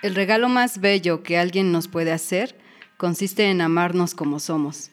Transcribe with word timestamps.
El 0.00 0.14
regalo 0.14 0.48
más 0.48 0.78
bello 0.80 1.24
que 1.24 1.38
alguien 1.38 1.72
nos 1.72 1.88
puede 1.88 2.12
hacer 2.12 2.56
consiste 2.96 3.50
en 3.50 3.60
amarnos 3.60 4.14
como 4.14 4.38
somos. 4.38 4.90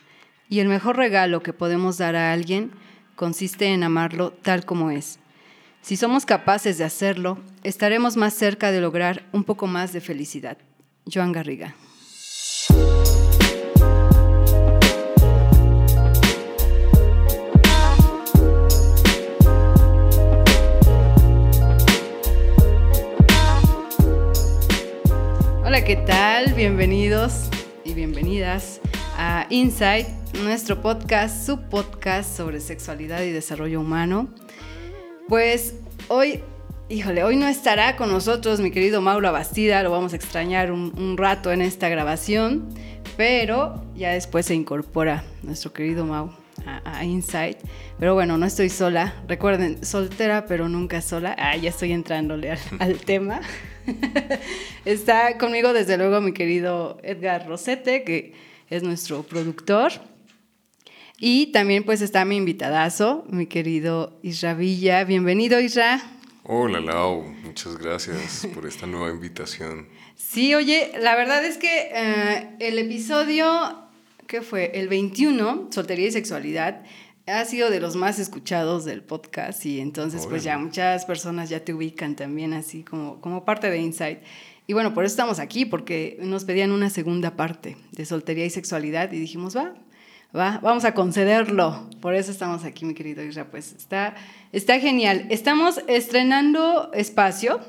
Y 0.50 0.60
el 0.62 0.68
mejor 0.68 0.98
regalo 0.98 1.44
que 1.44 1.54
podemos 1.54 2.00
dar 2.00 2.16
a 2.16 2.34
alguien 2.34 2.72
consiste 3.16 3.68
en 3.68 3.84
amarlo 3.84 4.32
tal 4.32 4.66
como 4.66 4.90
es. 4.90 5.20
Si 5.82 5.96
somos 5.96 6.26
capaces 6.26 6.80
de 6.80 6.86
hacerlo, 6.86 7.38
estaremos 7.64 8.18
más 8.18 8.34
cerca 8.34 8.72
de 8.72 8.82
lograr 8.82 9.28
un 9.32 9.44
poco 9.44 9.68
más 9.68 9.94
de 9.94 10.02
felicidad. 10.02 10.58
Joan 11.12 11.32
Garriga. 11.32 11.76
Hola, 25.76 25.84
¿qué 25.84 25.98
tal? 25.98 26.54
Bienvenidos 26.54 27.50
y 27.84 27.94
bienvenidas 27.94 28.80
a 29.18 29.46
Insight, 29.50 30.08
nuestro 30.42 30.82
podcast, 30.82 31.46
su 31.46 31.64
podcast 31.64 32.34
sobre 32.34 32.62
sexualidad 32.62 33.24
y 33.24 33.32
desarrollo 33.32 33.82
humano. 33.82 34.30
Pues 35.28 35.76
hoy, 36.08 36.40
híjole, 36.88 37.26
hoy 37.26 37.36
no 37.36 37.46
estará 37.46 37.98
con 37.98 38.10
nosotros 38.10 38.62
mi 38.62 38.72
querido 38.72 39.02
Mauro 39.02 39.34
Bastida, 39.34 39.84
lo 39.84 39.92
vamos 39.92 40.14
a 40.14 40.16
extrañar 40.16 40.72
un, 40.72 41.18
rato 41.18 41.52
en 41.52 41.62
esta 41.62 41.90
grabación, 41.90 42.70
pero 43.18 43.84
ya 43.98 44.14
después 44.14 44.46
se 44.46 44.56
incorpora 44.56 45.26
nuestro 45.44 45.74
querido 45.74 46.06
Mau 46.06 46.32
a, 46.66 47.04
Insight. 47.04 47.58
Pero 48.00 48.14
bueno, 48.14 48.38
no 48.38 48.46
estoy 48.46 48.70
sola. 48.70 49.14
Recuerden, 49.28 49.86
soltera 49.86 50.46
pero 50.46 50.70
nunca 50.70 51.02
sola. 51.02 51.36
Ah, 51.38 51.58
ya 51.58 51.70
estoy 51.70 51.92
entrándole 51.92 52.52
al, 52.52 52.60
al 52.80 52.98
tema. 53.00 53.42
Está 54.86 55.38
conmigo 55.38 55.74
desde 55.74 55.98
luego 55.98 56.22
mi 56.22 56.34
querido 56.34 56.98
Edgar 57.04 57.48
Rosete, 57.48 58.04
que 58.04 58.34
es 58.70 58.84
nuestro 58.84 59.24
productor. 59.24 59.92
Y 61.18 61.48
también 61.48 61.84
pues 61.84 62.02
está 62.02 62.26
mi 62.26 62.36
invitadazo, 62.36 63.26
mi 63.30 63.48
querido 63.48 64.20
Isra 64.22 64.54
Villa. 64.54 65.04
Bienvenido 65.06 65.60
Isra. 65.62 66.02
Hola 66.44 66.80
Lau, 66.80 67.24
muchas 67.44 67.78
gracias 67.78 68.48
por 68.54 68.66
esta 68.68 68.86
nueva 68.86 69.10
invitación. 69.10 69.88
Sí, 70.16 70.54
oye, 70.54 70.92
la 71.00 71.16
verdad 71.16 71.44
es 71.44 71.58
que 71.58 71.90
eh, 71.94 72.50
el 72.60 72.78
episodio, 72.78 73.80
¿qué 74.28 74.42
fue? 74.42 74.72
El 74.76 74.88
21, 74.90 75.70
Soltería 75.72 76.08
y 76.08 76.12
Sexualidad, 76.12 76.84
ha 77.28 77.44
sido 77.46 77.70
de 77.70 77.80
los 77.80 77.96
más 77.96 78.20
escuchados 78.20 78.86
del 78.86 79.02
podcast 79.02 79.66
y 79.66 79.80
entonces 79.80 80.28
pues 80.28 80.44
ya 80.44 80.58
muchas 80.58 81.06
personas 81.06 81.50
ya 81.50 81.60
te 81.60 81.74
ubican 81.74 82.16
también 82.16 82.54
así 82.54 82.84
como, 82.84 83.20
como 83.20 83.46
parte 83.46 83.70
de 83.70 83.80
Insight. 83.80 84.20
Y 84.68 84.74
bueno, 84.74 84.94
por 84.94 85.06
eso 85.06 85.14
estamos 85.14 85.40
aquí, 85.40 85.66
porque 85.66 86.18
nos 86.22 86.44
pedían 86.44 86.72
una 86.72 86.90
segunda 86.90 87.36
parte 87.36 87.78
de 87.92 88.06
soltería 88.06 88.46
y 88.46 88.50
sexualidad 88.50 89.12
y 89.12 89.20
dijimos, 89.20 89.56
va, 89.56 89.76
va, 90.36 90.60
vamos 90.62 90.86
a 90.86 90.94
concederlo. 90.94 91.88
Por 92.02 92.16
eso 92.16 92.32
estamos 92.32 92.64
aquí, 92.64 92.86
mi 92.86 92.96
querido 92.96 93.24
Isra. 93.24 93.46
Pues 93.46 93.74
está, 93.74 94.16
está 94.52 94.80
genial. 94.80 95.28
Estamos 95.30 95.82
estrenando 95.88 96.92
espacio. 96.94 97.60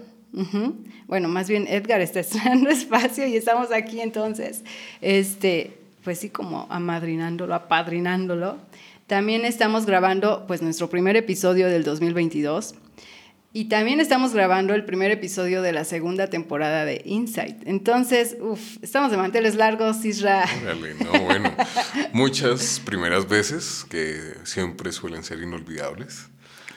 Bueno, 1.07 1.29
más 1.29 1.49
bien 1.49 1.67
Edgar 1.69 2.01
está 2.01 2.21
estrenando 2.21 2.71
espacio 2.71 3.27
y 3.27 3.37
estamos 3.37 3.73
aquí 3.73 4.01
entonces, 4.01 4.65
este, 5.01 5.79
pues 6.03 6.19
sí, 6.19 6.31
como 6.31 6.67
amadrinándolo, 6.71 7.55
apadrinándolo. 7.55 8.57
También 9.07 9.45
estamos 9.45 9.87
grabando 9.87 10.47
pues 10.49 10.63
nuestro 10.63 10.91
primer 10.91 11.15
episodio 11.15 11.69
del 11.69 11.85
2022 11.85 12.75
y 13.53 13.67
también 13.67 14.01
estamos 14.01 14.35
grabando 14.35 14.75
el 14.75 14.85
primer 14.85 15.13
episodio 15.13 15.63
de 15.63 15.73
la 15.73 15.85
segunda 15.85 16.29
temporada 16.29 16.85
de 16.85 17.03
Insight. 17.05 17.57
Entonces, 17.67 18.37
uff, 18.41 18.83
estamos 18.83 19.13
de 19.13 19.17
manteles 19.17 19.55
largos, 19.55 20.05
Isra. 20.05 20.45
no, 21.05 21.21
bueno, 21.25 21.55
muchas 22.13 22.81
primeras 22.81 23.29
veces 23.29 23.87
que 23.89 24.35
siempre 24.43 24.91
suelen 24.91 25.23
ser 25.23 25.41
inolvidables. 25.41 26.27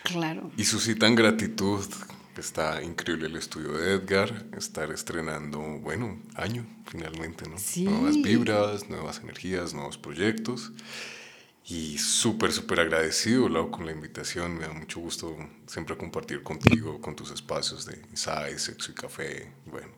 Claro. 0.03 0.51
Y 0.55 0.65
suscitan 0.65 1.15
gratitud. 1.15 1.83
Está 2.37 2.81
increíble 2.83 3.25
el 3.25 3.35
estudio 3.35 3.73
de 3.73 3.95
Edgar, 3.95 4.45
estar 4.55 4.91
estrenando, 4.91 5.59
bueno, 5.59 6.17
año 6.35 6.65
finalmente, 6.85 7.49
¿no? 7.49 7.57
Sí. 7.57 7.83
Nuevas 7.83 8.15
vibras, 8.15 8.87
nuevas 8.87 9.19
energías, 9.19 9.73
nuevos 9.73 9.97
proyectos. 9.97 10.71
Y 11.69 11.99
súper, 11.99 12.51
súper 12.51 12.79
agradecido, 12.79 13.47
Lau, 13.47 13.69
con 13.69 13.85
la 13.85 13.91
invitación. 13.91 14.57
Me 14.57 14.65
da 14.65 14.73
mucho 14.73 14.99
gusto 14.99 15.37
siempre 15.67 15.95
compartir 15.95 16.41
contigo, 16.41 16.99
con 16.99 17.15
tus 17.15 17.29
espacios 17.29 17.85
de 17.85 17.99
insight, 18.09 18.57
sexo 18.57 18.91
y 18.91 18.95
café. 18.95 19.51
Bueno, 19.67 19.89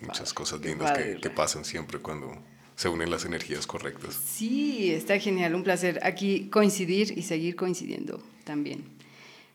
muchas 0.00 0.32
cosas 0.32 0.60
lindas 0.60 0.96
que, 0.96 1.16
que, 1.20 1.30
pasan 1.30 1.64
siempre 1.64 1.98
cuando 1.98 2.32
se 2.76 2.88
unen 2.88 3.10
las 3.10 3.24
energías 3.24 3.66
correctas. 3.66 4.14
Sí, 4.14 4.92
está 4.92 5.18
genial. 5.18 5.56
Un 5.56 5.64
placer 5.64 5.98
aquí 6.04 6.48
coincidir 6.50 7.18
y 7.18 7.22
seguir 7.22 7.56
coincidiendo 7.56 8.22
también. 8.44 8.84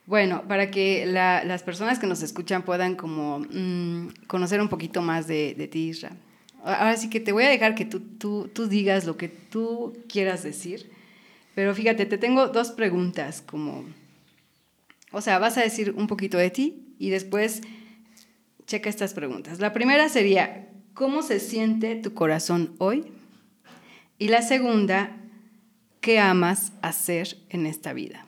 Bueno, 0.06 0.44
para 0.50 0.70
que 0.70 1.06
las 1.06 1.64
personas 1.64 1.98
que 1.98 2.08
nos 2.08 2.24
escuchan 2.24 2.64
puedan 2.64 2.96
como 2.96 3.40
mm, 3.40 4.26
conocer 4.28 4.60
un 4.60 4.68
poquito 4.68 5.02
más 5.02 5.28
de, 5.28 5.56
de 5.58 5.68
ti, 5.70 5.88
Isra. 5.88 6.12
Ahora 6.66 6.98
sí 6.98 7.10
que 7.10 7.22
te 7.22 7.32
voy 7.32 7.46
a 7.46 7.50
dejar 7.50 7.74
que 7.74 7.86
tú, 7.86 8.02
tú, 8.02 8.50
tú 8.54 8.68
digas 8.68 9.06
lo 9.06 9.16
que 9.16 9.30
tú 9.30 9.98
quieras 10.10 10.44
decir 10.44 10.97
pero 11.58 11.74
fíjate, 11.74 12.06
te 12.06 12.20
tengo 12.20 12.50
dos 12.50 12.70
preguntas, 12.70 13.42
como, 13.42 13.84
o 15.12 15.22
sea, 15.22 15.40
vas 15.40 15.58
a 15.58 15.62
decir 15.62 15.96
un 15.98 16.06
poquito 16.06 16.38
de 16.38 16.52
ti 16.52 16.94
y 17.00 17.10
después 17.10 17.62
checa 18.68 18.92
estas 18.92 19.16
preguntas. 19.16 19.60
La 19.60 19.74
primera 19.74 20.08
sería, 20.08 20.70
¿cómo 20.94 21.24
se 21.24 21.40
siente 21.40 21.96
tu 21.96 22.14
corazón 22.14 22.76
hoy? 22.78 23.06
Y 24.20 24.28
la 24.28 24.44
segunda, 24.44 25.18
¿qué 26.00 26.20
amas 26.20 26.74
hacer 26.84 27.38
en 27.50 27.66
esta 27.66 27.92
vida? 27.92 28.24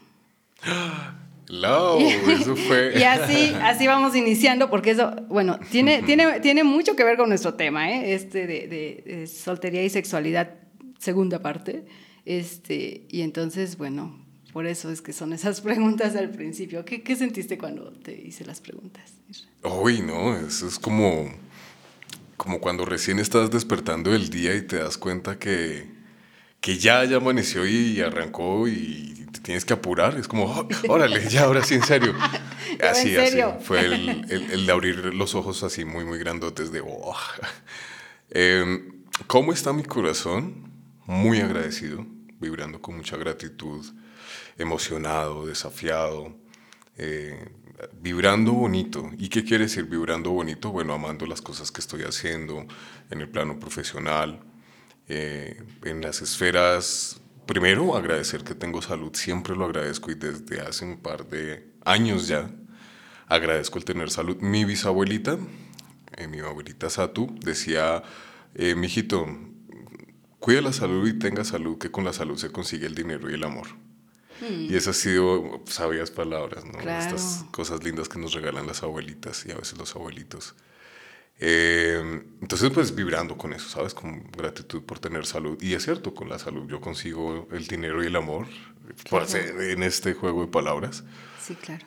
¡Lau! 1.50 2.00
eso 2.00 2.56
fue. 2.56 2.94
y 3.00 3.04
así, 3.04 3.54
así 3.62 3.86
vamos 3.86 4.16
iniciando, 4.16 4.72
porque 4.72 4.90
eso, 4.90 5.14
bueno, 5.28 5.60
tiene, 5.70 6.02
tiene, 6.02 6.40
tiene 6.40 6.64
mucho 6.64 6.96
que 6.96 7.04
ver 7.04 7.16
con 7.16 7.30
nuestro 7.30 7.54
tema, 7.54 7.92
¿eh? 7.92 8.16
este 8.16 8.48
de, 8.48 9.04
de 9.06 9.28
soltería 9.28 9.84
y 9.84 9.92
sexualidad, 9.92 10.56
segunda 10.98 11.44
parte. 11.44 11.86
Este, 12.30 13.08
y 13.10 13.24
entonces, 13.24 13.76
bueno, 13.76 14.24
por 14.54 14.68
eso 14.68 14.92
es 14.92 15.02
que 15.02 15.14
son 15.14 15.34
esas 15.34 15.62
preguntas 15.68 16.16
al 16.16 16.30
principio. 16.30 16.86
¿Qué, 16.86 17.02
qué 17.02 17.16
sentiste 17.16 17.58
cuando 17.58 17.92
te 17.92 18.14
hice 18.14 18.46
las 18.46 18.62
preguntas? 18.62 19.16
Uy, 19.64 20.04
no, 20.04 20.38
eso 20.38 20.68
es 20.68 20.78
como, 20.78 21.28
como 22.38 22.60
cuando 22.60 22.86
recién 22.86 23.18
estás 23.18 23.50
despertando 23.50 24.14
el 24.14 24.30
día 24.30 24.54
y 24.56 24.62
te 24.62 24.78
das 24.78 25.00
cuenta 25.00 25.40
que, 25.40 25.88
que 26.62 26.78
ya, 26.78 27.04
ya 27.04 27.18
amaneció 27.18 27.66
y 27.66 28.00
arrancó 28.00 28.68
y 28.68 29.26
te 29.32 29.40
tienes 29.40 29.66
que 29.66 29.74
apurar. 29.74 30.16
Es 30.16 30.28
como, 30.28 30.46
oh, 30.46 30.68
órale, 30.88 31.28
ya, 31.30 31.46
ahora 31.46 31.64
sí, 31.64 31.74
en 31.74 31.84
serio. 31.84 32.14
así, 32.88 33.16
¿En 33.16 33.26
serio? 33.26 33.56
así. 33.58 33.66
Fue 33.66 33.84
el, 33.84 34.26
el, 34.30 34.68
de 34.68 34.72
abrir 34.72 35.16
los 35.16 35.34
ojos 35.34 35.64
así 35.64 35.84
muy, 35.84 36.06
muy 36.06 36.20
grandotes 36.20 36.72
de, 36.72 36.82
oh. 36.82 37.16
eh, 38.30 38.84
¿Cómo 39.26 39.52
está 39.52 39.74
mi 39.74 39.84
corazón? 39.84 40.70
muy 41.10 41.40
agradecido, 41.42 42.06
vibrando 42.40 42.82
con 42.82 42.98
mucha 42.98 43.18
gratitud, 43.18 43.86
emocionado, 44.58 45.46
desafiado, 45.46 46.36
eh, 46.98 47.50
vibrando 48.02 48.54
bonito. 48.54 49.10
¿Y 49.18 49.30
qué 49.30 49.44
quiere 49.44 49.66
decir 49.66 49.86
vibrando 49.86 50.32
bonito? 50.32 50.72
Bueno, 50.72 50.94
amando 50.94 51.26
las 51.26 51.42
cosas 51.42 51.72
que 51.72 51.82
estoy 51.82 52.04
haciendo 52.04 52.66
en 53.10 53.22
el 53.22 53.30
plano 53.30 53.60
profesional, 53.60 54.40
eh, 55.08 55.64
en 55.84 56.02
las 56.02 56.22
esferas. 56.22 57.22
Primero, 57.46 57.96
agradecer 57.96 58.44
que 58.44 58.54
tengo 58.54 58.82
salud, 58.82 59.12
siempre 59.16 59.56
lo 59.56 59.66
agradezco 59.66 60.12
y 60.12 60.16
desde 60.16 60.62
hace 60.62 60.86
un 60.86 60.98
par 60.98 61.28
de 61.28 61.72
años 61.84 62.28
ya 62.28 62.52
agradezco 63.28 63.80
el 63.80 63.86
tener 63.86 64.12
salud. 64.12 64.38
Mi 64.42 64.66
bisabuelita, 64.66 65.38
eh, 66.18 66.28
mi 66.28 66.40
abuelita 66.40 66.90
Satu, 66.90 67.36
decía, 67.42 68.04
mijito, 68.76 69.26
cuida 70.40 70.62
la 70.62 70.74
salud 70.74 71.08
y 71.08 71.14
tenga 71.14 71.44
salud, 71.44 71.78
que 71.78 71.92
con 71.92 72.04
la 72.04 72.14
salud 72.14 72.38
se 72.38 72.52
consigue 72.52 72.88
el 72.88 72.96
dinero 72.96 73.30
y 73.30 73.34
el 73.34 73.44
amor. 73.44 73.68
Y 74.42 74.74
esas 74.76 74.96
han 74.96 75.02
sido 75.02 75.62
sabias 75.66 76.12
palabras, 76.12 76.64
¿no? 76.64 76.80
Estas 76.80 77.44
cosas 77.52 77.84
lindas 77.84 78.08
que 78.08 78.20
nos 78.20 78.34
regalan 78.34 78.66
las 78.68 78.84
abuelitas 78.84 79.46
y 79.46 79.52
a 79.52 79.56
veces 79.56 79.78
los 79.78 79.94
abuelitos. 79.96 80.56
Eh, 81.42 82.24
entonces, 82.42 82.70
pues 82.72 82.96
vibrando 82.96 83.38
con 83.38 83.54
eso, 83.54 83.68
¿sabes? 83.70 83.94
Con 83.94 84.30
gratitud 84.32 84.84
por 84.84 85.00
tener 85.00 85.26
salud. 85.26 85.62
Y 85.62 85.74
es 85.74 85.84
cierto, 85.84 86.14
con 86.14 86.30
la 86.30 86.40
salud 86.40 86.70
yo 86.70 86.80
consigo 86.80 87.48
el 87.52 87.68
dinero 87.68 88.02
y 88.04 88.08
el 88.08 88.16
amor 88.16 88.48
hacer 89.12 89.60
en 89.60 89.84
este 89.84 90.14
juego 90.14 90.42
de 90.42 90.48
palabras. 90.48 91.04
Sí, 91.42 91.56
claro. 91.56 91.86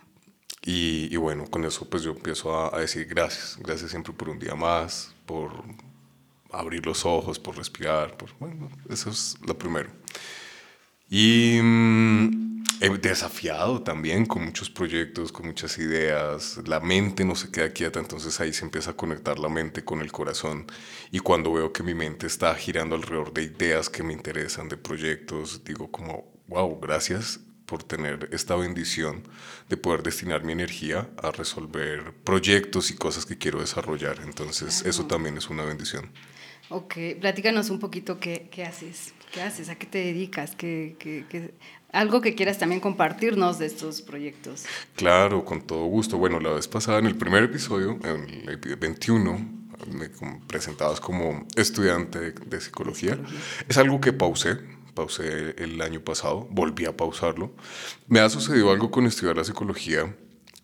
Y, 0.62 1.08
y 1.10 1.16
bueno, 1.16 1.46
con 1.46 1.64
eso 1.64 1.88
pues 1.88 2.02
yo 2.02 2.12
empiezo 2.12 2.54
a, 2.54 2.76
a 2.76 2.80
decir 2.80 3.06
gracias. 3.06 3.58
Gracias 3.60 3.90
siempre 3.90 4.12
por 4.12 4.28
un 4.28 4.38
día 4.38 4.54
más, 4.54 5.14
por 5.26 5.52
abrir 6.52 6.86
los 6.86 7.04
ojos, 7.04 7.38
por 7.38 7.56
respirar, 7.56 8.16
por, 8.16 8.30
bueno, 8.38 8.70
eso 8.88 9.10
es 9.10 9.36
lo 9.46 9.56
primero. 9.56 9.90
Y, 11.08 11.60
mm, 11.62 12.52
he 12.82 12.88
desafiado 12.98 13.80
también 13.80 14.26
con 14.26 14.44
muchos 14.44 14.68
proyectos, 14.68 15.30
con 15.30 15.46
muchas 15.46 15.78
ideas. 15.78 16.58
La 16.66 16.80
mente 16.80 17.24
no 17.24 17.36
se 17.36 17.50
queda 17.52 17.70
quieta, 17.72 18.00
entonces 18.00 18.40
ahí 18.40 18.52
se 18.52 18.64
empieza 18.64 18.90
a 18.90 18.96
conectar 18.96 19.38
la 19.38 19.48
mente 19.48 19.84
con 19.84 20.00
el 20.00 20.10
corazón. 20.10 20.66
Y 21.12 21.20
cuando 21.20 21.52
veo 21.52 21.72
que 21.72 21.84
mi 21.84 21.94
mente 21.94 22.26
está 22.26 22.52
girando 22.56 22.96
alrededor 22.96 23.32
de 23.32 23.44
ideas 23.44 23.88
que 23.88 24.02
me 24.02 24.12
interesan, 24.12 24.68
de 24.68 24.76
proyectos, 24.76 25.62
digo 25.64 25.92
como, 25.92 26.32
wow, 26.48 26.80
gracias 26.80 27.38
por 27.66 27.84
tener 27.84 28.28
esta 28.32 28.56
bendición 28.56 29.22
de 29.68 29.76
poder 29.76 30.02
destinar 30.02 30.42
mi 30.42 30.52
energía 30.52 31.08
a 31.22 31.30
resolver 31.30 32.12
proyectos 32.24 32.90
y 32.90 32.96
cosas 32.96 33.26
que 33.26 33.38
quiero 33.38 33.60
desarrollar. 33.60 34.18
Entonces, 34.24 34.82
eso 34.84 35.06
también 35.06 35.38
es 35.38 35.48
una 35.50 35.64
bendición. 35.64 36.10
Ok, 36.72 36.94
platícanos 37.20 37.68
un 37.68 37.78
poquito 37.78 38.18
qué, 38.18 38.48
qué 38.50 38.64
haces, 38.64 39.12
qué 39.30 39.42
haces, 39.42 39.68
a 39.68 39.74
qué 39.74 39.86
te 39.86 39.98
dedicas, 39.98 40.56
qué, 40.56 40.96
qué, 40.98 41.52
algo 41.92 42.22
que 42.22 42.34
quieras 42.34 42.56
también 42.56 42.80
compartirnos 42.80 43.58
de 43.58 43.66
estos 43.66 44.00
proyectos. 44.00 44.64
Claro, 44.96 45.44
con 45.44 45.60
todo 45.60 45.84
gusto. 45.84 46.16
Bueno, 46.16 46.40
la 46.40 46.50
vez 46.50 46.68
pasada, 46.68 46.98
en 46.98 47.06
el 47.06 47.16
primer 47.16 47.42
episodio, 47.42 47.98
en 48.04 48.48
el 48.48 48.56
21, 48.56 49.62
me 49.92 50.08
presentabas 50.46 50.98
como 50.98 51.46
estudiante 51.56 52.32
de, 52.32 52.60
psicología. 52.62 53.18
Es 53.68 53.76
algo 53.76 54.00
que 54.00 54.14
pausé, 54.14 54.56
pausé 54.94 55.54
el 55.58 55.78
año 55.82 56.00
pasado, 56.00 56.48
volví 56.50 56.86
a 56.86 56.96
pausarlo. 56.96 57.52
Me 58.06 58.20
ha 58.20 58.30
sucedido 58.30 58.70
algo 58.70 58.90
con 58.90 59.04
estudiar 59.04 59.36
la 59.36 59.44
psicología 59.44 60.16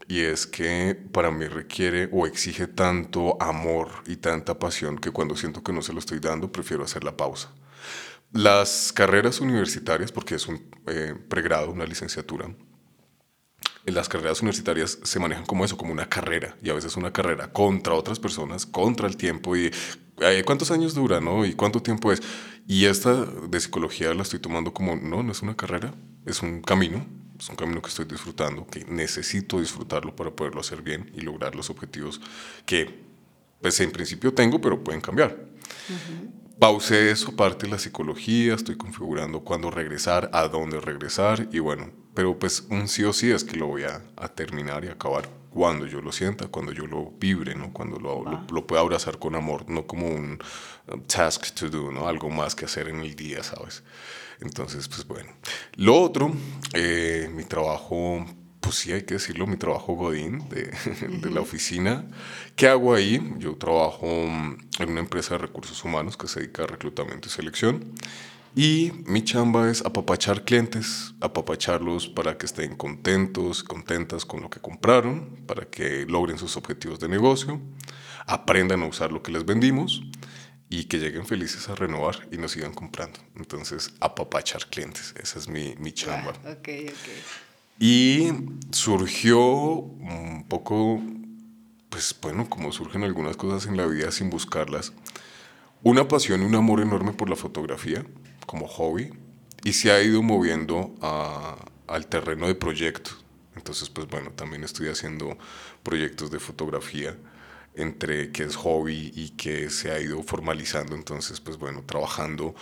y 0.08 0.22
es 0.22 0.46
que 0.46 0.98
para 1.12 1.30
mí 1.30 1.46
requiere 1.46 2.08
o 2.10 2.26
exige 2.26 2.66
tanto 2.66 3.40
amor 3.42 3.90
y 4.06 4.16
tanta 4.16 4.58
pasión 4.58 4.98
que 4.98 5.10
cuando 5.10 5.36
siento 5.36 5.62
que 5.62 5.72
no 5.72 5.82
se 5.82 5.92
lo 5.92 5.98
estoy 5.98 6.18
dando, 6.18 6.50
prefiero 6.50 6.82
hacer 6.82 7.04
la 7.04 7.16
pausa. 7.16 7.52
Las 8.32 8.92
carreras 8.92 9.40
universitarias, 9.40 10.10
porque 10.10 10.34
es 10.34 10.48
un 10.48 10.66
eh, 10.86 11.14
pregrado, 11.28 11.70
una 11.70 11.84
licenciatura, 11.84 12.50
las 13.84 14.08
carreras 14.08 14.40
universitarias 14.40 14.98
se 15.02 15.18
manejan 15.18 15.46
como 15.46 15.64
eso, 15.64 15.76
como 15.76 15.92
una 15.92 16.08
carrera, 16.08 16.56
y 16.62 16.70
a 16.70 16.74
veces 16.74 16.96
una 16.96 17.12
carrera 17.12 17.52
contra 17.52 17.94
otras 17.94 18.18
personas, 18.18 18.66
contra 18.66 19.06
el 19.06 19.16
tiempo, 19.16 19.56
y 19.56 19.70
eh, 20.20 20.42
cuántos 20.44 20.70
años 20.70 20.94
dura, 20.94 21.20
¿no? 21.20 21.44
Y 21.44 21.54
cuánto 21.54 21.80
tiempo 21.82 22.12
es. 22.12 22.22
Y 22.66 22.86
esta 22.86 23.24
de 23.24 23.60
psicología 23.60 24.12
la 24.14 24.22
estoy 24.22 24.40
tomando 24.40 24.72
como, 24.72 24.96
no, 24.96 25.22
no 25.22 25.32
es 25.32 25.42
una 25.42 25.56
carrera, 25.56 25.94
es 26.26 26.42
un 26.42 26.62
camino, 26.62 27.06
es 27.38 27.48
un 27.48 27.56
camino 27.56 27.80
que 27.80 27.88
estoy 27.88 28.04
disfrutando, 28.04 28.66
que 28.66 28.84
necesito 28.84 29.60
disfrutarlo 29.60 30.14
para 30.14 30.30
poderlo 30.30 30.60
hacer 30.60 30.82
bien 30.82 31.10
y 31.14 31.20
lograr 31.20 31.54
los 31.54 31.70
objetivos 31.70 32.20
que, 32.66 33.02
pues 33.60 33.78
en 33.80 33.92
principio 33.92 34.34
tengo, 34.34 34.60
pero 34.60 34.82
pueden 34.82 35.00
cambiar. 35.00 35.36
Pausé 36.58 37.12
eso, 37.12 37.36
parte 37.36 37.66
de 37.66 37.72
la 37.72 37.78
psicología, 37.78 38.54
estoy 38.54 38.76
configurando 38.76 39.40
cuándo 39.40 39.70
regresar, 39.70 40.28
a 40.32 40.48
dónde 40.48 40.80
regresar 40.80 41.48
y 41.52 41.60
bueno, 41.60 41.90
pero 42.14 42.36
pues 42.36 42.66
un 42.68 42.88
sí 42.88 43.04
o 43.04 43.12
sí 43.12 43.30
es 43.30 43.44
que 43.44 43.56
lo 43.56 43.68
voy 43.68 43.84
a, 43.84 44.02
terminar 44.34 44.84
y 44.84 44.88
acabar 44.88 45.28
cuando 45.50 45.86
yo 45.86 46.00
lo 46.00 46.10
sienta, 46.10 46.48
cuando 46.48 46.72
yo 46.72 46.86
lo 46.86 47.12
vibre, 47.12 47.54
¿no? 47.54 47.72
cuando 47.72 48.00
lo, 48.00 48.24
lo, 48.50 48.66
pueda 48.66 48.82
abrazar 48.82 49.20
con 49.20 49.36
amor, 49.36 49.70
no 49.70 49.86
como 49.86 50.08
un 50.08 50.38
um, 50.92 51.02
task 51.02 51.54
to 51.54 51.70
do, 51.70 51.92
¿no? 51.92 52.08
algo 52.08 52.28
más 52.28 52.56
que 52.56 52.64
hacer 52.64 52.88
en 52.88 53.00
el 53.00 53.14
día, 53.14 53.44
¿sabes? 53.44 53.84
Entonces, 54.40 54.88
pues 54.88 55.06
bueno. 55.06 55.30
Lo 55.76 56.00
otro, 56.00 56.32
eh, 56.74 57.30
mi 57.34 57.44
trabajo 57.44 58.24
pues 58.60 58.76
sí, 58.80 58.92
hay 58.92 59.02
que 59.02 59.14
decirlo, 59.14 59.46
mi 59.46 59.56
trabajo 59.56 59.94
Godín 59.94 60.46
de, 60.50 60.64
de, 61.22 61.30
la 61.30 61.40
oficina. 61.40 62.04
¿Qué 62.54 62.68
hago 62.68 62.92
ahí? 62.92 63.34
Yo 63.38 63.56
trabajo 63.56 64.06
en 64.06 64.90
una 64.90 65.00
empresa 65.00 65.34
de 65.34 65.38
recursos 65.38 65.82
humanos 65.84 66.16
que 66.18 66.28
se 66.28 66.40
dedica 66.40 66.64
a 66.64 66.66
reclutamiento 66.66 67.28
y 67.28 67.30
selección. 67.30 67.94
Y 68.54 68.92
mi 69.06 69.22
chamba 69.22 69.70
es 69.70 69.82
apapachar 69.82 70.44
clientes, 70.44 71.14
apapacharlos 71.20 72.08
para 72.08 72.36
que 72.36 72.46
estén 72.46 72.76
contentos, 72.76 73.62
contentas 73.62 74.24
con 74.24 74.42
lo 74.42 74.50
que 74.50 74.60
compraron, 74.60 75.44
para 75.46 75.66
que 75.66 76.04
logren 76.06 76.38
sus 76.38 76.56
objetivos 76.56 76.98
de 76.98 77.08
negocio, 77.08 77.60
aprendan 78.26 78.82
a 78.82 78.86
usar 78.86 79.12
lo 79.12 79.22
que 79.22 79.32
les 79.32 79.46
vendimos 79.46 80.02
y 80.70 80.84
que 80.84 80.98
lleguen 80.98 81.26
felices 81.26 81.68
a 81.68 81.74
renovar 81.74 82.28
y 82.30 82.36
nos 82.36 82.52
sigan 82.52 82.74
comprando. 82.74 83.18
Entonces, 83.36 83.94
apapachar 84.00 84.66
clientes, 84.66 85.14
esa 85.20 85.38
es 85.38 85.48
mi, 85.48 85.74
mi 85.78 85.92
chamba. 85.92 86.34
Ah, 86.44 86.56
okay, 86.58 86.82
okay. 86.82 87.22
Y 87.80 88.28
surgió 88.72 89.40
un 89.40 90.46
poco, 90.48 91.00
pues 91.88 92.14
bueno, 92.20 92.48
como 92.50 92.72
surgen 92.72 93.04
algunas 93.04 93.36
cosas 93.36 93.68
en 93.68 93.76
la 93.76 93.86
vida 93.86 94.10
sin 94.10 94.30
buscarlas, 94.30 94.92
una 95.82 96.08
pasión 96.08 96.42
y 96.42 96.44
un 96.44 96.54
amor 96.54 96.80
enorme 96.80 97.12
por 97.12 97.30
la 97.30 97.36
fotografía 97.36 98.04
como 98.46 98.66
hobby 98.66 99.12
y 99.64 99.72
se 99.72 99.92
ha 99.92 100.02
ido 100.02 100.22
moviendo 100.22 100.94
al 101.86 102.06
terreno 102.08 102.46
de 102.46 102.54
proyectos. 102.54 103.24
Entonces, 103.54 103.88
pues 103.88 104.08
bueno, 104.08 104.30
también 104.32 104.64
estoy 104.64 104.88
haciendo 104.88 105.38
proyectos 105.82 106.30
de 106.30 106.40
fotografía 106.40 107.16
entre 107.78 108.30
que 108.32 108.42
es 108.42 108.56
hobby 108.56 109.12
y 109.14 109.30
que 109.30 109.70
se 109.70 109.90
ha 109.90 110.00
ido 110.00 110.22
formalizando. 110.22 110.94
Entonces, 110.94 111.40
pues 111.40 111.56
bueno, 111.56 111.82
trabajando 111.86 112.54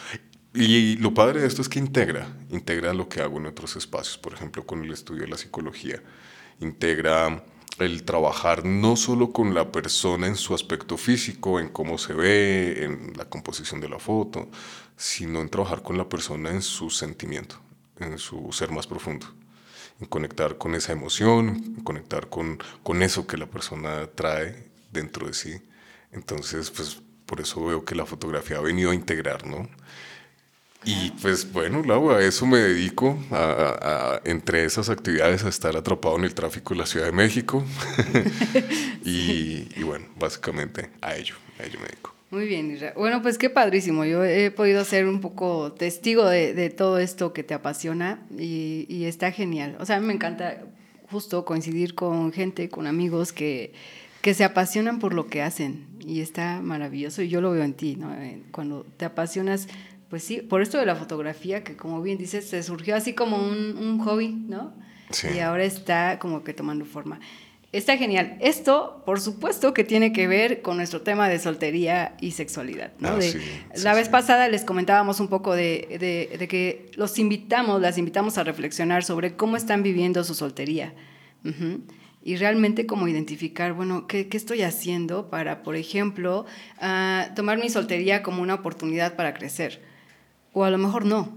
y 0.58 0.96
lo 0.96 1.12
padre 1.12 1.42
de 1.42 1.46
esto 1.46 1.60
es 1.60 1.68
que 1.68 1.78
integra, 1.78 2.34
integra 2.48 2.94
lo 2.94 3.10
que 3.10 3.20
hago 3.20 3.36
en 3.36 3.44
otros 3.44 3.76
espacios, 3.76 4.16
por 4.16 4.32
ejemplo, 4.32 4.64
con 4.64 4.82
el 4.82 4.90
estudio 4.90 5.24
de 5.24 5.28
la 5.28 5.36
psicología, 5.36 6.02
integra 6.60 7.44
el 7.78 8.04
trabajar 8.04 8.64
no 8.64 8.96
solo 8.96 9.34
con 9.34 9.52
la 9.52 9.70
persona 9.70 10.26
en 10.26 10.34
su 10.34 10.54
aspecto 10.54 10.96
físico, 10.96 11.60
en 11.60 11.68
cómo 11.68 11.98
se 11.98 12.14
ve, 12.14 12.84
en 12.84 13.12
la 13.18 13.26
composición 13.26 13.82
de 13.82 13.90
la 13.90 13.98
foto, 13.98 14.48
sino 14.96 15.42
en 15.42 15.50
trabajar 15.50 15.82
con 15.82 15.98
la 15.98 16.08
persona 16.08 16.48
en 16.48 16.62
su 16.62 16.88
sentimiento, 16.88 17.60
en 18.00 18.16
su 18.16 18.50
ser 18.50 18.70
más 18.70 18.86
profundo, 18.86 19.26
en 20.00 20.06
conectar 20.06 20.56
con 20.56 20.74
esa 20.74 20.92
emoción, 20.92 21.48
en 21.76 21.84
conectar 21.84 22.30
con, 22.30 22.58
con 22.82 23.02
eso 23.02 23.26
que 23.26 23.36
la 23.36 23.46
persona 23.46 24.06
trae 24.14 24.65
dentro 24.96 25.26
de 25.26 25.34
sí. 25.34 25.62
Entonces, 26.12 26.70
pues 26.70 27.00
por 27.26 27.40
eso 27.40 27.64
veo 27.64 27.84
que 27.84 27.94
la 27.94 28.06
fotografía 28.06 28.58
ha 28.58 28.60
venido 28.60 28.90
a 28.90 28.94
integrar, 28.94 29.46
¿no? 29.46 29.68
Y 30.84 31.10
pues 31.20 31.52
bueno, 31.52 31.82
Lau, 31.82 32.12
a 32.12 32.22
eso 32.22 32.46
me 32.46 32.58
dedico, 32.58 33.18
a, 33.32 34.20
entre 34.24 34.64
esas 34.64 34.88
actividades, 34.88 35.44
a 35.44 35.48
estar 35.48 35.76
atrapado 35.76 36.16
en 36.16 36.24
el 36.24 36.32
tráfico 36.32 36.74
de 36.74 36.80
la 36.80 36.86
Ciudad 36.86 37.06
de 37.06 37.12
México. 37.12 37.64
y, 39.04 39.82
bueno, 39.82 40.06
básicamente 40.16 40.90
a 41.00 41.16
ello, 41.16 41.34
a 41.58 41.64
ello 41.64 41.80
me 41.80 41.86
dedico. 41.86 42.14
Muy 42.30 42.46
bien, 42.46 42.78
Bueno, 42.96 43.20
pues 43.20 43.36
qué 43.36 43.50
padrísimo. 43.50 44.04
Yo 44.04 44.24
he 44.24 44.50
podido 44.52 44.84
ser 44.84 45.06
un 45.06 45.20
poco 45.20 45.72
testigo 45.72 46.24
de, 46.24 46.70
todo 46.70 46.98
esto 46.98 47.32
que 47.32 47.42
te 47.42 47.54
apasiona 47.54 48.20
y, 48.38 48.86
y, 48.88 49.06
está 49.06 49.32
genial. 49.32 49.76
O 49.80 49.86
sea, 49.86 49.96
a 49.96 50.00
me 50.00 50.12
encanta 50.12 50.62
justo 51.10 51.44
coincidir 51.44 51.94
con 51.94 52.32
gente, 52.32 52.68
con 52.68 52.86
amigos 52.86 53.32
que, 53.32 53.72
que 54.26 54.34
se 54.34 54.42
apasionan 54.42 54.98
por 54.98 55.14
lo 55.14 55.28
que 55.28 55.40
hacen 55.40 55.86
y 56.00 56.20
está 56.20 56.60
maravilloso 56.60 57.22
y 57.22 57.28
yo 57.28 57.40
lo 57.40 57.52
veo 57.52 57.62
en 57.62 57.74
ti, 57.74 57.94
¿no? 57.94 58.12
Cuando 58.50 58.84
te 58.96 59.04
apasionas 59.04 59.68
pues 60.10 60.24
sí, 60.24 60.38
por 60.38 60.62
esto 60.62 60.78
de 60.78 60.84
la 60.84 60.96
fotografía, 60.96 61.62
que 61.62 61.76
como 61.76 62.02
bien 62.02 62.18
dices, 62.18 62.48
se 62.48 62.60
surgió 62.64 62.96
así 62.96 63.12
como 63.12 63.36
un, 63.36 64.00
hobby, 64.00 64.32
¿no? 64.32 64.74
Sí. 65.10 65.28
Y 65.36 65.38
ahora 65.38 65.62
está 65.62 66.18
como 66.18 66.42
que 66.42 66.54
tomando 66.54 66.84
forma. 66.84 67.20
Está 67.70 67.96
genial. 67.96 68.36
Esto, 68.40 69.04
por 69.06 69.20
supuesto, 69.20 69.72
que 69.72 69.84
tiene 69.84 70.12
que 70.12 70.26
ver 70.26 70.60
con 70.60 70.78
nuestro 70.78 71.02
tema 71.02 71.28
de 71.28 71.38
soltería 71.38 72.16
y 72.20 72.32
sexualidad. 72.32 72.94
¿no? 72.98 73.10
Ah, 73.10 73.20
sí, 73.20 73.38
la 73.76 73.94
vez 73.94 74.08
pasada 74.08 74.48
les 74.48 74.64
comentábamos 74.64 75.20
un 75.20 75.28
poco 75.28 75.54
de, 75.54 76.26
de, 76.36 76.48
que 76.48 76.90
los 76.96 77.16
invitamos, 77.20 77.80
las 77.80 77.96
invitamos 77.96 78.38
a 78.38 78.42
reflexionar 78.42 79.04
sobre 79.04 79.36
cómo 79.36 79.56
están 79.56 79.84
viviendo 79.84 80.24
su 80.24 80.34
soltería. 80.34 80.94
Y 82.26 82.36
realmente 82.36 82.86
como 82.86 83.06
identificar, 83.06 83.72
bueno, 83.72 84.06
¿qué, 84.06 84.28
¿qué, 84.28 84.36
estoy 84.36 84.62
haciendo 84.62 85.30
para, 85.30 85.62
por 85.62 85.76
ejemplo, 85.76 86.44
uh, 86.82 87.34
tomar 87.34 87.58
mi 87.58 87.70
soltería 87.70 88.22
como 88.22 88.42
una 88.42 88.54
oportunidad 88.54 89.14
para 89.14 89.32
crecer? 89.32 89.80
o 90.56 90.64
a 90.64 90.70
lo 90.70 90.78
mejor 90.78 91.04
no. 91.04 91.36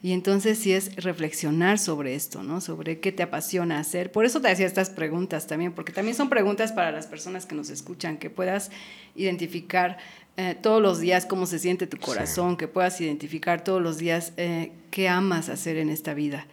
Y 0.00 0.12
entonces 0.12 0.56
sí 0.56 0.72
es 0.72 0.94
reflexionar 0.94 1.80
sobre 1.80 2.14
esto, 2.14 2.44
¿no? 2.44 2.60
Sobre 2.60 3.00
qué 3.00 3.10
te 3.10 3.24
apasiona 3.24 3.80
hacer. 3.80 4.12
Por 4.12 4.24
eso 4.24 4.40
te 4.40 4.48
hacía 4.48 4.64
estas 4.64 4.90
preguntas 4.90 5.48
también, 5.48 5.72
porque 5.72 5.90
también 5.90 6.16
son 6.16 6.28
preguntas 6.28 6.70
para 6.70 6.92
las 6.92 7.08
personas 7.08 7.46
que 7.46 7.56
nos 7.56 7.68
escuchan, 7.68 8.18
que 8.18 8.30
puedas 8.30 8.70
identificar 9.16 9.98
eh, 10.36 10.56
todos 10.60 10.80
los 10.80 11.00
días 11.00 11.26
cómo 11.26 11.46
se 11.46 11.58
siente 11.58 11.88
tu 11.88 11.96
corazón, 11.96 12.56
que 12.56 12.68
puedas 12.68 13.00
identificar 13.00 13.64
todos 13.64 13.82
los 13.82 13.98
días 13.98 14.34
eh, 14.36 14.70
qué 14.92 15.08
amas 15.08 15.48
hacer 15.48 15.76
en 15.76 15.88
esta 15.88 16.14
vida. 16.14 16.46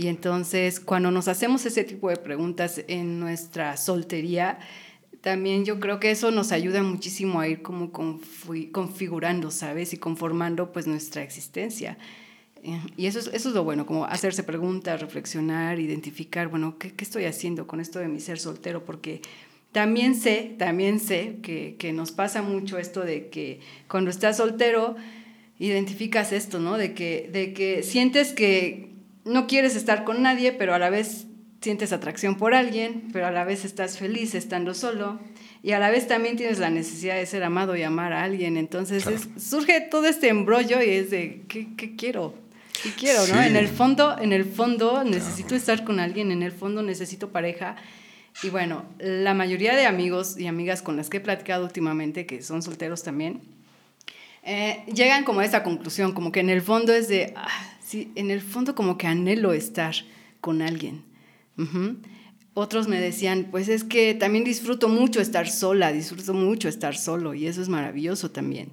Y 0.00 0.08
entonces 0.08 0.80
cuando 0.80 1.10
nos 1.10 1.28
hacemos 1.28 1.66
ese 1.66 1.84
tipo 1.84 2.08
de 2.08 2.16
preguntas 2.16 2.82
en 2.88 3.20
nuestra 3.20 3.76
soltería, 3.76 4.58
también 5.20 5.66
yo 5.66 5.78
creo 5.78 6.00
que 6.00 6.10
eso 6.10 6.30
nos 6.30 6.52
ayuda 6.52 6.82
muchísimo 6.82 7.38
a 7.38 7.48
ir 7.48 7.60
como 7.60 7.92
configurando, 7.92 9.50
¿sabes? 9.50 9.92
Y 9.92 9.98
conformando 9.98 10.72
pues 10.72 10.86
nuestra 10.86 11.22
existencia. 11.22 11.98
Eh, 12.62 12.80
y 12.96 13.04
eso 13.08 13.18
es, 13.18 13.26
eso 13.26 13.50
es 13.50 13.54
lo 13.54 13.62
bueno, 13.62 13.84
como 13.84 14.06
hacerse 14.06 14.42
preguntas, 14.42 15.02
reflexionar, 15.02 15.78
identificar, 15.78 16.48
bueno, 16.48 16.78
¿qué, 16.78 16.92
¿qué, 16.94 17.04
estoy 17.04 17.26
haciendo 17.26 17.66
con 17.66 17.78
esto 17.78 17.98
de 17.98 18.08
mi 18.08 18.20
ser 18.20 18.38
soltero? 18.38 18.86
Porque 18.86 19.20
también 19.70 20.14
sé, 20.14 20.54
también 20.58 20.98
sé 20.98 21.40
que, 21.42 21.76
que 21.78 21.92
nos 21.92 22.10
pasa 22.10 22.40
mucho 22.40 22.78
esto 22.78 23.02
de 23.02 23.28
que 23.28 23.60
cuando 23.86 24.08
estás 24.08 24.38
soltero, 24.38 24.96
identificas 25.58 26.32
esto, 26.32 26.58
¿no? 26.58 26.78
De 26.78 26.94
que, 26.94 27.28
de 27.30 27.52
que 27.52 27.82
sientes 27.82 28.32
que 28.32 28.89
no 29.24 29.46
quieres 29.46 29.76
estar 29.76 30.04
con 30.04 30.22
nadie, 30.22 30.52
pero 30.52 30.74
a 30.74 30.78
la 30.78 30.90
vez 30.90 31.26
sientes 31.60 31.92
atracción 31.92 32.36
por 32.36 32.54
alguien, 32.54 33.08
pero 33.12 33.26
a 33.26 33.30
la 33.30 33.44
vez 33.44 33.64
estás 33.64 33.98
feliz 33.98 34.34
estando 34.34 34.74
solo 34.74 35.20
y 35.62 35.72
a 35.72 35.78
la 35.78 35.90
vez 35.90 36.08
también 36.08 36.36
tienes 36.36 36.58
la 36.58 36.70
necesidad 36.70 37.16
de 37.16 37.26
ser 37.26 37.42
amado 37.44 37.76
y 37.76 37.82
amar 37.82 38.12
a 38.12 38.22
alguien. 38.22 38.56
Entonces 38.56 39.04
surge 39.38 39.80
todo 39.82 40.06
este 40.06 40.28
embrollo 40.28 40.82
y 40.82 40.90
es 40.90 41.10
de, 41.10 41.42
¿qué, 41.48 41.68
qué 41.76 41.96
quiero? 41.96 42.34
¿Qué 42.82 42.92
quiero? 42.92 43.26
¿no? 43.26 43.42
En 43.42 43.56
el 43.56 43.68
fondo, 43.68 44.16
en 44.18 44.32
el 44.32 44.44
fondo 44.44 45.04
necesito 45.04 45.54
estar 45.54 45.84
con 45.84 46.00
alguien, 46.00 46.32
en 46.32 46.42
el 46.42 46.52
fondo 46.52 46.82
necesito 46.82 47.28
pareja. 47.28 47.76
Y 48.42 48.48
bueno, 48.48 48.84
la 48.98 49.34
mayoría 49.34 49.76
de 49.76 49.84
amigos 49.84 50.38
y 50.38 50.46
amigas 50.46 50.80
con 50.80 50.96
las 50.96 51.10
que 51.10 51.18
he 51.18 51.20
platicado 51.20 51.64
últimamente, 51.64 52.24
que 52.24 52.42
son 52.42 52.62
solteros 52.62 53.02
también, 53.02 53.42
eh, 54.42 54.82
llegan 54.86 55.24
como 55.24 55.40
a 55.40 55.44
esta 55.44 55.62
conclusión, 55.62 56.12
como 56.12 56.32
que 56.32 56.40
en 56.40 56.48
el 56.48 56.62
fondo 56.62 56.94
es 56.94 57.08
de, 57.08 57.34
ah, 57.36 57.48
sí, 57.90 58.12
en 58.14 58.30
el 58.30 58.40
fondo 58.40 58.76
como 58.76 58.96
que 58.96 59.08
anhelo 59.08 59.52
estar 59.52 59.94
con 60.40 60.62
alguien. 60.62 61.02
Otros 62.54 62.86
me 62.86 63.00
decían, 63.00 63.48
pues 63.50 63.68
es 63.68 63.82
que 63.82 64.14
también 64.14 64.44
disfruto 64.44 64.88
mucho 64.88 65.20
estar 65.20 65.48
sola, 65.48 65.92
disfruto 65.92 66.32
mucho 66.32 66.68
estar 66.68 66.96
solo 66.96 67.34
y 67.34 67.48
eso 67.48 67.60
es 67.60 67.68
maravilloso 67.68 68.30
también. 68.30 68.68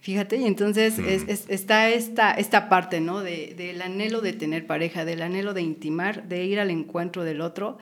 Fíjate, 0.00 0.36
y 0.38 0.44
entonces 0.44 0.98
está 0.98 1.90
esta, 1.90 2.32
esta 2.32 2.68
parte, 2.68 3.00
¿no? 3.00 3.20
De, 3.20 3.54
del 3.56 3.82
anhelo 3.82 4.22
de 4.22 4.32
tener 4.32 4.66
pareja, 4.66 5.04
del 5.04 5.22
anhelo 5.22 5.54
de 5.54 5.62
intimar, 5.62 6.26
de 6.28 6.44
ir 6.44 6.58
al 6.58 6.70
encuentro 6.70 7.22
del 7.22 7.42
otro, 7.42 7.78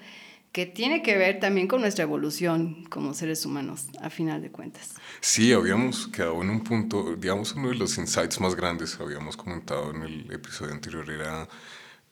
que 0.53 0.67
tiene 0.67 1.03
que 1.03 1.17
ver 1.17 1.41
también 1.41 1.67
con 1.67 1.81
nuestra 1.81 2.05
evolución 2.05 2.85
como 2.85 3.15
seres 3.15 3.47
humanos, 3.47 3.87
a 4.01 4.11
final 4.11 4.43
de 4.43 4.51
cuentas. 4.51 4.95
Sí, 5.21 5.53
habíamos 5.53 6.09
quedado 6.09 6.43
en 6.43 6.51
un 6.51 6.63
punto, 6.63 7.17
digamos, 7.17 7.53
uno 7.55 7.71
de 7.71 7.77
los 7.77 7.97
insights 7.97 8.39
más 8.41 8.55
grandes, 8.55 9.01
habíamos 9.01 9.37
comentado 9.37 9.91
en 9.91 10.03
el 10.03 10.31
episodio 10.31 10.73
anterior, 10.73 11.11
era 11.11 11.49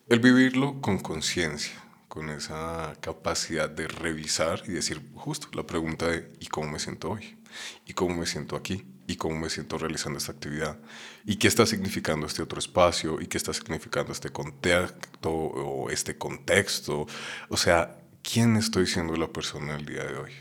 el 0.09 0.21
vivirlo 0.21 0.81
con 0.81 0.99
conciencia 0.99 1.75
con 2.11 2.29
esa 2.29 2.97
capacidad 3.01 3.71
de 3.71 3.87
revisar 3.87 4.65
y 4.67 4.73
decir 4.73 5.01
justo 5.15 5.47
la 5.53 5.65
pregunta 5.65 6.09
de 6.09 6.33
¿y 6.41 6.47
cómo 6.49 6.69
me 6.69 6.81
siento 6.81 7.11
hoy? 7.13 7.39
¿Y 7.87 7.93
cómo 7.93 8.17
me 8.17 8.27
siento 8.27 8.57
aquí? 8.57 8.85
¿Y 9.07 9.15
cómo 9.15 9.39
me 9.39 9.49
siento 9.49 9.79
realizando 9.79 10.19
esta 10.19 10.33
actividad? 10.33 10.77
¿Y 11.25 11.37
qué 11.37 11.47
está 11.47 11.67
significando 11.67 12.27
este 12.27 12.43
otro 12.43 12.59
espacio? 12.59 13.21
¿Y 13.21 13.29
qué 13.29 13.39
está 13.39 13.53
significando 13.53 14.11
este 14.11 14.31
contacto 14.31 15.31
o 15.31 15.89
este 15.89 16.19
contexto? 16.19 17.07
O 17.49 17.57
sea, 17.57 18.00
¿quién 18.23 18.57
estoy 18.57 18.87
siendo 18.87 19.17
la 19.17 19.29
persona 19.29 19.77
el 19.77 19.87
día 19.87 20.05
de 20.05 20.17
hoy? 20.17 20.33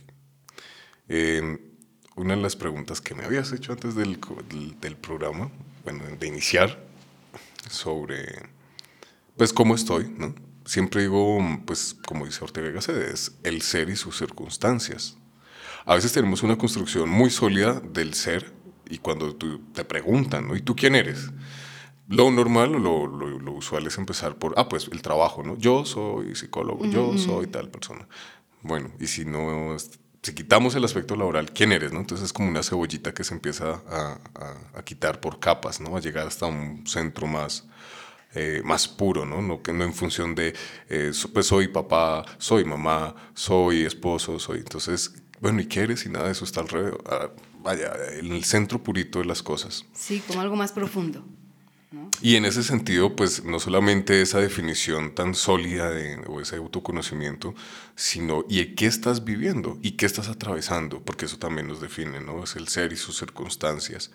Eh, 1.08 1.60
una 2.16 2.36
de 2.36 2.42
las 2.42 2.56
preguntas 2.56 3.02
que 3.02 3.16
me 3.16 3.24
habías 3.24 3.52
hecho 3.52 3.72
antes 3.72 3.96
del, 3.96 4.20
del, 4.50 4.80
del 4.80 4.96
programa, 4.98 5.50
bueno, 5.84 6.04
de 6.20 6.28
iniciar, 6.28 6.84
sobre, 7.70 8.50
pues, 9.38 9.54
cómo 9.54 9.76
estoy, 9.76 10.10
¿no? 10.18 10.34
siempre 10.70 11.02
digo, 11.02 11.40
pues 11.66 11.96
como 12.06 12.26
dice 12.26 12.44
Ortega 12.44 12.70
Gasset, 12.70 13.12
es 13.12 13.32
el 13.44 13.64
ser 13.64 13.90
y 13.90 13.96
sus 13.96 14.18
circunstancias. 14.18 15.18
A 15.86 15.96
veces 15.96 16.14
tenemos 16.14 16.44
una 16.44 16.58
construcción 16.58 17.10
muy 17.10 17.32
sólida 17.32 17.80
del 17.80 18.14
ser 18.14 18.54
y 18.88 19.00
cuando 19.00 19.36
te 19.36 19.84
preguntan, 19.84 20.48
¿no? 20.48 20.56
¿Y 20.56 20.62
tú 20.62 20.76
quién 20.76 20.96
eres? 20.96 21.32
Lo 22.10 22.32
normal, 22.32 22.72
lo, 22.72 23.06
lo, 23.06 23.52
usual 23.52 23.86
es 23.86 23.98
empezar 24.00 24.36
por, 24.36 24.56
ah, 24.58 24.68
pues 24.68 24.90
el 24.92 25.02
trabajo, 25.04 25.44
¿no? 25.44 25.56
Yo 25.58 25.86
soy 25.86 26.36
psicólogo, 26.36 26.86
yo 26.86 27.16
soy 27.20 27.46
tal 27.48 27.70
persona. 27.70 28.08
Bueno, 28.64 28.90
y 29.00 29.06
si 29.06 29.26
no, 29.26 29.78
si 30.24 30.34
quitamos 30.34 30.74
el 30.74 30.84
aspecto 30.84 31.16
laboral, 31.16 31.54
¿quién 31.54 31.72
eres, 31.72 31.94
no? 31.94 32.00
Entonces 32.00 32.26
es 32.26 32.34
como 32.34 32.50
una 32.50 32.64
cebollita 32.64 33.14
que 33.14 33.24
se 33.24 33.36
empieza 33.36 33.84
a, 33.88 34.18
a, 34.34 34.80
a 34.80 34.84
quitar 34.84 35.22
por 35.22 35.40
capas, 35.40 35.80
¿no? 35.80 35.96
A 35.96 36.00
llegar 36.00 36.28
hasta 36.28 36.48
un 36.48 36.84
centro 36.88 37.28
más, 37.28 37.68
eh, 38.34 38.62
más 38.66 38.88
puro, 38.88 39.26
¿no? 39.26 39.42
¿no? 39.44 39.62
Que 39.62 39.72
no 39.72 39.84
en 39.84 39.94
función 39.94 40.34
de, 40.34 40.56
eh, 40.90 41.12
pues 41.32 41.46
soy 41.46 41.68
papá, 41.68 42.26
soy 42.40 42.66
mamá, 42.66 43.16
soy 43.36 43.86
esposo, 43.86 44.40
soy... 44.40 44.60
Entonces, 44.60 45.14
bueno, 45.42 45.62
¿y 45.62 45.68
qué 45.68 45.82
eres? 45.82 46.06
Y 46.06 46.10
nada 46.10 46.26
de 46.26 46.32
eso 46.32 46.44
está 46.44 46.62
alrededor. 46.62 47.04
Ah, 47.06 47.30
vaya, 47.60 47.94
en 48.14 48.32
el 48.32 48.44
centro 48.44 48.82
purito 48.84 49.20
de 49.20 49.26
las 49.26 49.42
cosas. 49.42 49.86
Sí, 49.94 50.24
como 50.28 50.42
algo 50.42 50.56
más 50.56 50.72
profundo. 50.72 51.24
Y 52.22 52.36
en 52.36 52.46
ese 52.46 52.62
sentido, 52.62 53.16
pues 53.16 53.44
no 53.44 53.60
solamente 53.60 54.22
esa 54.22 54.40
definición 54.40 55.16
tan 55.16 55.34
sólida 55.34 55.90
de, 55.90 56.18
o 56.28 56.40
ese 56.40 56.58
autoconocimiento, 56.58 57.56
sino 57.96 58.46
y 58.48 58.76
qué 58.76 58.86
estás 58.86 59.24
viviendo 59.24 59.80
y 59.82 59.92
qué 59.92 60.06
estás 60.06 60.28
atravesando, 60.28 61.04
porque 61.04 61.26
eso 61.26 61.40
también 61.40 61.68
nos 61.68 61.82
define, 61.82 62.22
¿no? 62.22 62.44
Es 62.44 62.56
el 62.56 62.68
ser 62.68 62.94
y 62.94 62.98
sus 62.98 63.18
circunstancias. 63.18 64.12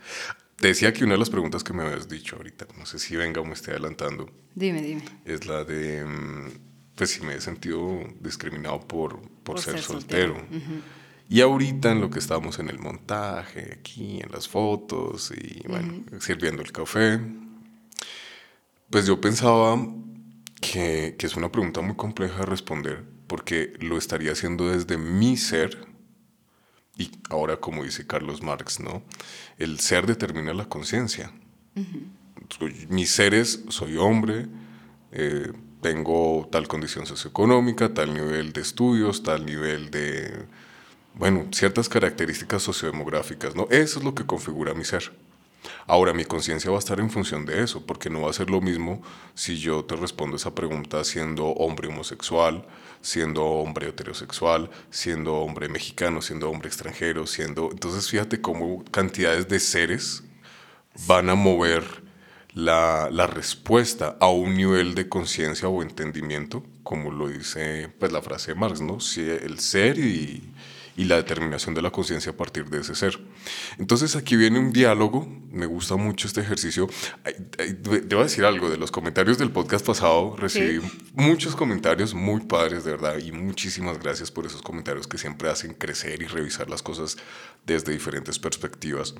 Te 0.56 0.68
decía 0.68 0.92
que 0.92 1.02
una 1.02 1.14
de 1.14 1.18
las 1.18 1.30
preguntas 1.30 1.64
que 1.64 1.72
me 1.72 1.82
habías 1.82 2.08
dicho 2.08 2.36
ahorita, 2.36 2.66
no 2.78 2.86
sé 2.86 3.00
si 3.00 3.16
venga 3.16 3.40
o 3.40 3.44
me 3.44 3.54
esté 3.54 3.72
adelantando. 3.72 4.30
Dime, 4.54 4.80
dime. 4.80 5.02
Es 5.24 5.46
la 5.46 5.64
de, 5.64 6.04
mm, 6.04 6.50
pues 6.94 7.10
si 7.10 7.22
me 7.22 7.34
he 7.34 7.40
sentido 7.40 8.04
discriminado 8.20 8.86
por, 8.86 9.20
por, 9.42 9.60
ser, 9.60 9.82
soltero. 9.82 10.36
Y 11.28 11.40
ahorita 11.40 11.90
en 11.90 12.00
lo 12.00 12.10
que 12.10 12.20
estamos 12.20 12.60
en 12.60 12.68
el 12.68 12.78
montaje, 12.78 13.78
aquí 13.80 14.20
en 14.20 14.30
las 14.30 14.46
fotos 14.46 15.32
y 15.32 15.66
bueno, 15.66 16.04
sirviendo 16.20 16.62
el 16.62 16.70
café, 16.70 17.18
pues 18.94 19.06
yo 19.06 19.20
pensaba 19.20 19.76
que, 20.60 21.16
que 21.18 21.26
es 21.26 21.34
una 21.34 21.50
pregunta 21.50 21.80
muy 21.80 21.96
compleja 21.96 22.38
de 22.38 22.46
responder 22.46 23.02
porque 23.26 23.72
lo 23.80 23.98
estaría 23.98 24.30
haciendo 24.30 24.68
desde 24.68 24.98
mi 24.98 25.36
ser 25.36 25.88
y 26.96 27.10
ahora, 27.28 27.56
como 27.56 27.82
dice 27.82 28.06
Carlos 28.06 28.40
Marx, 28.40 28.78
¿no? 28.78 29.02
El 29.58 29.80
ser 29.80 30.06
determina 30.06 30.54
la 30.54 30.68
conciencia. 30.68 31.32
Mis 32.88 33.10
seres, 33.10 33.64
soy 33.68 33.96
hombre, 33.96 34.46
eh, 35.10 35.50
tengo 35.82 36.48
tal 36.52 36.68
condición 36.68 37.04
socioeconómica, 37.04 37.94
tal 37.94 38.14
nivel 38.14 38.52
de 38.52 38.60
estudios, 38.60 39.24
tal 39.24 39.44
nivel 39.44 39.90
de, 39.90 40.46
bueno, 41.14 41.48
ciertas 41.50 41.88
características 41.88 42.62
sociodemográficas, 42.62 43.56
¿no? 43.56 43.66
Eso 43.72 43.98
es 43.98 44.04
lo 44.04 44.14
que 44.14 44.24
configura 44.24 44.72
mi 44.72 44.84
ser. 44.84 45.10
Ahora, 45.86 46.12
mi 46.12 46.24
conciencia 46.24 46.70
va 46.70 46.76
a 46.76 46.78
estar 46.78 47.00
en 47.00 47.10
función 47.10 47.44
de 47.44 47.62
eso, 47.62 47.84
porque 47.84 48.10
no 48.10 48.22
va 48.22 48.30
a 48.30 48.32
ser 48.32 48.50
lo 48.50 48.60
mismo 48.60 49.02
si 49.34 49.58
yo 49.58 49.84
te 49.84 49.96
respondo 49.96 50.36
esa 50.36 50.54
pregunta 50.54 51.04
siendo 51.04 51.46
hombre 51.46 51.88
homosexual, 51.88 52.66
siendo 53.00 53.44
hombre 53.44 53.88
heterosexual, 53.88 54.70
siendo 54.90 55.34
hombre 55.36 55.68
mexicano, 55.68 56.22
siendo 56.22 56.50
hombre 56.50 56.68
extranjero, 56.68 57.26
siendo... 57.26 57.70
Entonces 57.70 58.08
fíjate 58.08 58.40
cómo 58.40 58.84
cantidades 58.90 59.48
de 59.48 59.60
seres 59.60 60.22
van 61.06 61.28
a 61.28 61.34
mover 61.34 61.84
la, 62.54 63.08
la 63.10 63.26
respuesta 63.26 64.16
a 64.20 64.28
un 64.28 64.54
nivel 64.54 64.94
de 64.94 65.08
conciencia 65.08 65.68
o 65.68 65.82
entendimiento, 65.82 66.64
como 66.82 67.10
lo 67.10 67.28
dice 67.28 67.90
pues, 67.98 68.12
la 68.12 68.22
frase 68.22 68.52
de 68.52 68.60
Marx, 68.60 68.80
¿no? 68.80 69.00
Si 69.00 69.20
el 69.20 69.58
ser 69.58 69.98
y 69.98 70.42
y 70.96 71.04
la 71.04 71.16
determinación 71.16 71.74
de 71.74 71.82
la 71.82 71.90
conciencia 71.90 72.32
a 72.32 72.36
partir 72.36 72.66
de 72.70 72.80
ese 72.80 72.94
ser. 72.94 73.18
Entonces 73.78 74.16
aquí 74.16 74.36
viene 74.36 74.58
un 74.58 74.72
diálogo, 74.72 75.26
me 75.50 75.66
gusta 75.66 75.96
mucho 75.96 76.26
este 76.26 76.40
ejercicio. 76.40 76.88
Debo 77.82 78.22
decir 78.22 78.44
algo, 78.44 78.70
de 78.70 78.76
los 78.76 78.90
comentarios 78.90 79.38
del 79.38 79.50
podcast 79.50 79.84
pasado 79.84 80.36
recibí 80.36 80.80
muchos 81.14 81.56
comentarios 81.56 82.14
muy 82.14 82.40
padres, 82.42 82.84
de 82.84 82.92
verdad, 82.92 83.18
y 83.18 83.32
muchísimas 83.32 83.98
gracias 83.98 84.30
por 84.30 84.46
esos 84.46 84.62
comentarios 84.62 85.06
que 85.06 85.18
siempre 85.18 85.48
hacen 85.50 85.74
crecer 85.74 86.22
y 86.22 86.26
revisar 86.26 86.70
las 86.70 86.82
cosas 86.82 87.16
desde 87.66 87.92
diferentes 87.92 88.38
perspectivas. 88.38 89.14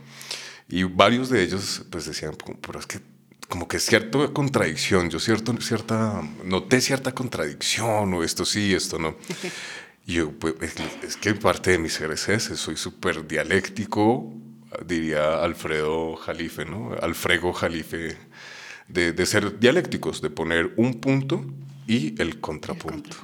Y 0.69 0.85
varios 0.85 1.28
de 1.28 1.43
ellos 1.43 1.85
pues 1.90 2.07
decían, 2.07 2.37
pero 2.61 2.78
es 2.78 2.87
que 2.87 3.00
como 3.49 3.69
que 3.69 3.78
cierta 3.78 4.33
contradicción, 4.33 5.11
yo 5.11 5.21
cierto, 5.21 5.54
cierta, 5.61 6.23
noté 6.45 6.81
cierta 6.81 7.12
contradicción, 7.12 8.14
o 8.14 8.25
esto 8.25 8.45
sí, 8.45 8.75
esto 8.75 8.99
no. 8.99 9.16
yo, 10.06 10.32
pues, 10.32 10.54
es 11.02 11.16
que 11.16 11.34
parte 11.34 11.73
de 11.73 11.78
mi 11.78 11.88
ser 11.88 12.11
es 12.11 12.28
ese, 12.28 12.56
soy 12.56 12.76
súper 12.76 13.26
dialéctico, 13.26 14.32
diría 14.87 15.42
Alfredo 15.42 16.16
Jalife, 16.16 16.64
¿no? 16.64 16.94
Alfredo 17.00 17.52
Jalife, 17.52 18.16
de, 18.88 19.12
de, 19.12 19.26
ser 19.26 19.58
dialécticos, 19.58 20.20
de 20.20 20.30
poner 20.30 20.75
un 20.76 20.94
punto 21.00 21.44
y 21.87 22.20
el 22.20 22.40
contrapunto. 22.40 23.16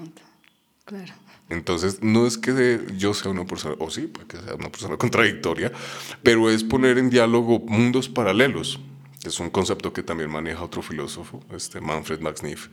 Claro. 0.84 1.12
Entonces, 1.50 2.02
no 2.02 2.26
es 2.26 2.38
que 2.38 2.80
yo 2.96 3.12
sea 3.12 3.32
una 3.32 3.44
persona, 3.44 3.74
o 3.78 3.90
sí, 3.90 4.06
puede 4.06 4.28
que 4.28 4.36
sea 4.38 4.54
una 4.54 4.70
persona 4.70 4.96
contradictoria, 4.96 5.72
pero 6.22 6.48
es 6.48 6.62
poner 6.64 6.96
en 6.96 7.10
diálogo 7.10 7.58
mundos 7.58 8.08
paralelos. 8.08 8.80
Es 9.24 9.38
un 9.40 9.50
concepto 9.50 9.92
que 9.92 10.02
también 10.02 10.30
maneja 10.30 10.62
otro 10.62 10.80
filósofo, 10.80 11.44
este 11.52 11.80
Manfred 11.80 12.20
Max 12.20 12.42
Neff 12.42 12.68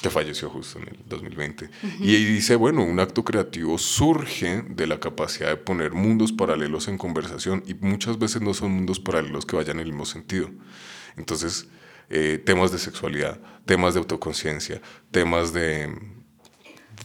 que 0.00 0.10
falleció 0.10 0.50
justo 0.50 0.78
en 0.78 0.88
el 0.88 0.98
2020. 1.06 1.70
Y 2.00 2.24
dice, 2.24 2.56
bueno, 2.56 2.84
un 2.84 3.00
acto 3.00 3.24
creativo 3.24 3.78
surge 3.78 4.62
de 4.62 4.86
la 4.86 5.00
capacidad 5.00 5.48
de 5.48 5.56
poner 5.56 5.92
mundos 5.92 6.32
paralelos 6.32 6.88
en 6.88 6.98
conversación 6.98 7.62
y 7.66 7.74
muchas 7.74 8.18
veces 8.18 8.42
no 8.42 8.54
son 8.54 8.72
mundos 8.72 9.00
paralelos 9.00 9.46
que 9.46 9.56
vayan 9.56 9.78
en 9.78 9.86
el 9.86 9.92
mismo 9.92 10.06
sentido. 10.06 10.50
Entonces, 11.16 11.68
eh, 12.10 12.42
temas 12.44 12.72
de 12.72 12.78
sexualidad, 12.78 13.40
temas 13.66 13.94
de 13.94 14.00
autoconciencia, 14.00 14.80
temas 15.10 15.52
de 15.52 15.92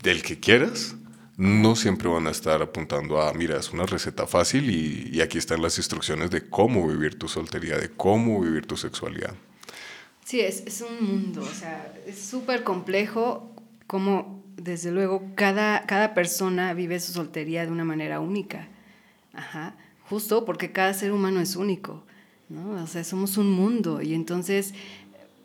del 0.02 0.22
que 0.22 0.40
quieras, 0.40 0.96
no 1.38 1.76
siempre 1.76 2.10
van 2.10 2.28
a 2.28 2.32
estar 2.32 2.62
apuntando 2.62 3.22
a, 3.22 3.34
mira, 3.34 3.58
es 3.58 3.72
una 3.72 3.86
receta 3.86 4.28
fácil 4.28 4.70
y, 4.70 5.10
y 5.12 5.22
aquí 5.22 5.38
están 5.38 5.62
las 5.62 5.78
instrucciones 5.78 6.30
de 6.30 6.48
cómo 6.50 6.88
vivir 6.88 7.18
tu 7.18 7.28
soltería, 7.28 7.78
de 7.78 7.90
cómo 7.90 8.42
vivir 8.42 8.66
tu 8.66 8.76
sexualidad. 8.76 9.36
Sí, 10.26 10.40
es, 10.40 10.64
es 10.66 10.82
un 10.82 11.06
mundo, 11.06 11.42
o 11.42 11.54
sea, 11.54 11.94
es 12.08 12.20
súper 12.20 12.64
complejo 12.64 13.52
como 13.88 14.44
desde 14.56 14.92
luego 14.92 15.24
cada, 15.36 15.86
cada 15.86 16.14
persona 16.14 16.74
vive 16.74 17.00
su 17.00 17.12
soltería 17.12 17.66
de 17.66 17.72
una 17.72 17.84
manera 17.84 18.20
única. 18.20 18.68
Ajá. 19.34 19.76
Justo 20.10 20.46
porque 20.46 20.72
cada 20.72 20.94
ser 20.94 21.12
humano 21.12 21.40
es 21.40 21.56
único, 21.56 22.04
¿no? 22.50 22.82
O 22.84 22.88
sea, 22.88 23.04
somos 23.04 23.38
un 23.38 23.52
mundo 23.52 24.02
y 24.02 24.14
entonces, 24.14 24.74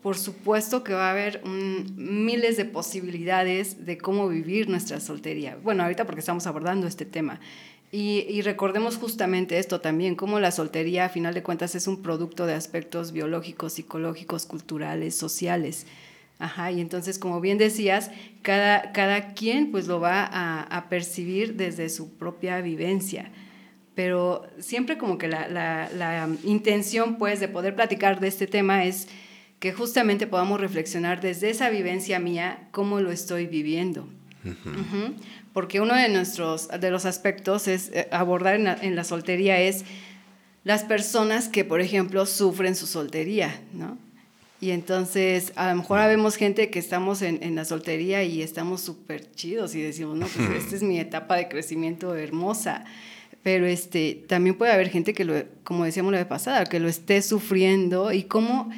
por 0.01 0.17
supuesto 0.17 0.83
que 0.83 0.93
va 0.93 1.07
a 1.07 1.11
haber 1.11 1.43
miles 1.45 2.57
de 2.57 2.65
posibilidades 2.65 3.85
de 3.85 3.97
cómo 3.97 4.27
vivir 4.27 4.69
nuestra 4.69 4.99
soltería. 4.99 5.57
Bueno, 5.63 5.83
ahorita 5.83 6.05
porque 6.05 6.19
estamos 6.19 6.45
abordando 6.45 6.87
este 6.87 7.05
tema. 7.05 7.39
Y, 7.91 8.25
y, 8.29 8.41
recordemos 8.43 8.97
justamente 8.97 9.57
esto 9.57 9.81
también, 9.81 10.15
cómo 10.15 10.39
la 10.39 10.51
soltería 10.51 11.05
a 11.05 11.09
final 11.09 11.33
de 11.33 11.41
cuentas 11.41 11.73
es 11.73 11.87
un 11.87 12.03
producto 12.03 12.45
de 12.45 12.53
aspectos 12.53 13.11
biológicos, 13.11 13.73
psicológicos, 13.73 14.45
culturales, 14.45 15.17
sociales. 15.17 15.87
Ajá, 16.37 16.71
y 16.71 16.81
entonces, 16.81 17.17
como 17.17 17.41
bien 17.41 17.57
decías, 17.57 18.11
cada, 18.43 18.91
cada 18.91 19.33
quien 19.33 19.71
pues 19.71 19.87
lo 19.87 19.99
va 19.99 20.23
a, 20.23 20.61
a 20.61 20.87
percibir 20.87 21.55
desde 21.55 21.89
su 21.89 22.15
propia 22.15 22.61
vivencia 22.61 23.31
pero 23.99 24.47
siempre 24.59 24.97
como 24.97 25.17
que 25.17 25.27
la, 25.27 25.49
la, 25.49 25.89
la, 25.93 26.29
intención 26.45 27.17
pues 27.17 27.41
de 27.41 27.49
poder 27.49 27.75
platicar 27.75 28.21
de 28.21 28.29
este 28.29 28.47
tema 28.47 28.85
es 28.85 29.09
que 29.59 29.73
justamente 29.73 30.25
podamos 30.25 30.61
reflexionar 30.61 31.19
desde 31.19 31.49
esa 31.49 31.69
vivencia 31.69 32.17
mía 32.17 32.69
cómo 32.71 33.01
lo 33.01 33.11
estoy 33.11 33.45
viviendo. 33.47 34.07
Porque 35.59 35.81
uno 35.81 35.93
de, 35.93 36.07
nuestros, 36.07 36.69
de 36.69 36.89
los 36.89 37.03
aspectos 37.03 37.67
es 37.67 37.89
eh, 37.89 38.07
abordar 38.13 38.55
en 38.55 38.63
la, 38.63 38.77
en 38.81 38.95
la, 38.95 39.03
soltería 39.03 39.59
es 39.59 39.83
las 40.63 40.85
personas 40.85 41.49
que, 41.49 41.65
por 41.65 41.81
ejemplo, 41.81 42.25
sufren 42.25 42.77
su 42.77 42.87
soltería, 42.87 43.59
¿no? 43.73 43.97
Y 44.61 44.71
entonces, 44.71 45.51
a 45.57 45.69
lo 45.69 45.75
mejor 45.75 45.99
vemos 46.07 46.37
gente 46.37 46.69
que 46.69 46.79
estamos 46.79 47.21
en, 47.21 47.43
en 47.43 47.55
la 47.55 47.65
soltería 47.65 48.23
y 48.23 48.41
estamos 48.41 48.79
súper 48.79 49.29
chidos 49.33 49.75
y 49.75 49.81
decimos, 49.81 50.15
no, 50.15 50.27
pues 50.27 50.49
esta 50.63 50.77
es 50.77 50.81
mi 50.81 50.97
etapa 50.97 51.35
de 51.35 51.49
crecimiento 51.49 52.15
hermosa 52.15 52.85
pero 53.43 53.65
este, 53.65 54.23
también 54.29 54.57
puede 54.57 54.71
haber 54.71 54.87
gente 54.87 55.13
que, 55.13 55.25
lo, 55.25 55.33
como 55.65 55.83
decíamos 55.83 56.13
la 56.13 56.19
vez 56.19 56.27
pasada, 56.27 56.63
que 56.65 56.79
lo 56.79 56.87
esté 56.87 57.21
sufriendo 57.21 58.13
y 58.13 58.23
como 58.23 58.69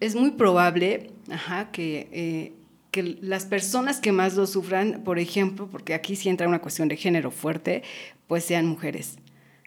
es 0.00 0.14
muy 0.14 0.32
probable 0.32 1.12
ajá, 1.30 1.70
que, 1.70 2.08
eh, 2.12 2.52
que 2.90 3.02
las 3.20 3.44
personas 3.44 4.00
que 4.00 4.12
más 4.12 4.34
lo 4.34 4.46
sufran, 4.46 5.02
por 5.04 5.18
ejemplo, 5.18 5.68
porque 5.70 5.94
aquí 5.94 6.16
sí 6.16 6.28
entra 6.28 6.48
una 6.48 6.60
cuestión 6.60 6.88
de 6.88 6.96
género 6.96 7.30
fuerte, 7.30 7.82
pues 8.26 8.44
sean 8.44 8.66
mujeres. 8.66 9.18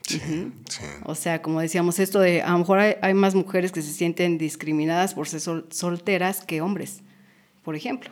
Sí, 0.02 0.20
sí. 0.20 0.52
O 1.06 1.16
sea, 1.16 1.42
como 1.42 1.62
decíamos, 1.62 2.00
esto 2.00 2.20
de 2.20 2.42
a 2.42 2.52
lo 2.52 2.60
mejor 2.60 2.80
hay, 2.80 2.96
hay, 3.02 3.14
más 3.14 3.36
mujeres 3.36 3.72
que 3.72 3.82
se 3.82 3.94
sienten 3.94 4.38
discriminadas 4.38 5.14
por 5.14 5.30
ser 5.30 5.40
sol, 5.40 5.68
solteras 5.72 6.44
que 6.44 6.60
hombres, 6.60 7.04
por 7.64 7.76
ejemplo. 7.76 8.12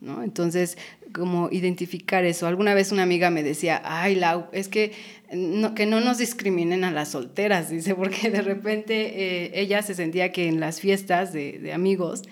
¿no? 0.00 0.22
Entonces, 0.22 0.78
como 1.12 1.48
identificar 1.50 2.24
eso. 2.24 2.46
Alguna 2.46 2.74
vez 2.74 2.92
una 2.92 3.02
amiga 3.02 3.30
me 3.30 3.42
decía, 3.42 3.82
ay, 3.84 4.14
Lau, 4.14 4.46
es 4.52 4.68
que 4.68 4.92
no, 5.32 5.74
que 5.74 5.86
no 5.86 6.00
nos 6.00 6.18
discriminen 6.18 6.84
a 6.84 6.90
las 6.90 7.10
solteras, 7.10 7.70
dice, 7.70 7.94
porque 7.94 8.30
de 8.30 8.42
repente 8.42 9.44
eh, 9.46 9.50
ella 9.54 9.82
se 9.82 9.94
sentía 9.94 10.32
que 10.32 10.48
en 10.48 10.60
las 10.60 10.80
fiestas 10.80 11.32
de, 11.32 11.58
de 11.58 11.72
amigos, 11.72 12.22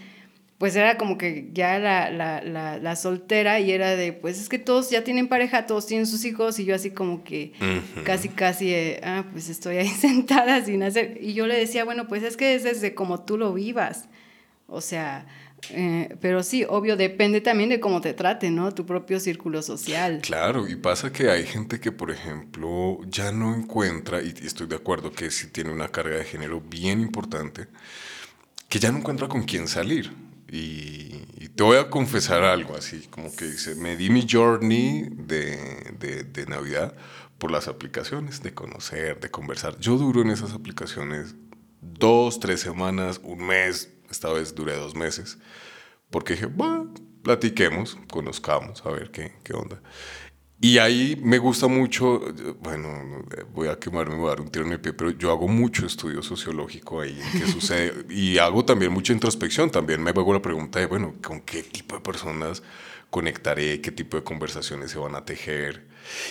pues 0.58 0.75
era 0.75 0.96
como 0.96 1.18
que 1.18 1.50
ya 1.52 1.78
la, 1.78 2.10
la, 2.10 2.40
la, 2.42 2.78
la, 2.78 2.96
soltera 2.96 3.60
y 3.60 3.72
era 3.72 3.94
de, 3.94 4.14
pues 4.14 4.40
es 4.40 4.48
que 4.48 4.58
todos 4.58 4.88
ya 4.88 5.04
tienen 5.04 5.28
pareja, 5.28 5.66
todos 5.66 5.86
tienen 5.86 6.06
sus 6.06 6.25
hijos 6.25 6.58
y 6.58 6.64
yo 6.64 6.75
así 6.75 6.92
como 6.92 7.25
que 7.25 7.52
casi, 8.04 8.30
casi, 8.30 8.72
eh, 8.72 9.00
ah, 9.02 9.26
pues 9.32 9.50
estoy 9.50 9.76
ahí 9.76 9.88
sentada 10.00 10.64
sin 10.64 10.82
hacer. 10.82 11.18
Y 11.20 11.34
yo 11.34 11.46
le 11.46 11.58
decía, 11.58 11.84
bueno, 11.84 12.08
pues 12.08 12.22
es 12.22 12.38
que 12.38 12.54
es 12.54 12.64
desde 12.64 12.94
como 12.94 13.25
tú 13.25 13.36
lo 13.36 13.52
vivas. 13.52 14.08
O 14.66 14.80
sea, 14.80 15.26
eh, 15.70 16.16
pero 16.22 16.42
sí, 16.42 16.64
obvio, 16.66 16.96
depende 16.96 17.42
también 17.42 17.68
de 17.68 17.78
cómo 17.78 18.00
te 18.00 18.14
trate, 18.14 18.50
¿no? 18.50 18.72
Tu 18.72 18.86
propio 18.86 19.20
círculo 19.20 19.60
social. 19.60 20.20
Claro, 20.22 20.66
y 20.66 20.76
pasa 20.76 21.12
que 21.12 21.30
hay 21.30 21.44
gente 21.44 21.80
que, 21.80 21.92
por 21.92 22.10
ejemplo, 22.10 22.98
ya 23.06 23.30
no 23.30 23.54
encuentra, 23.54 24.22
y 24.22 24.34
estoy 24.42 24.66
de 24.68 24.76
acuerdo 24.76 25.12
que 25.12 25.30
sí 25.30 25.49
tiene 25.49 25.71
una 25.71 25.88
carga 25.88 26.16
de 26.16 26.25
género 26.25 26.62
bien 26.62 27.00
importante, 27.00 27.66
que 28.69 28.78
ya 28.78 28.90
no 28.90 28.99
encuentra 28.99 29.28
con 29.28 29.42
quién 29.42 29.69
salir. 29.69 30.25
Y, 30.49 31.25
te 31.56 31.63
voy 31.63 31.78
a 31.78 31.89
confesar 31.89 32.45
algo 32.45 32.76
así, 32.76 33.06
como 33.11 33.35
que 33.35 33.47
dice, 33.47 33.75
me 33.76 33.97
di 33.97 34.11
mi 34.11 34.26
journey 34.30 35.09
de, 35.11 35.95
de, 35.99 36.25
de 36.25 36.47
Navidad 36.47 36.95
por 37.39 37.50
las 37.50 37.67
aplicaciones, 37.67 38.43
de 38.43 38.52
conocer, 38.52 39.21
de 39.21 39.30
conversar. 39.30 39.78
Yo 39.78 39.97
duro 39.97 40.21
en 40.21 40.30
esas 40.30 40.52
aplicaciones 40.52 41.35
dos, 41.80 42.41
tres 42.41 42.61
semanas, 42.61 43.21
un 43.23 43.47
mes, 43.47 43.91
esta 44.11 44.32
vez 44.32 44.54
duré 44.54 44.76
dos 44.76 44.95
meses, 44.95 45.39
porque 46.11 46.35
dije, 46.35 46.47
bueno, 46.47 46.93
platiquemos, 47.23 47.97
conozcamos, 48.11 48.85
a 48.85 48.91
ver 48.91 49.11
qué, 49.11 49.35
qué 49.43 49.54
onda. 49.54 49.80
Y 50.58 50.78
ahí 50.78 51.21
me 51.23 51.36
gusta 51.38 51.66
mucho, 51.66 52.21
bueno, 52.60 53.25
voy 53.52 53.69
a 53.69 53.78
quemarme, 53.78 54.14
voy 54.14 54.26
a 54.26 54.30
dar 54.30 54.40
un 54.40 54.49
tiro 54.49 54.64
en 54.64 54.73
el 54.73 54.80
pie, 54.80 54.95
pero 54.95 55.10
yo 55.10 55.30
hago 55.30 55.47
mucho 55.49 55.84
estudio 55.84 56.23
sociológico 56.23 57.02
ahí, 57.02 57.21
qué 57.32 57.47
sucede, 57.52 58.06
y 58.08 58.38
hago 58.38 58.64
también 58.64 58.90
mucha 58.90 59.12
introspección, 59.12 59.71
también 59.71 60.02
me 60.02 60.10
hago 60.10 60.32
la 60.32 60.40
pregunta 60.40 60.78
de, 60.78 60.86
bueno, 60.86 61.14
¿con 61.23 61.42
qué 61.42 61.62
tipo 61.62 61.97
de 61.97 62.00
personas 62.00 62.62
conectaré? 63.10 63.82
¿Qué 63.82 63.90
tipo 63.90 64.16
de 64.16 64.25
conversaciones 64.25 64.90
se 64.90 64.99
van 64.99 65.14
a 65.14 65.26
tejer? 65.26 65.88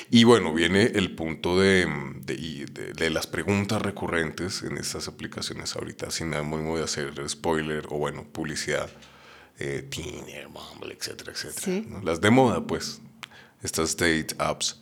Y 0.10 0.24
bueno, 0.24 0.54
viene 0.54 0.84
el 0.96 1.14
punto 1.14 1.60
de, 1.60 1.86
de, 2.22 2.94
de, 2.96 3.10
las 3.12 3.28
preguntas 3.28 3.82
recurrentes 3.82 4.64
en 4.64 4.78
estas 4.78 5.08
aplicaciones 5.08 5.76
ahorita, 5.76 6.10
sin 6.10 6.34
ánimo 6.34 6.78
de 6.78 6.84
hacer 6.84 7.14
spoiler 7.30 7.86
o 7.90 7.98
bueno, 7.98 8.24
publicidad. 8.24 8.90
Eh, 9.58 9.88
Tinder, 9.90 10.48
Bumble, 10.50 10.94
etcétera, 10.94 11.32
etcétera. 11.32 11.86
¿no? 11.88 12.02
Las 12.02 12.20
de 12.20 12.30
moda, 12.30 12.68
pues, 12.68 13.02
estas 13.62 13.96
date 13.98 14.28
apps. 14.38 14.82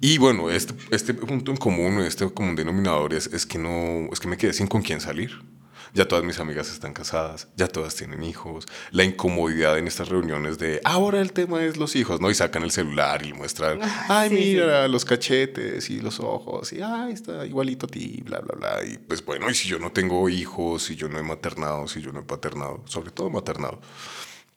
Y 0.00 0.18
bueno, 0.18 0.50
este, 0.50 0.74
este 0.90 1.14
punto 1.14 1.50
en 1.50 1.56
común, 1.56 2.00
este 2.00 2.28
común 2.32 2.56
denominador 2.56 3.14
es, 3.14 3.26
es, 3.28 3.46
que 3.46 3.58
no, 3.58 4.12
es 4.12 4.20
que 4.20 4.28
me 4.28 4.36
quedé 4.36 4.52
sin 4.52 4.66
con 4.66 4.82
quién 4.82 5.00
salir 5.00 5.40
ya 5.94 6.06
todas 6.08 6.24
mis 6.24 6.40
amigas 6.40 6.70
están 6.70 6.92
casadas, 6.92 7.46
ya 7.56 7.68
todas 7.68 7.94
tienen 7.94 8.24
hijos, 8.24 8.66
la 8.90 9.04
incomodidad 9.04 9.78
en 9.78 9.86
estas 9.86 10.08
reuniones 10.08 10.58
de 10.58 10.80
ahora 10.84 11.20
el 11.20 11.32
tema 11.32 11.64
es 11.64 11.76
los 11.76 11.94
hijos, 11.94 12.20
¿no? 12.20 12.30
Y 12.30 12.34
sacan 12.34 12.64
el 12.64 12.72
celular 12.72 13.24
y 13.24 13.32
muestran, 13.32 13.78
ay, 14.08 14.28
sí, 14.28 14.34
mira, 14.34 14.86
sí. 14.86 14.92
los 14.92 15.04
cachetes 15.04 15.88
y 15.90 16.00
los 16.00 16.18
ojos, 16.18 16.72
y 16.72 16.82
ay, 16.82 17.12
está 17.12 17.46
igualito 17.46 17.86
a 17.86 17.88
ti, 17.88 18.20
bla, 18.24 18.40
bla, 18.40 18.56
bla. 18.56 18.84
Y 18.84 18.98
pues 18.98 19.24
bueno, 19.24 19.48
y 19.48 19.54
si 19.54 19.68
yo 19.68 19.78
no 19.78 19.92
tengo 19.92 20.28
hijos, 20.28 20.82
si 20.82 20.96
yo 20.96 21.08
no 21.08 21.18
he 21.18 21.22
maternado, 21.22 21.86
si 21.86 22.02
yo 22.02 22.12
no 22.12 22.20
he 22.20 22.24
paternado, 22.24 22.82
sobre 22.86 23.12
todo 23.12 23.30
maternado 23.30 23.80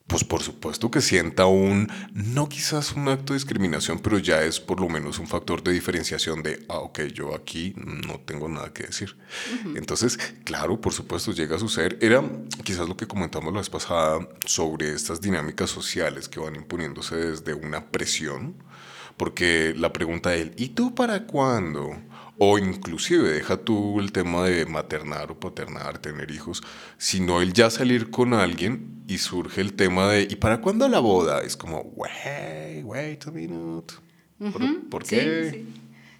pues 0.07 0.23
por 0.23 0.41
supuesto 0.41 0.89
que 0.89 1.01
sienta 1.01 1.45
un, 1.47 1.91
no 2.13 2.47
quizás 2.47 2.93
un 2.93 3.09
acto 3.09 3.33
de 3.33 3.39
discriminación, 3.39 3.99
pero 3.99 4.17
ya 4.17 4.41
es 4.41 4.59
por 4.59 4.79
lo 4.79 4.87
menos 4.87 5.19
un 5.19 5.27
factor 5.27 5.61
de 5.61 5.73
diferenciación 5.73 6.41
de, 6.43 6.65
ah, 6.69 6.79
ok, 6.79 7.01
yo 7.13 7.35
aquí 7.35 7.73
no 7.75 8.19
tengo 8.21 8.47
nada 8.47 8.71
que 8.73 8.83
decir. 8.83 9.17
Uh 9.17 9.67
-huh. 9.67 9.77
Entonces, 9.77 10.17
claro, 10.45 10.79
por 10.79 10.93
supuesto, 10.93 11.33
llega 11.33 11.57
a 11.57 11.59
suceder. 11.59 11.97
Era 12.01 12.23
quizás 12.63 12.87
lo 12.87 12.95
que 12.95 13.05
comentamos 13.05 13.53
la 13.53 13.59
vez 13.59 13.69
pasada 13.69 14.25
sobre 14.45 14.93
estas 14.93 15.19
dinámicas 15.19 15.69
sociales 15.69 16.29
que 16.29 16.39
van 16.39 16.55
imponiéndose 16.55 17.15
desde 17.17 17.53
una 17.53 17.87
presión, 17.91 18.55
porque 19.17 19.73
la 19.75 19.91
pregunta 19.91 20.29
de 20.29 20.41
él, 20.41 20.53
¿y 20.57 20.69
tú 20.69 20.95
para 20.95 21.25
cuándo? 21.25 21.97
O 22.39 22.59
inclusive 22.59 23.29
deja 23.29 23.57
tú 23.57 23.99
el 23.99 24.11
tema 24.11 24.45
de 24.45 24.65
maternar 24.65 25.31
o 25.31 25.39
paternar, 25.39 25.97
tener 25.97 26.29
hijos, 26.29 26.61
sino 26.97 27.41
el 27.41 27.53
ya 27.53 27.69
salir 27.69 28.11
con 28.11 28.33
alguien 28.33 29.03
y 29.07 29.17
surge 29.17 29.61
el 29.61 29.73
tema 29.73 30.11
de 30.11 30.27
¿y 30.29 30.35
para 30.35 30.61
cuándo 30.61 30.87
la 30.87 30.99
boda? 30.99 31.41
Es 31.41 31.57
como, 31.57 31.81
wait, 31.95 32.83
wait 32.83 33.25
a 33.27 33.31
minute. 33.31 33.95
¿Por, 34.37 34.61
uh 34.61 34.65
-huh. 34.65 34.89
¿por 34.89 35.03
qué? 35.03 35.49
Sí, 35.51 35.57
sí. 35.57 35.65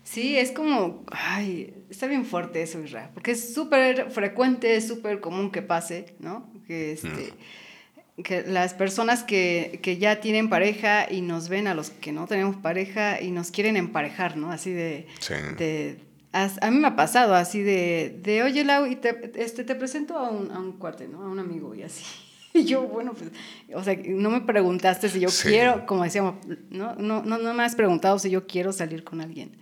sí, 0.04 0.38
es 0.38 0.52
como, 0.52 1.06
ay, 1.12 1.76
está 1.90 2.08
bien 2.08 2.26
fuerte 2.26 2.64
eso, 2.64 2.82
Israel, 2.82 3.10
porque 3.14 3.32
es 3.32 3.54
súper 3.54 4.10
frecuente, 4.10 4.76
es 4.76 4.88
súper 4.88 5.20
común 5.20 5.52
que 5.52 5.62
pase, 5.62 6.16
¿no? 6.20 6.52
Que 6.66 6.94
este... 6.94 7.08
Mm. 7.08 8.24
que 8.24 8.42
las 8.42 8.74
personas 8.74 9.22
que, 9.22 9.80
que, 9.84 10.00
ya 10.00 10.20
tienen 10.20 10.50
pareja 10.50 11.06
y 11.08 11.22
nos 11.22 11.50
ven 11.50 11.68
a 11.68 11.76
los 11.76 11.92
que 11.92 12.12
no 12.12 12.26
tenemos 12.26 12.56
pareja 12.56 13.22
y 13.22 13.30
nos 13.30 13.52
quieren 13.52 13.78
emparejar, 13.78 14.38
¿no? 14.38 14.52
Así 14.52 14.72
de, 14.72 15.06
sí. 15.20 15.36
de 15.56 16.07
a, 16.44 16.72
mí 16.72 16.78
me 16.78 16.88
ha 16.88 16.96
pasado 16.96 17.36
así 17.36 17.62
de, 17.62 18.20
de 18.22 18.44
oye 18.44 18.64
Lau, 18.64 18.86
y 18.86 18.96
te, 18.96 19.32
este, 19.36 19.64
te 19.64 19.76
presento 19.76 20.18
a 20.18 20.30
un, 20.30 20.52
a 20.52 20.60
un 20.60 20.74
cuate, 20.74 21.08
¿no? 21.08 21.22
A 21.22 21.28
un 21.28 21.40
amigo 21.40 21.74
y 21.76 21.84
así. 21.84 22.04
Y 22.54 22.66
yo, 22.66 22.88
bueno, 22.88 23.14
pues, 23.14 23.30
o 23.76 23.84
sea, 23.84 23.96
no 24.04 24.32
me 24.32 24.42
preguntaste 24.42 25.10
si 25.10 25.20
yo 25.20 25.30
sí. 25.30 25.50
quiero, 25.50 25.86
como 25.86 26.04
decíamos, 26.04 26.36
¿no? 26.72 26.96
No, 26.96 27.22
no, 27.22 27.38
no 27.38 27.54
me 27.54 27.64
has 27.64 27.76
preguntado 27.76 28.18
si 28.18 28.32
yo 28.32 28.48
quiero 28.48 28.74
salir 28.74 29.04
con 29.04 29.22
alguien. 29.22 29.56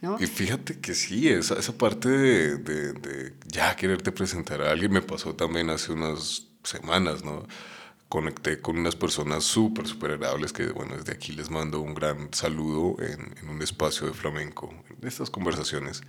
¿No? 0.00 0.16
Y 0.20 0.26
fíjate 0.26 0.78
que 0.78 0.94
sí, 0.94 1.28
esa, 1.28 1.58
esa 1.58 1.76
parte 1.76 2.08
de, 2.08 2.56
de, 2.58 2.92
de, 2.92 3.32
ya 3.48 3.74
quererte 3.74 4.12
presentar 4.12 4.62
a 4.62 4.70
alguien 4.70 4.92
me 4.92 5.02
pasó 5.02 5.34
también 5.34 5.70
hace 5.70 5.90
unas 5.90 6.46
semanas, 6.62 7.24
¿no? 7.24 7.46
Conecté 8.08 8.60
con 8.60 8.78
unas 8.78 8.94
personas 8.94 9.42
súper, 9.42 9.86
súper 9.86 10.12
agradables 10.12 10.52
que, 10.52 10.66
bueno, 10.68 10.96
desde 10.96 11.12
aquí 11.12 11.32
les 11.32 11.50
mando 11.50 11.80
un 11.80 11.94
gran 11.94 12.32
saludo 12.32 12.96
en, 13.02 13.34
en, 13.38 13.48
un 13.48 13.60
espacio 13.62 14.06
de 14.06 14.12
flamenco, 14.12 14.72
en 15.00 15.08
estas 15.08 15.28
conversaciones. 15.28 16.02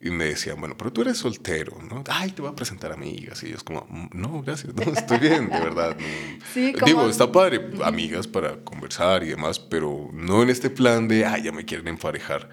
Y 0.00 0.10
me 0.10 0.24
decían, 0.24 0.58
bueno, 0.58 0.76
pero 0.76 0.92
tú 0.92 1.02
eres 1.02 1.18
soltero, 1.18 1.76
¿no? 1.82 2.02
Ay, 2.08 2.30
te 2.30 2.40
voy 2.40 2.50
a 2.50 2.54
presentar 2.54 2.92
amigas. 2.92 3.42
Y 3.42 3.48
ellos 3.48 3.62
como, 3.62 3.86
mm, 3.90 4.08
no, 4.12 4.42
gracias, 4.42 4.74
no, 4.74 4.82
estoy 4.92 5.18
bien, 5.18 5.50
de 5.50 5.60
verdad. 5.60 5.96
Sí, 6.52 6.72
Digo, 6.84 7.08
está 7.08 7.30
padre, 7.30 7.70
amigas 7.82 8.26
para 8.26 8.62
conversar 8.62 9.24
y 9.24 9.28
demás, 9.28 9.58
pero 9.58 10.10
no 10.12 10.42
en 10.42 10.50
este 10.50 10.70
plan 10.70 11.08
de, 11.08 11.24
ay, 11.24 11.42
ya 11.42 11.52
me 11.52 11.64
quieren 11.64 11.88
emparejar, 11.88 12.48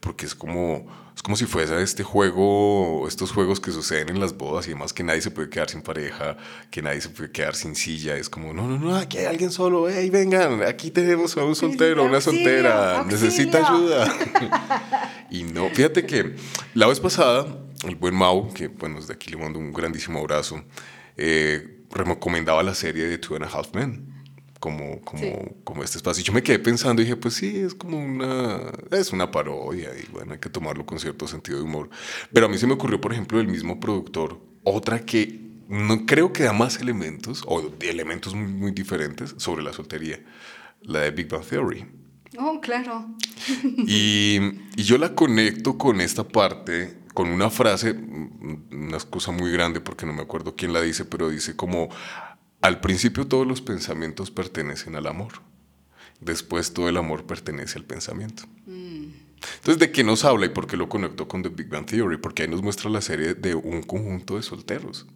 porque 0.00 0.26
es 0.26 0.34
como 0.34 0.86
como 1.26 1.34
si 1.34 1.44
fuese 1.46 1.82
este 1.82 2.04
juego, 2.04 3.08
estos 3.08 3.32
juegos 3.32 3.58
que 3.58 3.72
suceden 3.72 4.10
en 4.10 4.20
las 4.20 4.38
bodas 4.38 4.68
y 4.68 4.70
demás, 4.70 4.92
que 4.92 5.02
nadie 5.02 5.20
se 5.20 5.32
puede 5.32 5.50
quedar 5.50 5.68
sin 5.68 5.82
pareja, 5.82 6.36
que 6.70 6.80
nadie 6.80 7.00
se 7.00 7.08
puede 7.08 7.32
quedar 7.32 7.56
sin 7.56 7.74
silla. 7.74 8.16
Es 8.16 8.30
como, 8.30 8.54
no, 8.54 8.68
no, 8.68 8.78
no, 8.78 8.94
aquí 8.94 9.18
hay 9.18 9.24
alguien 9.24 9.50
solo, 9.50 9.88
hey, 9.90 10.08
vengan, 10.08 10.62
aquí 10.62 10.92
tenemos 10.92 11.36
a 11.36 11.42
un 11.42 11.56
soltero, 11.56 12.04
una 12.04 12.20
soltera, 12.20 13.04
necesita 13.04 13.58
ayuda. 13.58 14.08
y 15.32 15.42
no, 15.42 15.68
fíjate 15.70 16.06
que 16.06 16.36
la 16.74 16.86
vez 16.86 17.00
pasada, 17.00 17.58
el 17.82 17.96
buen 17.96 18.14
Mau, 18.14 18.54
que 18.54 18.68
bueno, 18.68 19.00
desde 19.00 19.14
aquí 19.14 19.28
le 19.28 19.36
mando 19.36 19.58
un 19.58 19.72
grandísimo 19.72 20.20
abrazo, 20.20 20.62
eh, 21.16 21.80
recomendaba 21.90 22.62
la 22.62 22.76
serie 22.76 23.06
de 23.06 23.18
Two 23.18 23.34
and 23.34 23.46
a 23.46 23.48
Half 23.48 23.74
Men 23.74 24.15
como, 24.66 25.00
como, 25.02 25.54
como 25.62 25.84
este 25.84 25.98
espacio. 25.98 26.22
Y 26.22 26.24
yo 26.24 26.32
me 26.32 26.42
quedé 26.42 26.58
pensando 26.58 27.00
y 27.00 27.04
dije, 27.04 27.16
pues 27.16 27.34
sí, 27.34 27.56
es 27.56 27.72
como 27.72 28.04
una, 28.04 28.72
es 28.90 29.12
una 29.12 29.30
parodia 29.30 29.90
y 29.96 30.10
bueno, 30.10 30.32
hay 30.32 30.40
que 30.40 30.48
tomarlo 30.48 30.84
con 30.84 30.98
cierto 30.98 31.28
sentido 31.28 31.58
de 31.58 31.62
humor. 31.62 31.88
Pero 32.32 32.46
a 32.46 32.48
mí 32.48 32.58
se 32.58 32.66
me 32.66 32.72
ocurrió, 32.72 33.00
por 33.00 33.12
ejemplo, 33.12 33.38
el 33.38 33.46
mismo 33.46 33.78
productor, 33.78 34.40
otra 34.64 34.98
que 35.06 35.40
no 35.68 36.04
creo 36.04 36.32
que 36.32 36.42
da 36.42 36.52
más 36.52 36.80
elementos 36.80 37.44
o 37.46 37.62
de 37.62 37.90
elementos 37.90 38.34
muy, 38.34 38.48
muy 38.48 38.72
diferentes 38.72 39.36
sobre 39.36 39.62
la 39.62 39.72
soltería, 39.72 40.18
la 40.82 41.02
de 41.02 41.12
Big 41.12 41.28
Bang 41.28 41.44
Theory. 41.44 41.86
Oh, 42.36 42.60
claro. 42.60 43.06
Y, 43.86 44.40
y 44.76 44.82
yo 44.82 44.98
la 44.98 45.14
conecto 45.14 45.78
con 45.78 46.00
esta 46.00 46.26
parte 46.26 47.06
con 47.14 47.28
una 47.28 47.48
frase, 47.50 47.92
una 47.92 48.98
cosa 49.08 49.30
muy 49.30 49.50
grande 49.50 49.80
porque 49.80 50.04
no 50.04 50.12
me 50.12 50.22
acuerdo 50.22 50.54
quién 50.54 50.72
la 50.72 50.82
dice, 50.82 51.04
pero 51.04 51.30
dice 51.30 51.56
como 51.56 51.88
al 52.66 52.80
principio 52.80 53.26
todos 53.26 53.46
los 53.46 53.62
pensamientos 53.62 54.30
pertenecen 54.30 54.96
al 54.96 55.06
amor. 55.06 55.34
Después 56.20 56.72
todo 56.72 56.88
el 56.88 56.96
amor 56.96 57.26
pertenece 57.26 57.78
al 57.78 57.84
pensamiento. 57.84 58.44
Entonces, 58.66 59.78
¿de 59.78 59.92
qué 59.92 60.02
nos 60.02 60.24
habla 60.24 60.46
y 60.46 60.48
por 60.48 60.66
qué 60.66 60.76
lo 60.76 60.88
conectó 60.88 61.28
con 61.28 61.42
The 61.42 61.50
Big 61.50 61.68
Bang 61.68 61.86
Theory? 61.86 62.16
Porque 62.16 62.42
ahí 62.42 62.48
nos 62.48 62.62
muestra 62.62 62.90
la 62.90 63.00
serie 63.00 63.34
de 63.34 63.54
un 63.54 63.82
conjunto 63.82 64.36
de 64.36 64.42
solteros 64.42 65.06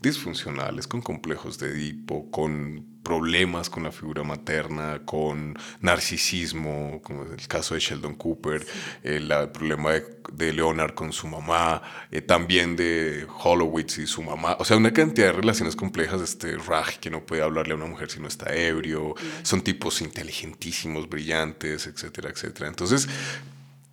disfuncionales, 0.00 0.86
con 0.86 1.02
complejos 1.02 1.58
de 1.58 1.70
Edipo, 1.70 2.30
con 2.30 2.86
problemas 3.04 3.70
con 3.70 3.84
la 3.84 3.92
figura 3.92 4.24
materna, 4.24 5.02
con 5.04 5.56
narcisismo, 5.80 7.00
como 7.02 7.24
es 7.24 7.32
el 7.32 7.46
caso 7.46 7.74
de 7.74 7.80
Sheldon 7.80 8.14
Cooper, 8.14 8.66
el, 9.02 9.28
problema 9.52 9.92
de, 10.32 10.52
Leonard 10.52 10.94
con 10.94 11.12
su 11.12 11.28
mamá, 11.28 11.82
eh, 12.10 12.22
también 12.22 12.74
de 12.74 13.26
Hollowitz 13.44 13.98
y 13.98 14.06
su 14.06 14.22
mamá, 14.22 14.56
o 14.58 14.64
sea, 14.64 14.76
una 14.76 14.92
cantidad 14.92 15.28
de 15.28 15.32
relaciones 15.34 15.76
complejas, 15.76 16.20
este 16.22 16.56
Raj 16.56 16.98
que 16.98 17.10
no 17.10 17.24
puede 17.24 17.42
hablarle 17.42 17.74
a 17.74 17.76
una 17.76 17.86
mujer 17.86 18.10
si 18.10 18.20
no 18.20 18.26
está 18.26 18.54
ebrio, 18.54 19.14
son 19.42 19.60
tipos 19.60 20.00
inteligentísimos, 20.00 21.08
brillantes, 21.08 21.86
etcétera, 21.86 22.30
etcétera. 22.30 22.68
Entonces, 22.68 23.08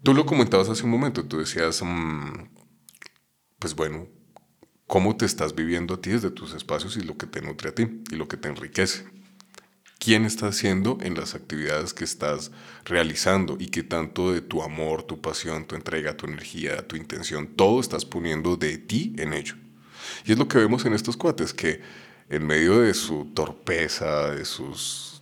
tú 0.01 0.13
lo 0.13 0.25
comentabas 0.25 0.69
hace 0.69 0.83
un 0.83 0.91
momento, 0.91 1.25
tú 1.25 1.39
decías, 1.39 1.81
mm, 1.83 2.47
pues 3.59 3.75
bueno, 3.75 4.07
cómo 4.91 5.15
te 5.15 5.25
estás 5.25 5.55
viviendo 5.55 5.93
a 5.93 6.01
ti 6.01 6.09
desde 6.09 6.31
tus 6.31 6.53
espacios 6.53 6.97
y 6.97 7.01
lo 7.01 7.15
que 7.15 7.25
te 7.25 7.41
nutre 7.41 7.69
a 7.69 7.73
ti 7.73 7.87
y 8.11 8.15
lo 8.17 8.27
que 8.27 8.35
te 8.35 8.49
enriquece. 8.49 9.05
¿Quién 9.99 10.25
está 10.25 10.47
haciendo 10.47 10.97
en 11.01 11.15
las 11.15 11.33
actividades 11.33 11.93
que 11.93 12.03
estás 12.03 12.51
realizando 12.83 13.55
y 13.57 13.67
qué 13.67 13.83
tanto 13.83 14.33
de 14.33 14.41
tu 14.41 14.61
amor, 14.61 15.03
tu 15.03 15.21
pasión, 15.21 15.63
tu 15.63 15.75
entrega, 15.75 16.17
tu 16.17 16.25
energía, 16.25 16.85
tu 16.85 16.97
intención, 16.97 17.47
todo 17.47 17.79
estás 17.79 18.03
poniendo 18.03 18.57
de 18.57 18.77
ti 18.79 19.15
en 19.17 19.31
ello? 19.31 19.55
Y 20.25 20.33
es 20.33 20.37
lo 20.37 20.49
que 20.49 20.57
vemos 20.57 20.83
en 20.83 20.91
estos 20.91 21.15
cuates, 21.15 21.53
que 21.53 21.79
en 22.29 22.45
medio 22.45 22.81
de 22.81 22.93
su 22.93 23.31
torpeza, 23.33 24.31
de 24.31 24.43
sus, 24.43 25.21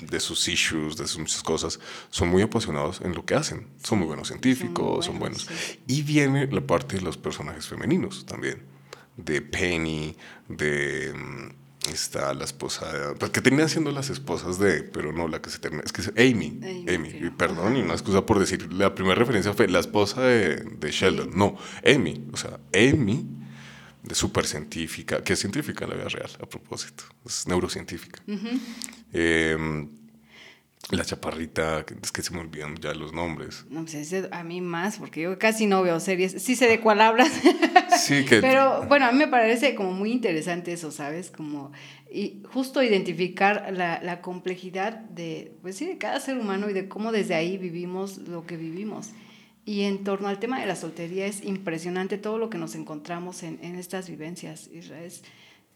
de 0.00 0.20
sus 0.20 0.46
issues, 0.48 0.98
de 0.98 1.08
sus 1.08 1.18
muchas 1.18 1.42
cosas, 1.42 1.80
son 2.10 2.28
muy 2.28 2.42
apasionados 2.42 3.00
en 3.00 3.14
lo 3.14 3.24
que 3.24 3.36
hacen. 3.36 3.68
Son 3.82 4.00
muy 4.00 4.06
buenos 4.06 4.28
científicos, 4.28 5.06
son, 5.06 5.18
buenos. 5.18 5.48
Y 5.86 6.02
viene 6.02 6.46
la 6.48 6.60
parte 6.60 6.96
de 6.96 7.02
los 7.02 7.16
personajes 7.16 7.66
femeninos 7.66 8.26
también 8.26 8.67
de 9.18 9.42
Penny, 9.42 10.16
de 10.48 11.12
mm, 11.12 11.92
está 11.92 12.32
la 12.34 12.44
esposa, 12.44 12.90
de, 12.92 13.14
pues, 13.16 13.30
que 13.30 13.40
terminan 13.40 13.68
siendo 13.68 13.90
las 13.90 14.10
esposas 14.10 14.58
de, 14.58 14.82
pero 14.82 15.12
no 15.12 15.28
la 15.28 15.42
que 15.42 15.50
se 15.50 15.58
termina, 15.58 15.82
es 15.84 15.92
que 15.92 16.02
es 16.02 16.08
Amy, 16.16 16.60
Amy, 16.88 17.30
perdón, 17.36 17.76
y 17.76 17.80
una 17.80 17.94
excusa 17.94 18.24
por 18.24 18.38
decir, 18.38 18.72
la 18.72 18.94
primera 18.94 19.16
referencia 19.16 19.52
fue 19.52 19.68
la 19.68 19.80
esposa 19.80 20.22
de, 20.22 20.56
de 20.56 20.90
Sheldon, 20.90 21.30
no, 21.34 21.56
Amy, 21.84 22.28
o 22.32 22.36
sea, 22.36 22.58
Amy, 22.74 23.26
de 24.02 24.14
súper 24.14 24.46
científica, 24.46 25.22
que 25.22 25.32
es 25.32 25.38
científica 25.38 25.84
en 25.84 25.90
la 25.90 25.96
vida 25.96 26.08
real, 26.08 26.30
a 26.40 26.46
propósito, 26.46 27.04
es 27.26 27.46
neurocientífica. 27.46 28.22
La 30.90 31.04
chaparrita, 31.04 31.84
es 32.02 32.12
que 32.12 32.22
se 32.22 32.32
me 32.32 32.40
olvidan 32.40 32.76
ya 32.76 32.94
los 32.94 33.12
nombres. 33.12 33.66
No, 33.68 33.84
pues 33.84 34.14
a 34.30 34.42
mí 34.42 34.62
más, 34.62 34.96
porque 34.96 35.20
yo 35.20 35.38
casi 35.38 35.66
no 35.66 35.82
veo 35.82 36.00
series. 36.00 36.42
Sí 36.42 36.56
sé 36.56 36.66
de 36.66 36.80
cuál 36.80 37.02
hablas. 37.02 37.30
Sí, 38.08 38.24
que... 38.24 38.40
Pero 38.40 38.86
bueno, 38.86 39.06
a 39.06 39.12
mí 39.12 39.18
me 39.18 39.28
parece 39.28 39.74
como 39.74 39.92
muy 39.92 40.10
interesante 40.10 40.72
eso, 40.72 40.90
¿sabes? 40.90 41.30
Como 41.30 41.72
y 42.10 42.42
justo 42.52 42.82
identificar 42.82 43.70
la, 43.72 44.00
la, 44.02 44.22
complejidad 44.22 44.94
de, 44.94 45.52
pues 45.60 45.76
sí, 45.76 45.86
de 45.86 45.98
cada 45.98 46.18
ser 46.20 46.38
humano 46.38 46.70
y 46.70 46.72
de 46.72 46.88
cómo 46.88 47.12
desde 47.12 47.34
ahí 47.34 47.58
vivimos 47.58 48.18
lo 48.18 48.46
que 48.46 48.56
vivimos. 48.56 49.10
Y 49.66 49.82
en 49.82 50.04
torno 50.04 50.28
al 50.28 50.38
tema 50.38 50.58
de 50.58 50.66
la 50.66 50.76
soltería 50.76 51.26
es 51.26 51.44
impresionante 51.44 52.16
todo 52.16 52.38
lo 52.38 52.48
que 52.48 52.56
nos 52.56 52.74
encontramos 52.74 53.42
en, 53.42 53.58
en 53.62 53.74
estas 53.74 54.08
vivencias. 54.08 54.70
Israel. 54.72 55.12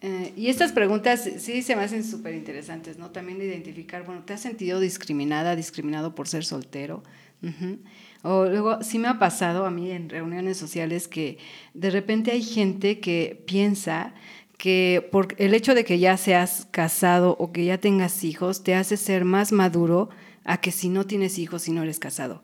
Eh, 0.00 0.32
y 0.36 0.48
estas 0.48 0.72
preguntas 0.72 1.28
sí 1.38 1.62
se 1.62 1.76
me 1.76 1.82
hacen 1.82 2.02
súper 2.02 2.34
interesantes, 2.34 2.98
¿no? 2.98 3.10
También 3.10 3.40
identificar, 3.40 4.04
bueno, 4.04 4.24
¿te 4.24 4.32
has 4.32 4.40
sentido 4.40 4.80
discriminada, 4.80 5.54
discriminado 5.54 6.14
por 6.14 6.26
ser 6.26 6.44
soltero? 6.44 7.04
O 8.22 8.44
luego, 8.44 8.82
sí 8.82 8.98
me 8.98 9.08
ha 9.08 9.18
pasado 9.18 9.66
a 9.66 9.70
mí 9.70 9.90
en 9.90 10.08
reuniones 10.08 10.56
sociales 10.56 11.08
que 11.08 11.38
de 11.74 11.90
repente 11.90 12.30
hay 12.30 12.42
gente 12.42 13.00
que 13.00 13.42
piensa 13.46 14.14
que 14.56 15.08
por 15.10 15.34
el 15.38 15.54
hecho 15.54 15.74
de 15.74 15.84
que 15.84 15.98
ya 15.98 16.16
seas 16.16 16.68
casado 16.70 17.36
o 17.38 17.50
que 17.50 17.64
ya 17.64 17.78
tengas 17.78 18.22
hijos 18.22 18.62
te 18.62 18.76
hace 18.76 18.96
ser 18.96 19.24
más 19.24 19.50
maduro 19.50 20.08
a 20.44 20.60
que 20.60 20.70
si 20.70 20.88
no 20.88 21.04
tienes 21.04 21.38
hijos 21.38 21.66
y 21.66 21.72
no 21.72 21.82
eres 21.82 21.98
casado. 21.98 22.42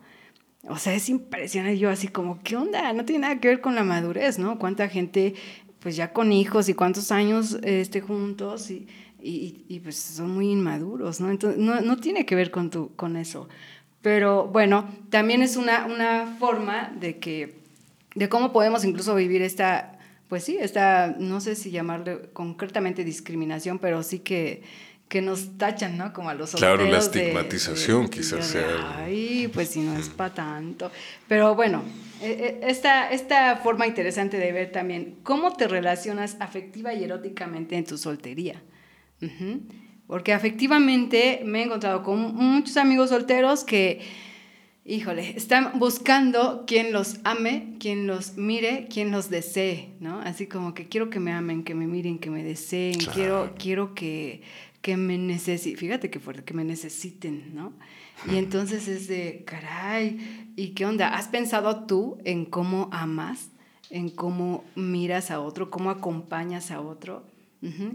O 0.64 0.76
sea, 0.78 0.94
es 0.94 1.08
impresionante. 1.08 1.78
Yo 1.78 1.90
así 1.90 2.08
como, 2.08 2.40
¿qué 2.42 2.56
onda? 2.56 2.92
No 2.92 3.04
tiene 3.04 3.22
nada 3.22 3.40
que 3.40 3.48
ver 3.48 3.60
con 3.60 3.74
la 3.74 3.84
madurez, 3.84 4.38
¿no? 4.38 4.58
¿Cuánta 4.58 4.88
gente 4.88 5.34
pues 5.80 5.96
ya 5.96 6.12
con 6.12 6.32
hijos 6.32 6.68
y 6.68 6.74
cuántos 6.74 7.12
años 7.12 7.58
este, 7.62 8.00
juntos 8.00 8.70
y, 8.70 8.88
y, 9.22 9.64
y, 9.68 9.80
pues 9.80 9.96
son 9.96 10.30
muy 10.30 10.50
inmaduros, 10.50 11.20
¿no? 11.20 11.30
Entonces, 11.30 11.60
no, 11.60 11.80
no, 11.80 11.96
tiene 11.98 12.26
que 12.26 12.34
ver 12.34 12.50
con, 12.50 12.70
tu, 12.70 12.94
con 12.96 13.16
eso. 13.16 13.48
Pero 14.02 14.46
bueno, 14.46 14.88
también 15.10 15.42
es 15.42 15.56
una, 15.56 15.86
una 15.86 16.36
forma 16.38 16.92
de 16.98 17.18
que, 17.18 17.58
de 18.14 18.28
cómo 18.28 18.52
podemos 18.52 18.84
incluso 18.84 19.14
vivir 19.14 19.42
esta, 19.42 19.98
pues 20.28 20.44
sí, 20.44 20.56
esta, 20.60 21.16
no 21.18 21.40
sé 21.40 21.56
si 21.56 21.70
llamarle 21.70 22.30
concretamente 22.32 23.02
discriminación, 23.02 23.78
pero 23.78 24.02
sí 24.02 24.20
que, 24.20 24.62
que 25.08 25.22
nos 25.22 25.56
tachan, 25.58 25.96
¿no? 25.96 26.12
Como 26.12 26.28
a 26.28 26.34
los 26.34 26.52
Claro, 26.52 26.84
la 26.84 26.98
estigmatización 26.98 28.08
quizás 28.08 28.46
sea. 28.46 28.98
Ay, 28.98 29.50
pues 29.52 29.70
si 29.70 29.80
no 29.80 29.98
es 29.98 30.08
para 30.10 30.34
tanto. 30.34 30.92
Pero 31.26 31.54
bueno, 31.54 31.82
eh, 32.20 32.58
eh, 32.60 32.60
esta, 32.68 33.10
esta 33.10 33.56
forma 33.56 33.86
interesante 33.86 34.36
de 34.36 34.52
ver 34.52 34.70
también 34.70 35.16
cómo 35.22 35.54
te 35.54 35.66
relacionas 35.66 36.36
afectiva 36.40 36.92
y 36.92 37.04
eróticamente 37.04 37.76
en 37.76 37.84
tu 37.84 37.96
soltería. 37.96 38.62
Porque 40.08 40.32
afectivamente 40.32 41.42
me 41.44 41.60
he 41.60 41.64
encontrado 41.64 42.02
con 42.02 42.34
muchos 42.34 42.78
amigos 42.78 43.10
solteros 43.10 43.62
que, 43.62 44.00
híjole, 44.86 45.36
están 45.36 45.78
buscando 45.78 46.64
quien 46.66 46.92
los 46.92 47.20
ame, 47.24 47.74
quien 47.78 48.06
los 48.06 48.38
mire, 48.38 48.88
quien 48.90 49.10
los 49.10 49.28
desee, 49.28 49.90
¿no? 50.00 50.18
Así 50.20 50.46
como 50.46 50.72
que 50.72 50.88
quiero 50.88 51.10
que 51.10 51.20
me 51.20 51.30
amen, 51.30 51.62
que 51.62 51.74
me 51.74 51.86
miren, 51.86 52.18
que 52.18 52.30
me 52.30 52.42
deseen, 52.42 52.98
quiero, 53.12 53.52
quiero 53.58 53.94
que, 53.94 54.40
que 54.80 54.96
me 54.96 55.18
necesiten, 55.18 55.78
fíjate 55.78 56.08
qué 56.08 56.20
fuerte, 56.20 56.42
que 56.42 56.54
me 56.54 56.64
necesiten, 56.64 57.54
¿no? 57.54 57.74
Y 58.32 58.36
entonces 58.36 58.88
es 58.88 59.08
de, 59.08 59.44
caray, 59.44 60.52
¿y 60.56 60.70
qué 60.70 60.86
onda? 60.86 61.14
¿Has 61.16 61.28
pensado 61.28 61.84
tú 61.84 62.16
en 62.24 62.46
cómo 62.46 62.88
amas, 62.92 63.50
en 63.90 64.08
cómo 64.08 64.64
miras 64.74 65.30
a 65.30 65.40
otro, 65.40 65.70
cómo 65.70 65.90
acompañas 65.90 66.70
a 66.70 66.80
otro? 66.80 67.26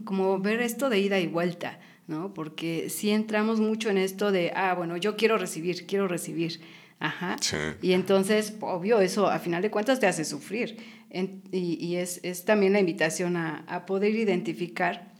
Como 0.04 0.40
ver 0.40 0.62
esto 0.62 0.90
de 0.90 1.00
ida 1.00 1.20
y 1.20 1.28
vuelta, 1.28 1.80
¿no? 2.08 2.34
Porque 2.34 2.90
si 2.90 3.12
entramos 3.12 3.60
mucho 3.60 3.90
en 3.90 3.98
esto 3.98 4.32
de, 4.32 4.52
ah, 4.56 4.74
bueno, 4.74 4.98
yo 4.98 5.16
quiero 5.16 5.38
recibir, 5.38 5.86
quiero 5.86 6.08
recibir. 6.08 6.62
Ajá. 7.00 7.36
Y 7.82 7.94
entonces, 7.94 8.56
obvio, 8.62 9.02
eso 9.02 9.28
a 9.28 9.40
final 9.40 9.62
de 9.62 9.70
cuentas 9.70 10.00
te 10.00 10.08
hace 10.08 10.24
sufrir. 10.24 10.78
y, 11.12 11.86
y 11.86 11.98
es, 11.98 12.20
es, 12.24 12.46
también 12.46 12.74
la 12.74 12.80
invitación 12.80 13.36
a, 13.36 13.66
a 13.68 13.86
poder 13.86 14.16
identificar 14.16 15.12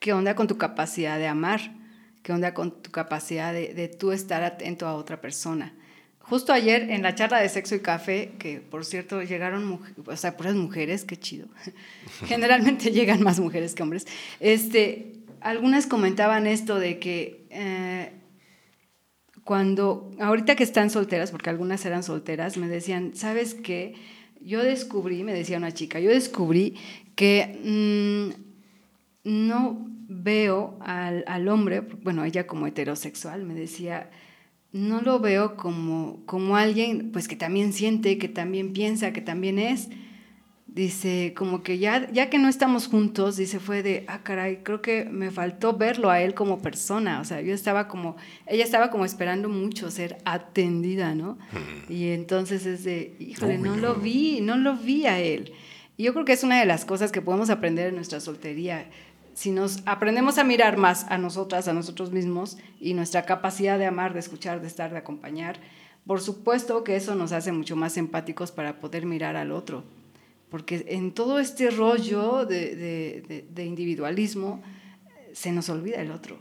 qué 0.00 0.12
onda 0.12 0.34
con 0.34 0.48
tu 0.48 0.58
capacidad 0.58 1.18
de 1.18 1.26
amar, 1.26 1.74
qué 2.22 2.32
onda 2.32 2.54
con 2.54 2.82
tu 2.82 2.90
capacidad 2.90 3.52
de, 3.52 3.72
de 3.72 3.88
tú 3.88 4.12
estar 4.12 4.42
atento 4.42 4.86
a 4.86 4.94
otra 4.94 5.20
persona. 5.20 5.74
Justo 6.28 6.52
ayer 6.52 6.90
en 6.90 7.02
la 7.02 7.14
charla 7.14 7.38
de 7.38 7.48
sexo 7.48 7.76
y 7.76 7.80
café, 7.80 8.32
que 8.40 8.60
por 8.60 8.84
cierto 8.84 9.22
llegaron, 9.22 9.80
o 10.04 10.16
sea, 10.16 10.36
puras 10.36 10.56
mujeres, 10.56 11.04
qué 11.04 11.16
chido. 11.16 11.46
Generalmente 12.26 12.90
llegan 12.90 13.22
más 13.22 13.38
mujeres 13.38 13.76
que 13.76 13.84
hombres. 13.84 14.08
Este, 14.40 15.12
algunas 15.40 15.86
comentaban 15.86 16.46
esto 16.46 16.78
de 16.78 16.98
que 16.98 17.46
eh, 17.50 18.12
cuando, 19.44 20.10
ahorita 20.18 20.56
que 20.56 20.64
están 20.64 20.90
solteras, 20.90 21.30
porque 21.30 21.50
algunas 21.50 21.84
eran 21.86 22.02
solteras, 22.02 22.56
me 22.56 22.68
decían, 22.68 23.12
¿sabes 23.14 23.54
qué? 23.54 23.94
Yo 24.40 24.62
descubrí, 24.62 25.22
me 25.22 25.32
decía 25.32 25.56
una 25.56 25.72
chica, 25.72 26.00
yo 26.00 26.10
descubrí 26.10 26.74
que 27.14 28.34
mm, 29.24 29.30
no 29.30 29.86
veo 30.08 30.76
al, 30.80 31.24
al, 31.26 31.48
hombre, 31.48 31.80
bueno, 31.80 32.24
ella 32.24 32.46
como 32.46 32.66
heterosexual, 32.66 33.44
me 33.44 33.54
decía, 33.54 34.10
no 34.72 35.00
lo 35.00 35.20
veo 35.20 35.56
como, 35.56 36.22
como 36.26 36.56
alguien 36.56 37.10
pues 37.12 37.28
que 37.28 37.36
también 37.36 37.72
siente, 37.72 38.18
que 38.18 38.28
también 38.28 38.72
piensa, 38.72 39.12
que 39.12 39.20
también 39.20 39.58
es. 39.58 39.88
Dice, 40.76 41.32
como 41.34 41.62
que 41.62 41.78
ya, 41.78 42.06
ya 42.12 42.28
que 42.28 42.38
no 42.38 42.50
estamos 42.50 42.86
juntos, 42.86 43.38
dice, 43.38 43.60
fue 43.60 43.82
de, 43.82 44.04
ah, 44.08 44.22
caray, 44.22 44.58
creo 44.58 44.82
que 44.82 45.06
me 45.06 45.30
faltó 45.30 45.72
verlo 45.72 46.10
a 46.10 46.20
él 46.20 46.34
como 46.34 46.60
persona. 46.60 47.18
O 47.22 47.24
sea, 47.24 47.40
yo 47.40 47.54
estaba 47.54 47.88
como, 47.88 48.16
ella 48.46 48.62
estaba 48.62 48.90
como 48.90 49.06
esperando 49.06 49.48
mucho 49.48 49.90
ser 49.90 50.18
atendida, 50.26 51.14
¿no? 51.14 51.38
Y 51.88 52.08
entonces 52.08 52.66
es 52.66 52.84
de, 52.84 53.16
híjole, 53.18 53.56
no 53.56 53.74
lo 53.74 53.94
vi, 53.94 54.42
no 54.42 54.58
lo 54.58 54.76
vi 54.76 55.06
a 55.06 55.18
él. 55.18 55.54
Y 55.96 56.02
yo 56.02 56.12
creo 56.12 56.26
que 56.26 56.34
es 56.34 56.44
una 56.44 56.60
de 56.60 56.66
las 56.66 56.84
cosas 56.84 57.10
que 57.10 57.22
podemos 57.22 57.48
aprender 57.48 57.88
en 57.88 57.94
nuestra 57.94 58.20
soltería 58.20 58.86
si 59.32 59.52
nos 59.52 59.82
aprendemos 59.86 60.36
a 60.36 60.44
mirar 60.44 60.76
más 60.76 61.06
a 61.08 61.16
nosotras, 61.16 61.68
a 61.68 61.72
nosotros 61.72 62.12
mismos 62.12 62.58
y 62.80 62.92
nuestra 62.92 63.24
capacidad 63.24 63.78
de 63.78 63.86
amar, 63.86 64.12
de 64.12 64.20
escuchar, 64.20 64.60
de 64.60 64.66
estar, 64.66 64.90
de 64.90 64.98
acompañar, 64.98 65.58
por 66.06 66.20
supuesto 66.20 66.84
que 66.84 66.96
eso 66.96 67.14
nos 67.14 67.32
hace 67.32 67.50
mucho 67.50 67.76
más 67.76 67.96
empáticos 67.96 68.52
para 68.52 68.78
poder 68.78 69.06
mirar 69.06 69.36
al 69.36 69.52
otro. 69.52 69.84
Porque 70.50 70.84
en 70.88 71.12
todo 71.12 71.38
este 71.38 71.70
rollo 71.70 72.46
de, 72.46 73.44
individualismo 73.56 74.62
se 75.32 75.52
nos 75.52 75.68
olvida 75.68 76.00
el 76.00 76.10
otro. 76.10 76.38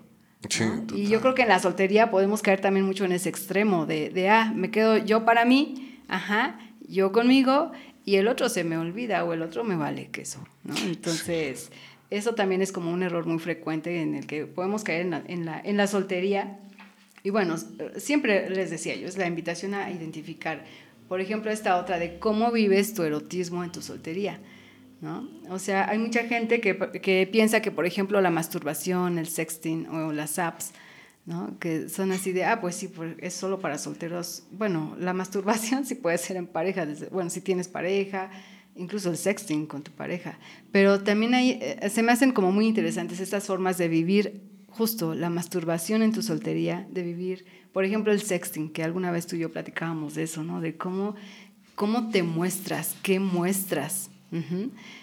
y 0.93 1.07
yo 1.07 1.21
creo 1.21 1.33
que 1.33 1.41
en 1.41 1.49
la 1.49 1.59
soltería 1.59 2.11
podemos 2.11 2.41
caer 2.41 2.61
también 2.61 2.85
mucho 2.85 3.05
en 3.05 3.11
ese 3.11 3.29
extremo 3.29 3.85
de, 3.85 4.09
de, 4.09 4.29
ah, 4.29 4.53
me 4.55 4.69
quedo 4.69 4.97
yo 4.97 5.25
para 5.25 5.43
mí, 5.43 5.99
ajá, 6.07 6.59
yo 6.87 7.11
conmigo, 7.11 7.71
y 8.05 8.17
el 8.17 8.27
otro 8.27 8.49
se 8.49 8.63
me 8.63 8.77
olvida 8.77 9.23
o 9.23 9.33
el 9.33 9.41
otro 9.41 9.63
me 9.63 9.75
vale 9.75 10.07
queso, 10.11 10.47
¿no? 10.63 10.75
Entonces, 10.85 11.71
eso 12.11 12.35
también 12.35 12.61
es 12.61 12.71
como 12.71 12.91
un 12.91 13.01
error 13.01 13.25
muy 13.25 13.39
frecuente 13.39 14.01
en 14.01 14.13
el 14.13 14.27
que 14.27 14.45
podemos 14.45 14.83
caer 14.83 15.01
en 15.01 15.09
la, 15.09 15.23
en 15.27 15.45
la, 15.45 15.59
en 15.59 15.77
la 15.77 15.87
soltería. 15.87 16.59
Y 17.23 17.31
bueno, 17.31 17.55
siempre 17.97 18.47
les 18.49 18.69
decía 18.69 18.95
yo, 18.95 19.07
es 19.07 19.17
la 19.17 19.25
invitación 19.25 19.73
a 19.73 19.89
identificar, 19.89 20.63
por 21.07 21.21
ejemplo, 21.21 21.51
esta 21.51 21.77
otra 21.77 21.99
de 21.99 22.19
cómo 22.19 22.51
vives 22.51 22.93
tu 22.93 23.03
erotismo 23.03 23.63
en 23.63 23.71
tu 23.71 23.81
soltería. 23.81 24.39
¿no? 25.01 25.29
O 25.49 25.59
sea, 25.59 25.89
hay 25.89 25.97
mucha 25.97 26.23
gente 26.25 26.61
que, 26.61 26.77
que, 27.01 27.29
piensa 27.31 27.61
que, 27.61 27.71
por 27.71 27.85
ejemplo, 27.85 28.21
la 28.21 28.31
masturbación, 28.31 29.17
el 29.17 29.27
sexting 29.27 29.87
o 29.87 30.11
las 30.11 30.39
apps, 30.39 30.71
¿no? 31.25 31.57
que 31.59 31.89
son 31.89 32.11
así 32.11 32.31
de, 32.31 32.45
ah, 32.45 32.61
pues 32.61 32.75
sí, 32.75 32.89
es 33.19 33.33
solo 33.33 33.59
para 33.59 33.77
solteros. 33.77 34.43
Bueno, 34.51 34.95
la 34.99 35.13
masturbación 35.13 35.85
sí 35.85 35.95
puede 35.95 36.17
ser 36.17 36.37
en 36.37 36.47
pareja, 36.47 36.85
desde, 36.85 37.07
bueno, 37.09 37.29
si 37.29 37.41
tienes 37.41 37.67
pareja, 37.67 38.31
incluso 38.75 39.09
el 39.09 39.17
sexting 39.17 39.67
con 39.67 39.83
tu 39.83 39.91
pareja. 39.91 40.39
Pero 40.71 41.01
también 41.01 41.33
hay, 41.33 41.59
eh, 41.61 41.89
se 41.89 42.03
me 42.03 42.11
hacen 42.11 42.31
como 42.31 42.51
muy 42.51 42.67
interesantes 42.67 43.19
estas 43.19 43.45
formas 43.45 43.77
de 43.77 43.87
vivir 43.87 44.41
justo 44.69 45.15
la 45.15 45.29
masturbación 45.29 46.01
en 46.01 46.11
tu 46.11 46.21
soltería, 46.21 46.85
de 46.91 47.03
vivir, 47.03 47.45
por 47.75 47.83
ejemplo, 47.83 48.13
el 48.13 48.21
sexting, 48.21 48.69
que 48.69 48.85
alguna 48.85 49.11
vez 49.11 49.27
tú 49.27 49.35
y 49.35 49.39
yo 49.39 49.51
platicábamos 49.51 50.15
de 50.15 50.23
eso, 50.23 50.45
¿no? 50.45 50.61
De 50.61 50.77
cómo, 50.77 51.13
cómo 51.75 52.09
te 52.09 52.23
muestras, 52.23 52.95
qué 53.03 53.19
muestras. 53.19 54.09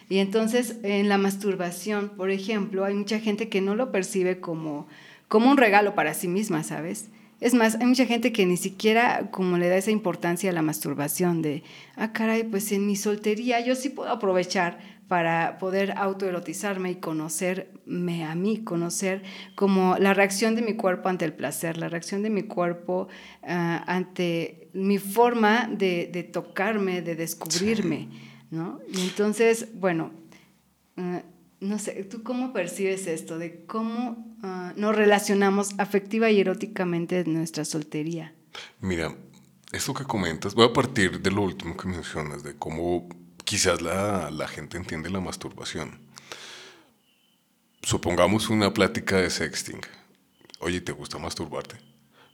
Y 0.08 0.16
entonces 0.16 0.78
en 0.82 1.10
la 1.10 1.18
masturbación, 1.18 2.08
por 2.16 2.30
ejemplo, 2.30 2.86
hay 2.86 2.94
mucha 2.94 3.20
gente 3.20 3.50
que 3.50 3.60
no 3.60 3.76
lo 3.76 3.92
percibe 3.92 4.40
como, 4.40 4.88
como 5.28 5.50
un 5.50 5.58
regalo 5.58 5.94
para 5.94 6.14
sí 6.14 6.28
misma, 6.28 6.64
¿sabes? 6.64 7.10
Es 7.40 7.52
más, 7.52 7.74
hay 7.74 7.84
mucha 7.84 8.06
gente 8.06 8.32
que 8.32 8.46
ni 8.46 8.56
siquiera 8.56 9.28
como 9.30 9.58
le 9.58 9.68
da 9.68 9.76
esa 9.76 9.90
importancia 9.90 10.48
a 10.48 10.54
la 10.54 10.62
masturbación 10.62 11.42
de, 11.42 11.64
ah, 11.96 12.14
caray, 12.14 12.44
pues 12.44 12.72
en 12.72 12.86
mi 12.86 12.96
soltería 12.96 13.60
yo 13.60 13.74
sí 13.74 13.90
puedo 13.90 14.08
aprovechar 14.08 14.78
para 15.08 15.58
poder 15.58 15.92
autoerotizarme 15.98 16.92
y 16.92 16.94
conocerme 16.96 18.24
a 18.24 18.34
mí, 18.34 18.64
conocer 18.64 19.22
como 19.54 19.96
la 19.98 20.14
reacción 20.14 20.54
de 20.54 20.62
mi 20.62 20.74
cuerpo 20.74 21.08
ante 21.08 21.24
el 21.24 21.34
placer, 21.34 21.76
la 21.76 21.88
reacción 21.88 22.22
de 22.22 22.30
mi 22.30 22.44
cuerpo 22.44 23.08
ah, 23.42 23.84
ante 23.86 24.70
mi 24.72 24.98
forma 24.98 25.68
de, 25.70 26.30
tocarme, 26.32 27.02
de 27.02 27.14
descubrirme, 27.14 28.08
¿no? 28.50 28.80
Y 28.92 29.02
entonces, 29.02 29.68
bueno, 29.74 30.12
ah, 30.96 31.22
no 31.62 31.78
sé, 31.78 32.04
¿tú 32.04 32.22
cómo 32.22 32.52
percibes 32.52 33.06
esto 33.06 33.38
de 33.38 33.64
cómo 33.66 34.36
uh, 34.42 34.78
nos 34.78 34.96
relacionamos 34.96 35.78
afectiva 35.78 36.28
y 36.28 36.40
eróticamente 36.40 37.20
en 37.20 37.34
nuestra 37.34 37.64
soltería? 37.64 38.34
Mira, 38.80 39.14
esto 39.70 39.94
que 39.94 40.04
comentas, 40.04 40.54
voy 40.54 40.66
a 40.66 40.72
partir 40.72 41.22
de 41.22 41.30
lo 41.30 41.42
último 41.42 41.76
que 41.76 41.86
mencionas, 41.86 42.42
de 42.42 42.56
cómo 42.56 43.08
quizás 43.52 43.82
la, 43.82 44.30
la 44.30 44.48
gente 44.48 44.78
entiende 44.78 45.10
la 45.10 45.20
masturbación. 45.20 46.00
Supongamos 47.82 48.48
una 48.48 48.72
plática 48.72 49.18
de 49.18 49.28
sexting. 49.28 49.82
Oye, 50.60 50.80
¿te 50.80 50.92
gusta 50.92 51.18
masturbarte? 51.18 51.76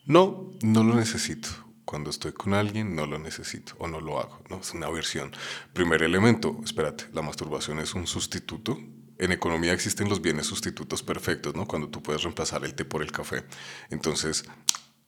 No, 0.04 0.52
no 0.62 0.84
lo 0.84 0.94
necesito. 0.94 1.48
Cuando 1.84 2.10
estoy 2.10 2.30
con 2.30 2.54
alguien 2.54 2.94
no 2.94 3.04
lo 3.04 3.18
necesito 3.18 3.74
o 3.80 3.88
no 3.88 4.00
lo 4.00 4.20
hago. 4.20 4.40
¿no? 4.48 4.60
Es 4.60 4.72
una 4.74 4.88
versión. 4.90 5.32
Primer 5.72 6.04
elemento, 6.04 6.56
espérate, 6.64 7.06
la 7.12 7.22
masturbación 7.22 7.80
es 7.80 7.94
un 7.94 8.06
sustituto 8.06 8.78
en 9.18 9.32
economía 9.32 9.72
existen 9.72 10.08
los 10.08 10.22
bienes 10.22 10.46
sustitutos 10.46 11.02
perfectos, 11.02 11.52
¿no? 11.52 11.66
Cuando 11.66 11.88
tú 11.88 12.00
puedes 12.00 12.22
reemplazar 12.22 12.64
el 12.64 12.76
té 12.76 12.84
por 12.84 13.02
el 13.02 13.10
café. 13.10 13.42
Entonces, 13.90 14.44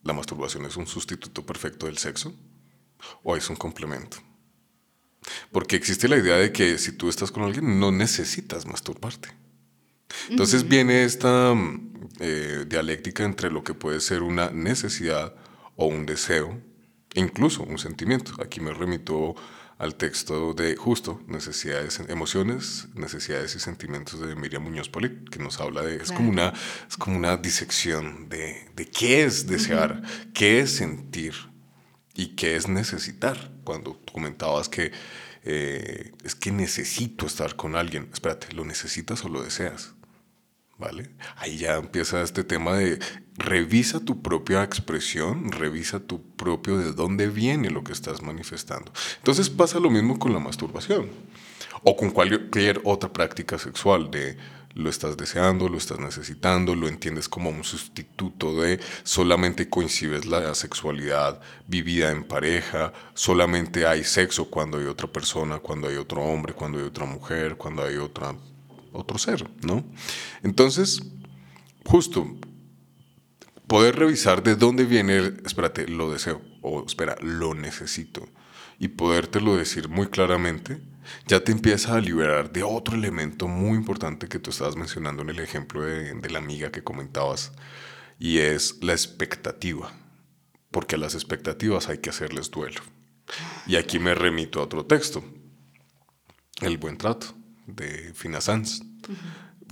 ¿la 0.02 0.12
masturbación 0.12 0.66
es 0.66 0.76
un 0.76 0.88
sustituto 0.88 1.46
perfecto 1.46 1.86
del 1.86 1.98
sexo? 1.98 2.34
¿O 3.22 3.36
es 3.36 3.48
un 3.48 3.54
complemento? 3.54 4.16
Porque 5.52 5.76
existe 5.76 6.08
la 6.08 6.16
idea 6.16 6.36
de 6.36 6.52
que 6.52 6.78
si 6.78 6.92
tú 6.92 7.08
estás 7.08 7.30
con 7.30 7.44
alguien 7.44 7.78
no 7.78 7.92
necesitas 7.92 8.66
masturbarte. 8.66 9.28
Entonces 10.28 10.66
viene 10.66 11.04
esta 11.04 11.54
eh, 12.18 12.64
dialéctica 12.66 13.24
entre 13.24 13.50
lo 13.50 13.62
que 13.62 13.74
puede 13.74 14.00
ser 14.00 14.22
una 14.22 14.50
necesidad 14.50 15.34
o 15.76 15.86
un 15.86 16.06
deseo, 16.06 16.60
incluso 17.14 17.62
un 17.62 17.78
sentimiento. 17.78 18.32
Aquí 18.42 18.60
me 18.60 18.72
remito 18.72 19.34
al 19.78 19.94
texto 19.94 20.52
de 20.52 20.76
justo 20.76 21.22
necesidades, 21.26 22.00
emociones, 22.08 22.88
necesidades 22.94 23.54
y 23.54 23.60
sentimientos 23.60 24.20
de 24.20 24.36
Miriam 24.36 24.62
Muñoz 24.62 24.90
Poli, 24.90 25.24
que 25.30 25.38
nos 25.38 25.58
habla 25.58 25.82
de, 25.82 25.96
es, 25.96 26.12
como, 26.12 26.28
una, 26.28 26.52
es 26.88 26.96
como 26.98 27.16
una 27.16 27.36
disección 27.38 28.28
de, 28.28 28.68
de 28.76 28.86
qué 28.86 29.24
es 29.24 29.46
desear, 29.46 30.02
qué 30.34 30.60
es 30.60 30.72
sentir 30.72 31.34
y 32.20 32.26
qué 32.36 32.54
es 32.54 32.68
necesitar. 32.68 33.50
Cuando 33.64 33.98
comentabas 34.12 34.68
que 34.68 34.92
eh, 35.44 36.12
es 36.22 36.34
que 36.34 36.52
necesito 36.52 37.24
estar 37.24 37.56
con 37.56 37.76
alguien, 37.76 38.10
espérate, 38.12 38.52
¿lo 38.52 38.66
necesitas 38.66 39.24
o 39.24 39.30
lo 39.30 39.42
deseas? 39.42 39.94
¿Vale? 40.76 41.10
Ahí 41.36 41.56
ya 41.56 41.76
empieza 41.76 42.22
este 42.22 42.44
tema 42.44 42.76
de 42.76 42.98
revisa 43.36 44.00
tu 44.00 44.20
propia 44.20 44.62
expresión, 44.62 45.50
revisa 45.50 46.00
tu 46.00 46.22
propio 46.36 46.76
de 46.76 46.92
dónde 46.92 47.28
viene 47.28 47.70
lo 47.70 47.84
que 47.84 47.92
estás 47.92 48.20
manifestando. 48.20 48.92
Entonces 49.18 49.48
pasa 49.48 49.80
lo 49.80 49.90
mismo 49.90 50.18
con 50.18 50.34
la 50.34 50.40
masturbación 50.40 51.08
o 51.82 51.96
con 51.96 52.10
cualquier 52.10 52.82
otra 52.84 53.10
práctica 53.10 53.58
sexual 53.58 54.10
de 54.10 54.36
lo 54.74 54.88
estás 54.88 55.16
deseando, 55.16 55.68
lo 55.68 55.78
estás 55.78 55.98
necesitando, 55.98 56.74
lo 56.74 56.88
entiendes 56.88 57.28
como 57.28 57.50
un 57.50 57.64
sustituto 57.64 58.60
de 58.60 58.80
solamente 59.02 59.68
coincides 59.68 60.26
la 60.26 60.54
sexualidad 60.54 61.40
vivida 61.66 62.10
en 62.10 62.24
pareja, 62.24 62.92
solamente 63.14 63.86
hay 63.86 64.04
sexo 64.04 64.48
cuando 64.48 64.78
hay 64.78 64.86
otra 64.86 65.08
persona, 65.08 65.58
cuando 65.58 65.88
hay 65.88 65.96
otro 65.96 66.22
hombre, 66.22 66.54
cuando 66.54 66.78
hay 66.78 66.84
otra 66.84 67.04
mujer, 67.04 67.56
cuando 67.56 67.82
hay 67.82 67.96
otra 67.96 68.34
otro 68.92 69.18
ser, 69.18 69.48
¿no? 69.62 69.84
Entonces, 70.42 71.00
justo, 71.84 72.26
poder 73.66 73.96
revisar 73.96 74.42
de 74.42 74.56
dónde 74.56 74.84
viene, 74.84 75.32
espérate, 75.44 75.86
lo 75.88 76.10
deseo, 76.10 76.42
o 76.60 76.84
espera, 76.84 77.16
lo 77.20 77.54
necesito, 77.54 78.28
y 78.78 78.88
podértelo 78.88 79.56
decir 79.56 79.88
muy 79.88 80.08
claramente, 80.08 80.80
ya 81.26 81.42
te 81.42 81.52
empieza 81.52 81.96
a 81.96 82.00
liberar 82.00 82.52
de 82.52 82.62
otro 82.62 82.94
elemento 82.96 83.48
muy 83.48 83.76
importante 83.76 84.28
que 84.28 84.38
tú 84.38 84.50
estabas 84.50 84.76
mencionando 84.76 85.22
en 85.22 85.30
el 85.30 85.40
ejemplo 85.40 85.84
de, 85.84 86.14
de 86.14 86.30
la 86.30 86.38
amiga 86.38 86.70
que 86.70 86.82
comentabas, 86.82 87.52
y 88.18 88.38
es 88.38 88.76
la 88.82 88.92
expectativa, 88.92 89.92
porque 90.70 90.96
a 90.96 90.98
las 90.98 91.14
expectativas 91.14 91.88
hay 91.88 91.98
que 91.98 92.10
hacerles 92.10 92.50
duelo. 92.50 92.80
Y 93.66 93.76
aquí 93.76 93.98
me 93.98 94.14
remito 94.14 94.60
a 94.60 94.64
otro 94.64 94.84
texto, 94.84 95.24
el 96.60 96.78
buen 96.78 96.96
trato 96.96 97.34
de 97.66 98.12
Fina 98.14 98.40
Sanz. 98.40 98.82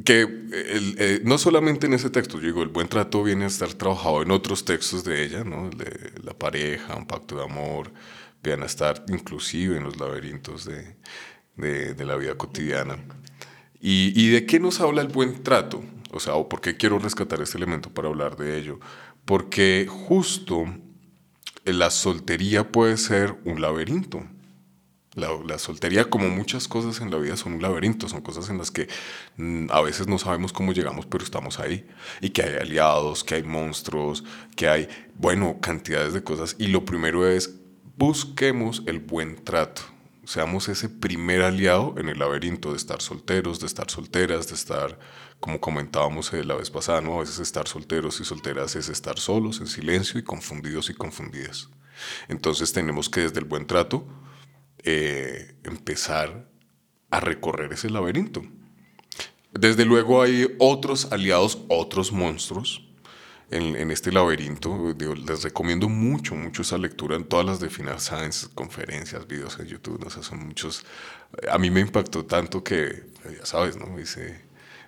que 0.05 0.29
eh, 0.53 1.21
no 1.25 1.39
solamente 1.39 1.87
en 1.87 1.95
ese 1.95 2.11
texto, 2.11 2.39
digo, 2.39 2.63
el 2.63 2.69
buen 2.69 2.89
trato 2.89 3.23
viene 3.23 3.45
a 3.45 3.49
estar 3.49 3.73
trabajado 3.75 4.23
en 4.23 4.31
otros 4.31 4.65
textos 4.65 5.05
de 5.05 5.25
ella, 5.25 5.45
¿no? 5.45 5.71
de 5.71 6.13
la 6.23 6.35
pareja, 6.35 6.97
un 6.97 7.07
pacto 7.07 7.37
de 7.37 7.45
amor, 7.45 7.93
viene 8.43 8.63
a 8.63 8.67
estar 8.67 9.05
inclusive 9.09 9.77
en 9.77 9.85
los 9.85 9.99
laberintos 9.99 10.65
de, 10.65 10.97
de, 11.57 12.05
la 12.05 12.17
vida 12.17 12.37
cotidiana. 12.37 12.99
Y, 13.81 14.13
¿Y 14.21 14.31
de 14.31 14.47
qué 14.47 14.61
nos 14.61 14.81
habla 14.81 15.03
el 15.03 15.09
buen 15.09 15.43
trato? 15.43 15.83
O 16.11 16.21
sea, 16.21 16.35
¿por 16.35 16.61
qué 16.61 16.77
quiero 16.77 16.99
rescatar 16.99 17.41
este 17.43 17.59
elemento 17.59 17.91
para 17.91 18.09
hablar 18.09 18.37
de 18.37 18.59
ello? 18.59 18.81
Porque 19.25 19.87
justo 19.89 20.67
la 21.65 21.91
soltería 21.91 22.71
puede 22.73 22.97
ser 22.97 23.37
un 23.45 23.61
laberinto. 23.61 24.25
La, 25.15 25.59
soltería, 25.59 26.05
como 26.05 26.29
muchas 26.29 26.69
cosas 26.69 27.01
en 27.01 27.11
la 27.11 27.19
vida, 27.19 27.37
son 27.37 27.55
un 27.55 27.63
laberinto, 27.63 28.09
son 28.09 28.21
cosas 28.21 28.51
en 28.51 28.59
las 28.59 28.71
que 28.71 28.87
mm, 29.37 29.67
a 29.71 29.81
veces 29.81 30.07
no 30.07 30.17
sabemos 30.17 30.53
cómo 30.53 30.73
llegamos, 30.73 31.07
pero 31.07 31.25
estamos 31.25 31.59
ahí. 31.59 31.89
Y 32.21 32.31
que 32.31 32.43
hay 32.43 32.55
aliados, 32.55 33.25
que 33.25 33.35
hay 33.35 33.43
monstruos, 33.43 34.23
que 34.55 34.69
hay, 34.69 34.89
bueno, 35.17 35.59
cantidades 35.61 36.15
de 36.15 36.23
cosas. 36.23 36.55
Y 36.59 36.69
lo 36.69 36.85
primero 36.85 37.27
es, 37.27 37.58
busquemos 37.99 38.85
el 38.87 39.01
buen 39.01 39.45
trato. 39.45 39.83
Seamos 40.25 40.69
ese 40.69 40.89
primer 40.89 41.43
aliado 41.43 41.95
en 41.99 42.09
el 42.09 42.21
laberinto 42.21 42.71
de 42.71 42.77
estar 42.77 43.03
solteros, 43.03 43.59
de 43.59 43.67
estar 43.67 43.91
solteras, 43.91 44.47
de 44.49 44.55
estar, 44.55 44.99
como 45.41 45.61
comentábamos 45.61 46.33
la 46.33 46.55
vez 46.55 46.71
pasada, 46.71 47.01
¿no? 47.01 47.17
A 47.17 47.21
veces 47.21 47.41
estar 47.41 47.67
solteros 47.67 48.21
y 48.21 48.25
solteras 48.25 48.77
es 48.77 48.89
estar 48.89 49.19
solos, 49.19 49.59
en 49.61 49.67
silencio 49.67 50.21
y 50.21 50.23
confundidos 50.23 50.91
y 50.91 50.95
confundidas. 50.95 51.71
Entonces 52.29 52.73
tenemos 52.73 53.09
que 53.09 53.23
desde 53.23 53.41
el 53.41 53.47
buen 53.47 53.67
trato 53.67 54.07
eh, 54.85 55.57
empezar 55.65 56.49
a 57.11 57.19
recorrer 57.19 57.73
ese 57.73 57.91
laberinto. 57.91 58.45
Desde 59.53 59.85
luego 59.85 60.23
hay 60.23 60.55
otros 60.61 61.11
aliados, 61.11 61.59
otros 61.69 62.13
monstruos 62.13 62.88
en, 63.51 63.91
este 63.91 64.13
laberinto. 64.13 64.95
les 65.27 65.43
recomiendo 65.43 65.89
mucho, 65.89 66.35
mucho 66.35 66.63
esa 66.63 66.79
lectura 66.79 67.17
en 67.17 67.25
todas 67.25 67.47
las 67.47 67.61
de 67.61 67.71
Final 67.71 68.01
Science, 68.01 68.49
conferencias, 68.55 69.27
videos 69.27 69.59
en 69.59 69.67
YouTube. 69.67 70.03
¿no? 70.03 70.11
son 70.11 70.47
muchos. 70.47 70.85
A 71.51 71.59
mí 71.59 71.71
me 71.71 71.81
impactó 71.81 72.25
tanto 72.25 72.63
que, 72.63 73.05
ya 73.25 73.47
sabes, 73.47 73.77
¿no? 73.77 73.97
Dice, 73.97 74.41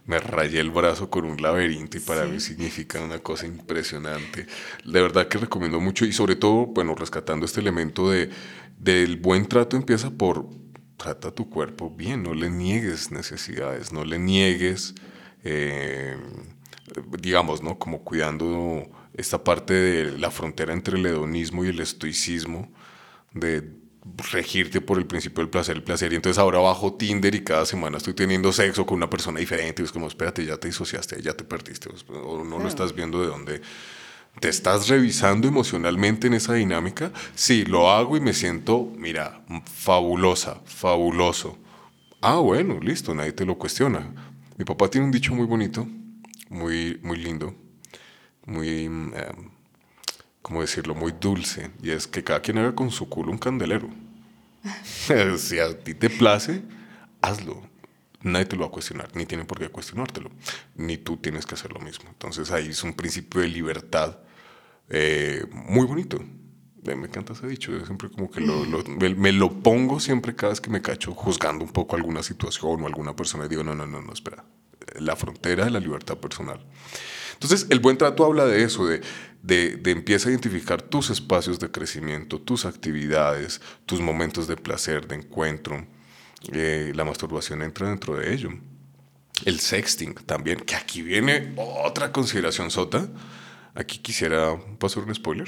me 0.07 0.19
rayé 0.19 0.61
el 0.61 0.71
brazo 0.71 1.11
con 1.11 1.25
un 1.25 1.41
laberinto 1.41 1.97
y 1.97 2.01
para 2.01 2.27
mí 2.27 2.41
significa 2.41 3.01
una 3.01 3.19
cosa 3.19 3.47
impresionante. 3.47 4.47
De 4.85 5.03
verdad 5.03 5.29
que 5.29 5.39
recomiendo 5.39 5.81
mucho 5.81 6.05
y 6.05 6.13
sobre 6.13 6.37
todo, 6.37 6.67
bueno, 6.67 6.95
rescatando 6.95 7.47
este 7.47 7.61
elemento 7.61 8.11
de 8.11 8.31
del 8.81 9.19
buen 9.19 9.47
trato 9.47 9.77
empieza 9.77 10.11
por 10.11 10.49
trata 10.97 11.31
tu 11.31 11.49
cuerpo 11.49 11.91
bien, 11.91 12.23
no 12.23 12.35
le 12.35 12.51
niegues 12.51 13.11
necesidades, 13.11 13.93
no 13.93 14.05
le 14.05 14.19
niegues, 14.19 14.95
eh, 15.45 16.17
digamos, 17.19 17.63
¿no? 17.63 17.79
Como 17.79 18.03
cuidando 18.05 18.89
esta 19.15 19.43
parte 19.43 19.75
de 19.75 20.19
la 20.19 20.31
frontera 20.31 20.73
entre 20.73 20.99
el 20.99 21.07
hedonismo 21.07 21.65
y 21.65 21.69
el 21.69 21.81
estoicismo, 21.81 22.73
de 23.33 23.81
regirte 24.33 24.81
por 24.81 24.99
el 24.99 25.07
principio 25.07 25.43
del 25.43 25.51
placer, 25.51 25.77
el 25.77 25.83
placer, 25.83 26.13
y 26.13 26.17
entonces 26.17 26.39
ahora 26.39 26.59
bajo 26.59 26.95
Tinder 26.95 27.35
y 27.35 27.45
cada 27.45 27.67
semana 27.67 27.99
estoy 27.99 28.15
teniendo 28.15 28.53
sexo 28.53 28.87
con 28.87 28.97
una 28.97 29.11
persona 29.11 29.41
diferente, 29.41 29.83
y 29.83 29.85
es 29.85 29.93
como, 29.93 30.07
espérate, 30.07 30.45
ya 30.45 30.57
te 30.57 30.69
disociaste, 30.69 31.21
ya 31.23 31.35
te 31.35 31.45
perdiste, 31.45 31.91
o 32.09 32.45
no 32.45 32.59
lo 32.59 32.69
estás 32.69 32.95
viendo 32.95 33.21
de 33.21 33.27
dónde 33.27 33.63
¿Te 34.39 34.49
estás 34.49 34.89
revisando 34.89 35.49
emocionalmente 35.49 36.29
en 36.29 36.35
esa 36.35 36.55
dinámica? 36.55 37.13
Sí, 37.35 37.65
lo 37.65 37.91
hago 37.91 38.17
y 38.17 38.21
me 38.21 38.33
siento, 38.33 38.91
mira, 38.97 39.43
fabulosa, 39.65 40.61
fabuloso. 40.65 41.59
Ah, 42.23 42.37
bueno, 42.37 42.79
listo, 42.81 43.15
nadie 43.15 43.33
te 43.33 43.45
lo 43.45 43.59
cuestiona. 43.59 44.09
Mi 44.57 44.65
papá 44.65 44.89
tiene 44.89 45.07
un 45.07 45.11
dicho 45.11 45.35
muy 45.35 45.47
bonito, 45.47 45.87
muy, 46.51 47.01
muy 47.03 47.17
lindo, 47.17 47.55
muy, 48.45 48.85
em, 48.85 49.13
¿cómo 50.43 50.61
decirlo?, 50.61 50.95
muy 50.95 51.13
dulce, 51.19 51.71
y 51.83 51.91
es 51.91 52.07
que 52.07 52.23
cada 52.23 52.41
quien 52.41 52.59
haga 52.59 52.75
con 52.75 52.91
su 52.91 53.09
culo 53.09 53.33
un 53.33 53.39
candelero. 53.39 53.89
si 55.39 55.59
a 55.59 55.79
ti 55.79 55.95
te 55.95 56.11
place, 56.11 56.63
hazlo. 57.23 57.63
Nadie 58.23 58.45
te 58.45 58.57
lo 58.57 58.63
va 58.63 58.69
a 58.69 58.71
cuestionar, 58.71 59.09
ni 59.15 59.25
tiene 59.25 59.47
por 59.47 59.59
qué 59.59 59.71
cuestionártelo, 59.71 60.31
ni 60.77 60.99
tú 60.99 61.17
tienes 61.17 61.47
que 61.47 61.55
hacer 61.55 61.73
lo 61.73 61.81
mismo. 61.81 62.11
Entonces 62.11 62.51
ahí 62.51 62.69
es 62.69 62.83
un 62.85 62.93
principio 62.93 63.41
de 63.41 63.49
libertad 63.49 64.19
eh, 64.91 65.47
muy 65.53 65.87
bonito. 65.87 66.23
Me 66.83 67.07
encanta 67.07 67.33
ese 67.33 67.47
dicho. 67.47 67.73
Yo 67.73 67.87
siempre 67.87 68.11
como 68.11 68.31
que 68.31 68.41
me, 68.41 69.33
lo 69.33 69.63
pongo 69.63 70.01
siempre 70.01 70.35
cada 70.35 70.51
vez 70.51 70.61
que 70.61 70.71
me 70.71 70.83
cacho 70.83 71.15
juzgando 71.15 71.65
un 71.65 71.73
poco 71.73 71.97
alguna 71.97 72.23
situación 72.23 72.83
o 72.83 72.87
alguna 72.87 73.15
persona 73.15 73.47
y 73.47 73.49
digo, 73.49 73.63
no, 73.63 73.75
no, 73.75 73.87
no, 73.87 74.03
no, 74.03 74.13
espera. 74.13 74.45
La 74.99 75.17
frontera 75.17 75.65
de 75.65 75.71
la 75.71 75.81
libertad 75.81 76.19
personal. 76.19 76.65
Entonces, 77.35 77.67
el 77.71 77.81
buen 77.81 77.97
trato 77.97 78.25
habla 78.25 78.45
de 78.47 78.63
eso, 78.65 78.87
de, 78.87 79.01
de, 79.43 79.77
de 79.77 79.91
empieza 79.91 80.29
a 80.29 80.33
identificar 80.33 80.83
tus 80.83 81.11
espacios 81.11 81.59
de 81.59 81.71
crecimiento, 81.71 82.41
tus 82.41 82.65
actividades, 82.65 83.61
tus 83.87 84.01
momentos 84.01 84.47
de 84.47 84.57
placer, 84.57 85.07
de 85.09 85.17
encuentro. 85.17 85.87
Eh, 86.53 86.93
la 86.95 87.05
masturbación 87.05 87.63
entra 87.63 87.89
dentro 87.89 88.17
de 88.17 88.35
ello. 88.35 88.51
El 89.45 89.61
sexting 89.61 90.15
también, 90.27 90.61
que 90.61 90.75
aquí 90.75 91.01
viene 91.01 91.55
otra 91.57 92.13
consideración 92.13 92.71
sota 92.71 93.09
Aquí 93.75 93.99
quisiera 93.99 94.57
pasar 94.79 95.05
un 95.05 95.15
spoiler. 95.15 95.47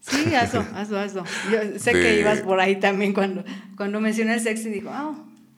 Sí, 0.00 0.34
hazlo, 0.34 0.66
hazlo, 0.74 0.98
hazlo. 0.98 1.24
Yo 1.50 1.78
sé 1.78 1.92
que 1.92 2.20
ibas 2.20 2.40
por 2.40 2.60
ahí 2.60 2.78
también 2.78 3.14
cuando, 3.14 3.44
cuando 3.76 4.00
mencioné 4.00 4.34
el 4.34 4.40
sexo 4.40 4.68
y 4.68 4.72
digo, 4.72 4.90
ah, 4.92 5.14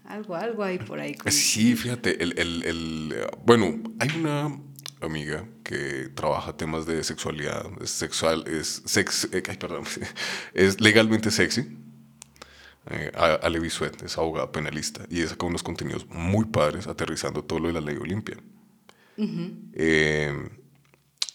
algo, 0.09 0.35
algo 0.35 0.65
hay 0.65 0.79
por 0.79 1.01
ahí. 1.01 1.17
Sí, 1.29 1.77
fíjate, 1.77 2.23
el, 2.23 2.39
el, 2.39 2.63
el, 2.65 3.15
bueno, 3.45 3.83
hay 3.99 4.09
una 4.19 4.59
amiga 5.01 5.47
que 5.63 6.09
trabaja 6.15 6.57
temas 6.57 6.87
de 6.87 7.03
sexualidad, 7.05 7.67
es 7.83 7.91
sexual, 7.91 8.45
es 8.47 8.83
sex, 8.85 9.29
eh, 9.33 9.43
ay, 9.49 9.57
perdón, 9.57 9.85
es 10.55 10.81
legalmente 10.81 11.31
sexy. 11.31 11.67
Eh, 12.89 13.11
Ale 13.17 13.59
Bisuet 13.59 14.01
es 14.05 14.17
abogada 14.17 14.53
penalista 14.53 15.05
y 15.11 15.25
con 15.35 15.49
unos 15.49 15.65
contenidos 15.65 16.07
muy 16.09 16.45
padres 16.45 16.87
aterrizando 16.87 17.43
todo 17.43 17.59
lo 17.59 17.67
de 17.67 17.75
la 17.75 17.81
ley 17.81 17.97
Olimpia. 17.97 18.37
eh, 19.73 20.33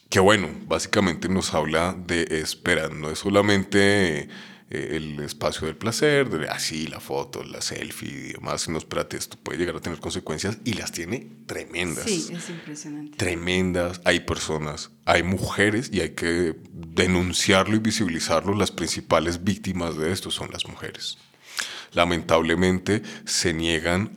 que 0.10 0.20
bueno, 0.20 0.48
básicamente 0.68 1.28
nos 1.30 1.54
habla 1.54 1.94
de 1.94 2.24
esperar, 2.30 2.94
no 2.94 3.10
es 3.10 3.20
solamente 3.20 4.30
el 4.72 5.20
espacio 5.20 5.68
del 5.68 5.76
placer, 5.76 6.30
de 6.30 6.48
así 6.48 6.86
ah, 6.88 6.92
la 6.92 7.00
foto, 7.00 7.44
la 7.44 7.62
selfie 7.62 8.10
y 8.10 8.34
demás, 8.34 8.62
sino 8.62 8.78
espérate, 8.78 9.18
esto 9.18 9.38
puede 9.38 9.60
llegar 9.60 9.76
a 9.76 9.82
tener 9.82 10.00
consecuencias 10.00 10.58
y 10.64 10.74
las 10.74 10.92
tiene 10.92 11.28
tremendas. 11.46 12.06
Sí, 12.06 12.30
es 12.32 12.50
impresionante. 12.50 13.18
Tremendas, 13.18 14.02
hay 14.06 14.22
personas, 14.22 14.92
hay 15.06 15.24
mujeres 15.24 15.90
y 15.92 16.02
hay 16.02 16.12
que 16.12 16.56
denunciarlo 16.72 17.76
y 17.76 17.80
visibilizarlo, 17.80 18.54
las 18.56 18.72
principales 18.72 19.44
víctimas 19.44 19.98
de 19.98 20.12
esto 20.12 20.32
son 20.32 20.50
las 20.52 20.66
mujeres. 20.68 21.18
Lamentablemente 21.94 23.02
se 23.26 23.54
niegan 23.54 24.14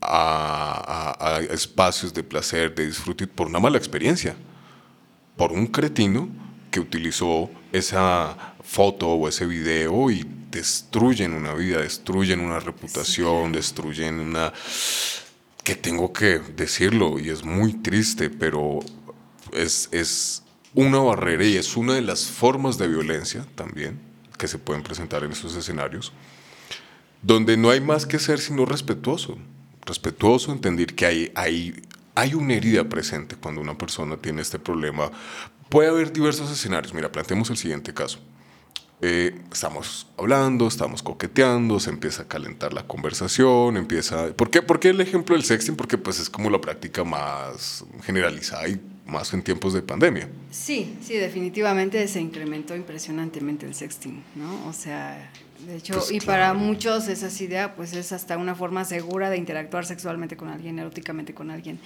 a, 0.00 1.16
a 1.18 1.40
espacios 1.40 2.12
de 2.12 2.22
placer, 2.22 2.74
de 2.74 2.86
disfrute 2.86 3.26
por 3.26 3.46
una 3.46 3.58
mala 3.58 3.78
experiencia 3.78 4.36
por 5.36 5.52
un 5.52 5.66
cretino 5.66 6.28
que 6.70 6.80
utilizó 6.80 7.50
esa 7.72 8.53
foto 8.64 9.08
o 9.08 9.28
ese 9.28 9.46
video 9.46 10.10
y 10.10 10.26
destruyen 10.50 11.34
una 11.34 11.54
vida, 11.54 11.80
destruyen 11.80 12.40
una 12.40 12.60
reputación, 12.60 13.52
destruyen 13.52 14.20
una... 14.20 14.52
que 15.62 15.76
tengo 15.76 16.12
que 16.12 16.38
decirlo 16.38 17.18
y 17.18 17.30
es 17.30 17.44
muy 17.44 17.74
triste, 17.74 18.30
pero 18.30 18.80
es, 19.52 19.88
es 19.92 20.42
una 20.74 20.98
barrera 20.98 21.44
y 21.44 21.56
es 21.56 21.76
una 21.76 21.94
de 21.94 22.02
las 22.02 22.26
formas 22.26 22.78
de 22.78 22.88
violencia 22.88 23.46
también 23.54 24.00
que 24.38 24.48
se 24.48 24.58
pueden 24.58 24.82
presentar 24.82 25.22
en 25.22 25.32
esos 25.32 25.54
escenarios, 25.54 26.12
donde 27.22 27.56
no 27.56 27.70
hay 27.70 27.80
más 27.80 28.04
que 28.06 28.18
ser 28.18 28.40
sino 28.40 28.64
respetuoso. 28.64 29.38
Respetuoso, 29.86 30.50
entender 30.50 30.94
que 30.94 31.04
hay, 31.06 31.32
hay 31.34 31.74
hay 32.14 32.34
una 32.34 32.54
herida 32.54 32.84
presente 32.88 33.36
cuando 33.36 33.60
una 33.60 33.76
persona 33.76 34.16
tiene 34.16 34.42
este 34.42 34.58
problema. 34.58 35.10
Puede 35.68 35.88
haber 35.88 36.12
diversos 36.12 36.50
escenarios. 36.50 36.94
Mira, 36.94 37.10
planteemos 37.10 37.50
el 37.50 37.56
siguiente 37.56 37.92
caso. 37.92 38.18
Eh, 39.00 39.38
estamos 39.52 40.06
hablando, 40.16 40.66
estamos 40.66 41.02
coqueteando, 41.02 41.78
se 41.80 41.90
empieza 41.90 42.22
a 42.22 42.28
calentar 42.28 42.72
la 42.72 42.86
conversación, 42.86 43.76
empieza... 43.76 44.32
¿Por 44.34 44.50
qué, 44.50 44.62
¿Por 44.62 44.80
qué 44.80 44.90
el 44.90 45.00
ejemplo 45.00 45.34
del 45.34 45.44
sexting? 45.44 45.76
Porque 45.76 45.98
pues 45.98 46.20
es 46.20 46.30
como 46.30 46.48
la 46.48 46.60
práctica 46.60 47.04
más 47.04 47.84
generalizada 48.02 48.68
y 48.68 48.80
más 49.06 49.34
en 49.34 49.42
tiempos 49.42 49.74
de 49.74 49.82
pandemia. 49.82 50.28
Sí, 50.50 50.96
sí, 51.02 51.14
definitivamente 51.14 52.06
se 52.08 52.20
incrementó 52.20 52.74
impresionantemente 52.74 53.66
el 53.66 53.74
sexting, 53.74 54.22
¿no? 54.36 54.66
O 54.68 54.72
sea, 54.72 55.30
de 55.66 55.76
hecho, 55.76 55.94
pues 55.94 56.10
y 56.10 56.20
para 56.20 56.54
muchos 56.54 57.08
esa 57.08 57.42
idea, 57.42 57.74
pues 57.74 57.92
es 57.94 58.12
hasta 58.12 58.38
una 58.38 58.54
forma 58.54 58.84
segura 58.84 59.28
de 59.30 59.36
interactuar 59.36 59.84
sexualmente 59.84 60.36
con 60.36 60.48
alguien, 60.48 60.78
eróticamente 60.78 61.34
con 61.34 61.50
alguien. 61.50 61.78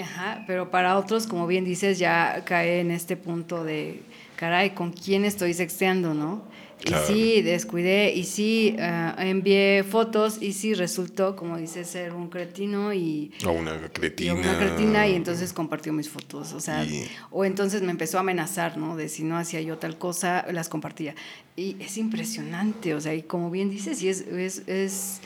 Ajá, 0.00 0.44
pero 0.46 0.70
para 0.70 0.96
otros, 0.96 1.26
como 1.26 1.46
bien 1.46 1.64
dices, 1.64 1.98
ya 1.98 2.44
cae 2.46 2.80
en 2.80 2.90
este 2.90 3.16
punto 3.16 3.64
de, 3.64 4.02
caray, 4.42 4.70
¿con 4.70 4.90
quién 4.90 5.24
estoy 5.24 5.54
sexteando, 5.54 6.14
no? 6.14 6.42
Y 6.84 6.92
sí, 7.06 7.42
descuidé, 7.42 8.12
y 8.12 8.24
sí, 8.24 8.74
ah, 8.80 9.14
envié 9.18 9.84
fotos, 9.88 10.42
y 10.42 10.52
sí, 10.52 10.74
resultó, 10.74 11.36
como 11.36 11.58
dice, 11.58 11.84
ser 11.84 12.12
un 12.12 12.28
cretino 12.28 12.92
y... 12.92 13.30
O 13.46 13.52
una 13.52 13.78
cretina. 13.92 14.32
Y 14.32 14.34
una 14.36 14.58
cretina, 14.58 15.06
y 15.06 15.14
entonces 15.14 15.52
compartió 15.52 15.92
mis 15.92 16.08
fotos, 16.08 16.54
o 16.54 16.58
sea, 16.58 16.84
o 17.30 17.44
entonces 17.44 17.82
me 17.82 17.92
empezó 17.92 18.16
a 18.16 18.22
amenazar, 18.22 18.78
¿no? 18.78 18.96
De 18.96 19.08
si 19.08 19.22
no 19.22 19.38
hacía 19.38 19.60
yo 19.60 19.78
tal 19.78 19.96
cosa, 19.96 20.44
las 20.50 20.68
compartía. 20.68 21.14
Y 21.54 21.76
es 21.78 21.96
impresionante, 21.96 22.96
o 22.96 23.00
sea, 23.00 23.14
y 23.14 23.22
como 23.22 23.48
bien 23.48 23.70
dices, 23.70 24.02
y 24.02 24.08
es, 24.08 24.22
es, 24.22 24.66
es 24.66 25.20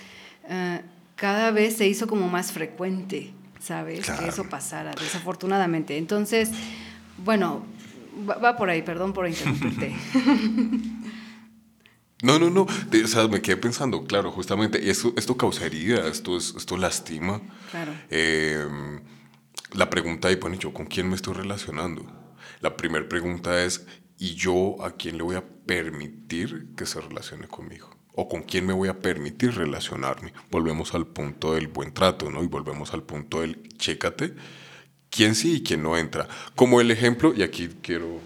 ah, 0.51 0.83
cada 1.15 1.53
vez 1.53 1.79
se 1.79 1.87
hizo 1.87 2.07
como 2.07 2.29
más 2.29 2.53
frecuente, 2.53 3.31
¿sabes? 3.61 4.11
Que 4.11 4.29
eso 4.29 4.45
pasara, 4.51 4.91
desafortunadamente. 4.91 5.97
Entonces, 5.97 6.51
bueno, 7.25 7.65
va, 8.17 8.57
por 8.57 8.71
ahí, 8.71 8.83
perdón 8.83 9.13
por 9.13 9.27
interrumpirte. 9.27 9.95
No, 12.23 12.39
no, 12.39 12.49
no. 12.49 12.63
o 12.63 13.07
sea, 13.07 13.29
me 13.29 13.43
quedé 13.43 13.59
pensando, 13.59 14.05
claro, 14.05 14.31
justamente, 14.31 14.89
esto, 14.89 15.13
esto 15.19 15.37
causa 15.37 15.67
herida, 15.67 16.09
esto, 16.09 16.39
esto 16.39 16.79
lastima. 16.79 17.43
Claro. 17.71 17.93
Em, 18.09 19.03
la 19.75 19.91
pregunta 19.91 20.29
ahí, 20.29 20.37
bueno, 20.37 20.57
¿yo 20.57 20.73
con 20.73 20.87
quién 20.87 21.11
me 21.11 21.15
estoy 21.15 21.35
relacionando? 21.35 22.07
La 22.61 22.75
primera 22.75 23.07
pregunta 23.07 23.63
es, 23.63 23.87
¿y 24.19 24.35
yo 24.35 24.83
a 24.83 24.93
quién 24.93 25.19
le 25.19 25.25
voy 25.25 25.37
a 25.37 25.45
permitir 25.47 26.69
que 26.75 26.87
se 26.87 27.03
relacione 27.03 27.49
conmigo? 27.49 27.91
¿O 28.15 28.29
con 28.29 28.45
quién 28.45 28.65
me 28.65 28.73
voy 28.73 28.89
a 28.89 28.99
permitir 28.99 29.55
relacionarme? 29.55 30.33
Volvemos 30.51 30.95
al 30.95 31.07
punto 31.07 31.53
del 31.53 31.69
buen 31.69 31.93
trato, 31.93 32.31
¿no? 32.31 32.43
Y 32.43 32.47
volvemos 32.47 32.95
al 32.95 33.03
punto 33.03 33.43
del 33.43 33.69
chécate 33.77 34.35
quién 35.17 35.35
sí 35.35 35.57
y 35.57 35.63
quién 35.63 35.83
no 35.83 35.97
entra. 35.97 36.29
Como 36.55 36.81
el 36.81 36.91
ejemplo, 36.91 37.33
y 37.35 37.43
aquí 37.43 37.71
quiero 37.83 38.21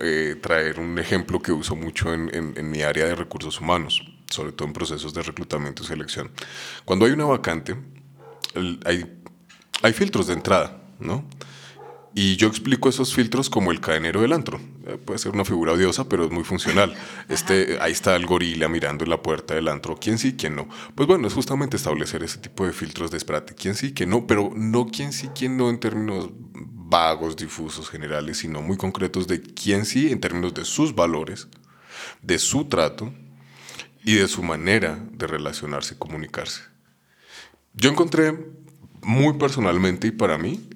eh, 0.00 0.36
traer 0.42 0.80
un 0.80 0.98
ejemplo 0.98 1.40
que 1.40 1.52
uso 1.52 1.76
mucho 1.76 2.12
en, 2.12 2.70
mi 2.70 2.82
área 2.82 3.06
de 3.06 3.14
recursos 3.14 3.60
humanos, 3.60 4.02
sobre 4.28 4.52
todo 4.52 4.66
en 4.66 4.74
procesos 4.74 5.14
de 5.14 5.22
reclutamiento 5.22 5.84
y 5.84 5.86
selección. 5.86 6.30
Cuando 6.84 7.06
hay 7.06 7.12
una 7.12 7.24
vacante, 7.24 7.76
hay, 8.84 9.20
hay 9.82 9.92
filtros 9.92 10.26
de 10.26 10.34
entrada, 10.34 10.82
¿no? 10.98 11.24
Y 12.14 12.36
yo 12.36 12.48
explico 12.48 12.88
esos 12.88 13.14
filtros 13.14 13.48
como 13.48 13.72
el 13.72 13.80
cadenero 13.80 14.20
del 14.20 14.32
antro. 14.32 14.60
Eh, 14.86 14.98
puede 15.02 15.18
ser 15.18 15.32
una 15.32 15.44
figura 15.44 15.72
odiosa, 15.72 16.08
pero 16.08 16.24
es 16.24 16.30
muy 16.30 16.44
funcional. 16.44 16.94
Este, 17.28 17.78
ahí 17.80 17.92
está 17.92 18.14
el 18.16 18.26
gorila 18.26 18.68
mirando 18.68 19.04
en 19.04 19.10
la 19.10 19.22
puerta 19.22 19.54
del 19.54 19.68
antro. 19.68 19.96
¿Quién 19.96 20.18
sí, 20.18 20.34
quién 20.34 20.54
no? 20.54 20.68
Pues 20.94 21.06
bueno, 21.06 21.26
es 21.26 21.32
justamente 21.32 21.76
establecer 21.76 22.22
ese 22.22 22.38
tipo 22.38 22.66
de 22.66 22.72
filtros 22.72 23.10
de 23.10 23.16
espérate. 23.16 23.54
¿Quién 23.54 23.74
sí, 23.74 23.94
quién 23.94 24.10
no? 24.10 24.26
Pero 24.26 24.52
no 24.54 24.88
quién 24.88 25.12
sí, 25.12 25.30
quién 25.34 25.56
no 25.56 25.70
en 25.70 25.80
términos 25.80 26.28
vagos, 26.92 27.36
difusos, 27.36 27.88
generales, 27.88 28.38
sino 28.38 28.60
muy 28.60 28.76
concretos 28.76 29.26
de 29.26 29.40
quién 29.40 29.86
sí 29.86 30.12
en 30.12 30.20
términos 30.20 30.52
de 30.52 30.66
sus 30.66 30.94
valores, 30.94 31.48
de 32.20 32.38
su 32.38 32.66
trato 32.66 33.14
y 34.04 34.16
de 34.16 34.28
su 34.28 34.42
manera 34.42 35.02
de 35.12 35.26
relacionarse 35.26 35.94
y 35.94 35.98
comunicarse. 35.98 36.62
Yo 37.72 37.88
encontré 37.88 38.36
muy 39.00 39.32
personalmente 39.38 40.08
y 40.08 40.10
para 40.10 40.36
mí 40.36 40.68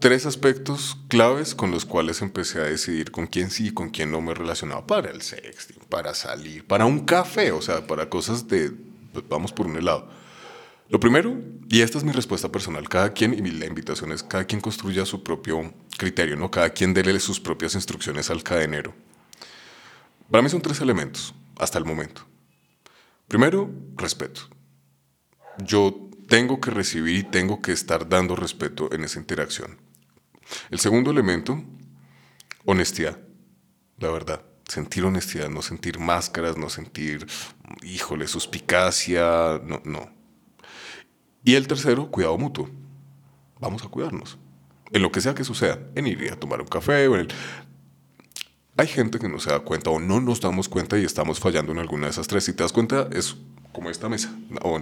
tres 0.00 0.26
aspectos 0.26 0.96
claves 1.08 1.54
con 1.54 1.70
los 1.70 1.84
cuales 1.84 2.22
empecé 2.22 2.60
a 2.60 2.64
decidir 2.64 3.10
con 3.10 3.26
quién 3.26 3.50
sí 3.50 3.68
y 3.68 3.70
con 3.70 3.90
quién 3.90 4.10
no 4.10 4.20
me 4.20 4.34
relacionaba 4.34 4.86
para 4.86 5.10
el 5.10 5.20
sexting, 5.22 5.84
para 5.88 6.14
salir, 6.14 6.66
para 6.66 6.86
un 6.86 7.00
café, 7.00 7.52
o 7.52 7.60
sea, 7.60 7.86
para 7.86 8.08
cosas 8.08 8.48
de, 8.48 8.72
pues, 9.12 9.24
vamos 9.28 9.52
por 9.52 9.66
un 9.66 9.76
helado. 9.76 10.08
Lo 10.88 10.98
primero, 10.98 11.38
y 11.68 11.82
esta 11.82 11.98
es 11.98 12.04
mi 12.04 12.10
respuesta 12.10 12.50
personal, 12.50 12.88
cada 12.88 13.12
quien, 13.12 13.34
y 13.34 13.50
la 13.52 13.66
invitación 13.66 14.10
es, 14.10 14.22
cada 14.22 14.44
quien 14.44 14.60
construya 14.60 15.06
su 15.06 15.22
propio 15.22 15.72
criterio, 15.96 16.34
¿no? 16.34 16.50
Cada 16.50 16.70
quien 16.70 16.94
déle 16.94 17.20
sus 17.20 17.38
propias 17.38 17.74
instrucciones 17.74 18.30
al 18.30 18.42
cadenero. 18.42 18.92
Para 20.30 20.42
mí 20.42 20.48
son 20.48 20.62
tres 20.62 20.80
elementos, 20.80 21.34
hasta 21.58 21.78
el 21.78 21.84
momento. 21.84 22.26
Primero, 23.28 23.70
respeto. 23.96 24.42
Yo 25.58 26.08
tengo 26.28 26.60
que 26.60 26.70
recibir 26.70 27.16
y 27.16 27.22
tengo 27.24 27.60
que 27.60 27.72
estar 27.72 28.08
dando 28.08 28.34
respeto 28.34 28.88
en 28.92 29.04
esa 29.04 29.18
interacción. 29.18 29.79
El 30.70 30.78
segundo 30.78 31.10
elemento, 31.10 31.62
honestidad, 32.64 33.18
la 33.98 34.10
verdad. 34.10 34.42
Sentir 34.66 35.04
honestidad, 35.04 35.48
no 35.48 35.62
sentir 35.62 35.98
máscaras, 35.98 36.56
no 36.56 36.70
sentir, 36.70 37.26
híjole, 37.82 38.28
suspicacia, 38.28 39.60
no, 39.64 39.82
no. 39.84 40.08
Y 41.42 41.54
el 41.54 41.66
tercero, 41.66 42.10
cuidado 42.10 42.38
mutuo. 42.38 42.70
Vamos 43.58 43.84
a 43.84 43.88
cuidarnos. 43.88 44.38
En 44.92 45.02
lo 45.02 45.10
que 45.10 45.20
sea 45.20 45.34
que 45.34 45.44
suceda, 45.44 45.78
en 45.94 46.06
ir 46.06 46.32
a 46.32 46.36
tomar 46.36 46.60
un 46.60 46.68
café 46.68 47.08
o 47.08 47.16
en 47.16 47.28
Hay 48.76 48.86
gente 48.86 49.18
que 49.18 49.28
no 49.28 49.38
se 49.38 49.50
da 49.50 49.60
cuenta 49.60 49.90
o 49.90 49.98
no 49.98 50.20
nos 50.20 50.40
damos 50.40 50.68
cuenta 50.68 50.98
y 50.98 51.04
estamos 51.04 51.40
fallando 51.40 51.72
en 51.72 51.78
alguna 51.78 52.06
de 52.06 52.10
esas 52.10 52.28
tres. 52.28 52.44
Si 52.44 52.52
te 52.52 52.62
das 52.62 52.72
cuenta, 52.72 53.08
es 53.12 53.36
como 53.72 53.90
esta 53.90 54.08
mesa, 54.08 54.36
o 54.62 54.80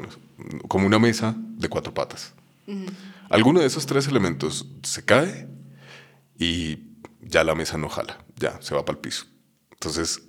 como 0.68 0.86
una 0.86 0.98
mesa 0.98 1.34
de 1.36 1.68
cuatro 1.68 1.92
patas. 1.94 2.34
Alguno 3.30 3.60
de 3.60 3.66
esos 3.66 3.86
tres 3.86 4.06
elementos 4.06 4.66
se 4.82 5.04
cae 5.04 5.48
y 6.38 6.94
ya 7.20 7.44
la 7.44 7.54
mesa 7.54 7.76
no 7.76 7.88
jala, 7.88 8.24
ya 8.36 8.60
se 8.62 8.74
va 8.74 8.84
para 8.84 8.96
el 8.96 9.02
piso. 9.02 9.26
Entonces, 9.72 10.22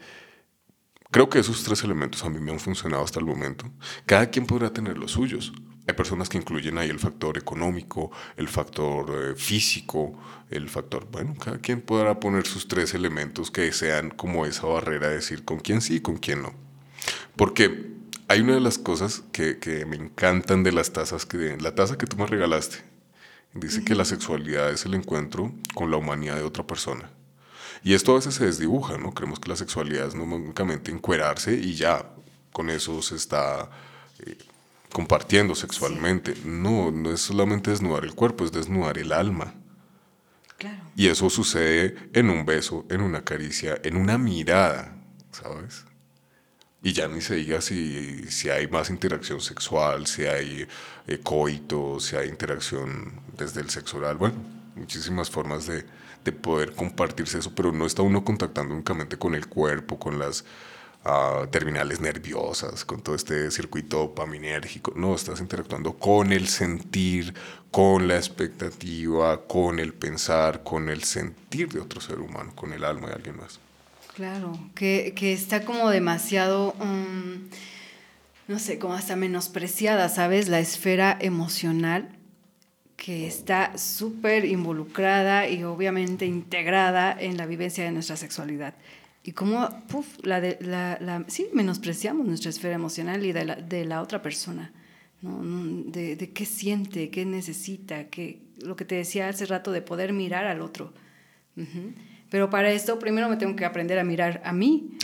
creo 1.12 1.30
que 1.30 1.40
esos 1.40 1.64
tres 1.64 1.84
elementos 1.84 2.24
a 2.24 2.30
mí 2.30 2.40
me 2.40 2.52
han 2.52 2.60
funcionado 2.60 3.04
hasta 3.04 3.20
el 3.20 3.26
momento. 3.26 3.66
Cada 4.06 4.30
quien 4.30 4.46
podrá 4.46 4.72
tener 4.74 4.98
los 4.98 5.12
suyos. 5.12 5.54
Hay 5.88 5.96
personas 5.96 6.30
que 6.30 6.38
incluyen 6.38 6.78
ahí 6.78 6.90
el 6.90 7.00
factor 7.00 7.38
económico, 7.38 8.12
el 8.38 8.48
factor 8.48 9.32
eh, 9.32 9.36
físico, 9.36 10.20
el 10.52 10.70
factor, 10.70 11.08
bueno, 11.12 11.34
cada 11.44 11.58
quien 11.58 11.82
podrá 11.82 12.20
poner 12.20 12.46
sus 12.46 12.68
tres 12.68 12.94
elementos 12.94 13.50
que 13.50 13.72
sean 13.72 14.12
como 14.12 14.46
esa 14.46 14.68
barrera 14.68 15.10
de 15.10 15.16
decir 15.16 15.46
con 15.46 15.60
quién 15.60 15.82
sí 15.82 15.96
y 15.96 16.00
con 16.00 16.18
quién 16.18 16.44
no. 16.44 16.54
Porque 17.36 17.96
hay 18.28 18.42
una 18.42 18.54
de 18.54 18.60
las 18.60 18.78
cosas 18.78 19.24
que, 19.32 19.58
que 19.58 19.88
me 19.88 19.96
encantan 19.96 20.62
de 20.62 20.74
las 20.74 20.94
tazas, 20.94 21.26
que 21.26 21.58
la 21.60 21.74
taza 21.74 21.98
que 21.98 22.06
tú 22.06 22.18
me 22.18 22.28
regalaste, 22.28 22.84
Dice 23.54 23.84
que 23.84 23.96
la 23.96 24.06
sexualidad 24.06 24.72
es 24.72 24.86
el 24.86 24.94
encuentro 24.94 25.52
con 25.74 25.90
la 25.90 25.98
humanidad 25.98 26.36
de 26.36 26.44
otra 26.44 26.66
persona. 26.66 27.10
Y 27.84 27.94
esto 27.94 28.12
a 28.12 28.16
veces 28.16 28.36
se 28.36 28.46
desdibuja, 28.46 28.98
¿no? 28.98 29.14
Creemos 29.14 29.40
que 29.40 29.50
la 29.50 29.56
sexualidad 29.56 30.08
es 30.08 30.16
no 30.16 30.24
únicamente 30.24 30.92
encuerarse 30.92 31.54
y 31.54 31.76
ya 31.76 32.12
con 32.52 32.70
eso 32.70 33.02
se 33.02 33.16
está 33.16 33.70
eh, 34.20 34.38
compartiendo 34.92 35.56
sexualmente. 35.56 36.36
No, 36.46 36.92
no 36.92 37.12
es 37.12 37.22
solamente 37.22 37.72
desnudar 37.72 38.04
el 38.04 38.14
cuerpo, 38.14 38.46
es 38.46 38.52
desnudar 38.52 38.98
el 38.98 39.12
alma. 39.12 39.56
Claro. 40.58 40.84
Y 40.96 41.08
eso 41.08 41.30
sucede 41.30 41.96
en 42.14 42.30
un 42.30 42.46
beso, 42.46 42.86
en 42.90 43.02
una 43.02 43.24
caricia, 43.24 43.80
en 43.84 43.96
una 43.96 44.18
mirada, 44.18 44.96
¿sabes? 45.32 45.86
Y 46.82 46.94
ya 46.94 47.08
ni 47.10 47.20
se 47.20 47.36
diga 47.36 47.60
si, 47.60 48.24
si 48.32 48.50
hay 48.50 48.68
más 48.68 48.90
interacción 48.90 49.42
sexual, 49.42 50.08
si 50.08 50.26
hay 50.26 50.66
eh, 51.08 51.20
coito, 51.22 52.00
si 52.00 52.16
hay 52.16 52.30
interacción 52.30 53.12
desde 53.38 53.60
el 53.62 53.70
sexo 53.70 53.98
oral. 53.98 54.16
Bueno, 54.16 54.36
muchísimas 54.76 55.30
formas 55.30 55.68
de, 55.68 55.84
de, 56.24 56.32
poder 56.32 56.74
compartirse 56.74 57.40
eso, 57.40 57.54
pero 57.54 57.74
no 57.74 57.86
está 57.86 58.02
uno 58.02 58.24
contactando 58.24 58.74
únicamente 58.74 59.18
con 59.18 59.36
el 59.36 59.48
cuerpo, 59.48 60.00
con 60.00 60.20
las 60.20 60.46
ah, 61.04 61.48
terminales 61.52 62.00
nerviosas, 62.00 62.86
con 62.86 63.02
todo 63.02 63.16
este 63.16 63.52
circuito 63.52 63.98
dopaminérgico. 63.98 64.94
No, 64.96 65.16
estás 65.16 65.42
interactuando 65.42 65.94
con 65.98 66.32
el 66.32 66.48
sentir, 66.48 67.34
con 67.72 68.08
la 68.08 68.16
expectativa, 68.16 69.46
con 69.48 69.80
el 69.80 69.94
pensar, 69.94 70.64
con 70.64 70.88
el 70.90 71.04
sentir 71.04 71.70
de 71.74 71.82
otro 71.82 72.00
ser 72.00 72.20
humano, 72.20 72.54
con 72.56 72.72
el 72.72 72.86
alma 72.86 73.10
de 73.10 73.16
alguien 73.16 73.38
más. 73.38 73.60
Claro, 74.20 74.60
que, 74.76 75.14
que 75.16 75.32
está 75.32 75.64
como 75.64 75.90
demasiado, 75.90 76.76
um, 76.82 77.48
no 78.50 78.60
sé, 78.60 78.78
como 78.78 78.94
hasta 78.94 79.16
menospreciada, 79.16 80.10
¿sabes? 80.10 80.50
La 80.50 80.60
esfera 80.60 81.18
emocional 81.22 82.10
que 82.98 83.28
está 83.28 83.78
súper 83.78 84.44
involucrada 84.44 85.48
y 85.48 85.64
obviamente 85.64 86.26
integrada 86.26 87.16
en 87.18 87.38
la 87.38 87.46
vivencia 87.46 87.86
de 87.86 87.94
nuestra 87.94 88.18
sexualidad. 88.18 88.74
Y 89.24 89.32
cómo, 89.32 89.70
puf, 89.88 90.06
la 90.24 90.42
de, 90.42 90.58
la, 90.60 90.98
la, 91.00 91.24
sí, 91.30 91.48
menospreciamos 91.54 92.28
nuestra 92.28 92.50
esfera 92.50 92.76
emocional 92.76 93.26
y 93.26 93.32
de 93.32 93.46
la, 93.46 93.56
de 93.56 93.86
la 93.86 94.02
otra 94.02 94.22
persona, 94.22 94.74
¿no? 95.22 95.42
De, 95.94 96.18
de, 96.18 96.32
qué 96.32 96.46
siente, 96.46 97.10
qué 97.10 97.24
necesita, 97.24 98.10
qué, 98.10 98.42
lo 98.62 98.76
que 98.76 98.84
te 98.84 98.96
decía 98.96 99.30
hace 99.30 99.46
rato 99.46 99.72
de 99.72 99.82
poder 99.82 100.12
mirar 100.12 100.44
al 100.44 100.60
otro. 100.60 100.92
Pero 102.30 102.50
para 102.50 102.72
esto 102.72 103.00
primero 103.00 103.30
me 103.30 103.38
tengo 103.38 103.56
que 103.56 103.66
aprender 103.66 104.00
a 104.00 104.04
mirar 104.04 104.42
a 104.46 104.54
mí. 104.54 104.98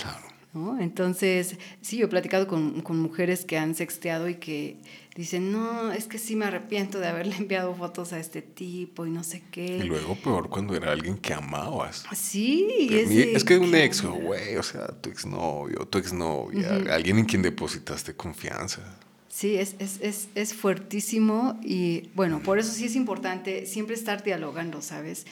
¿no? 0.53 0.79
Entonces, 0.79 1.57
sí, 1.81 1.97
yo 1.97 2.05
he 2.05 2.09
platicado 2.09 2.47
con, 2.47 2.81
con, 2.81 2.97
mujeres 2.99 3.43
que 3.43 3.57
han 3.57 3.75
sexteado 3.75 4.29
y 4.29 4.35
que 4.35 4.77
dicen, 5.15 5.51
no, 5.51 5.91
es 5.91 6.05
que 6.05 6.17
sí 6.17 6.35
me 6.35 6.45
arrepiento 6.45 6.99
de 6.99 7.07
haberle 7.07 7.35
enviado 7.39 7.75
fotos 7.75 8.13
a 8.13 8.19
este 8.19 8.41
tipo 8.41 9.05
y 9.05 9.11
no 9.11 9.23
sé 9.23 9.43
qué. 9.51 9.77
Y 9.77 9.83
luego 9.83 10.15
peor 10.15 10.49
cuando 10.49 10.75
era 10.75 10.91
alguien 10.91 11.17
que 11.17 11.33
amabas. 11.33 12.05
Sí, 12.15 12.87
es, 12.89 13.11
es 13.11 13.43
que 13.43 13.57
un 13.57 13.75
ex, 13.75 14.01
güey, 14.01 14.55
o 14.55 14.63
sea, 14.63 14.87
tu 14.87 15.09
exnovio, 15.09 15.85
tu 15.87 15.97
exnovia, 15.97 16.81
alguien 16.89 17.19
en 17.19 17.25
quien 17.25 17.41
depositaste 17.41 18.15
confianza. 18.15 18.81
Sí, 19.27 19.57
es, 19.57 19.75
es, 19.79 19.99
es, 19.99 20.29
es, 20.33 20.53
fuertísimo 20.53 21.59
y 21.61 22.09
bueno, 22.15 22.39
por 22.39 22.57
eso 22.57 22.71
sí 22.71 22.85
es 22.85 22.95
importante 22.95 23.65
siempre 23.65 23.93
estar 23.93 24.23
dialogando, 24.23 24.81
¿sabes? 24.81 25.25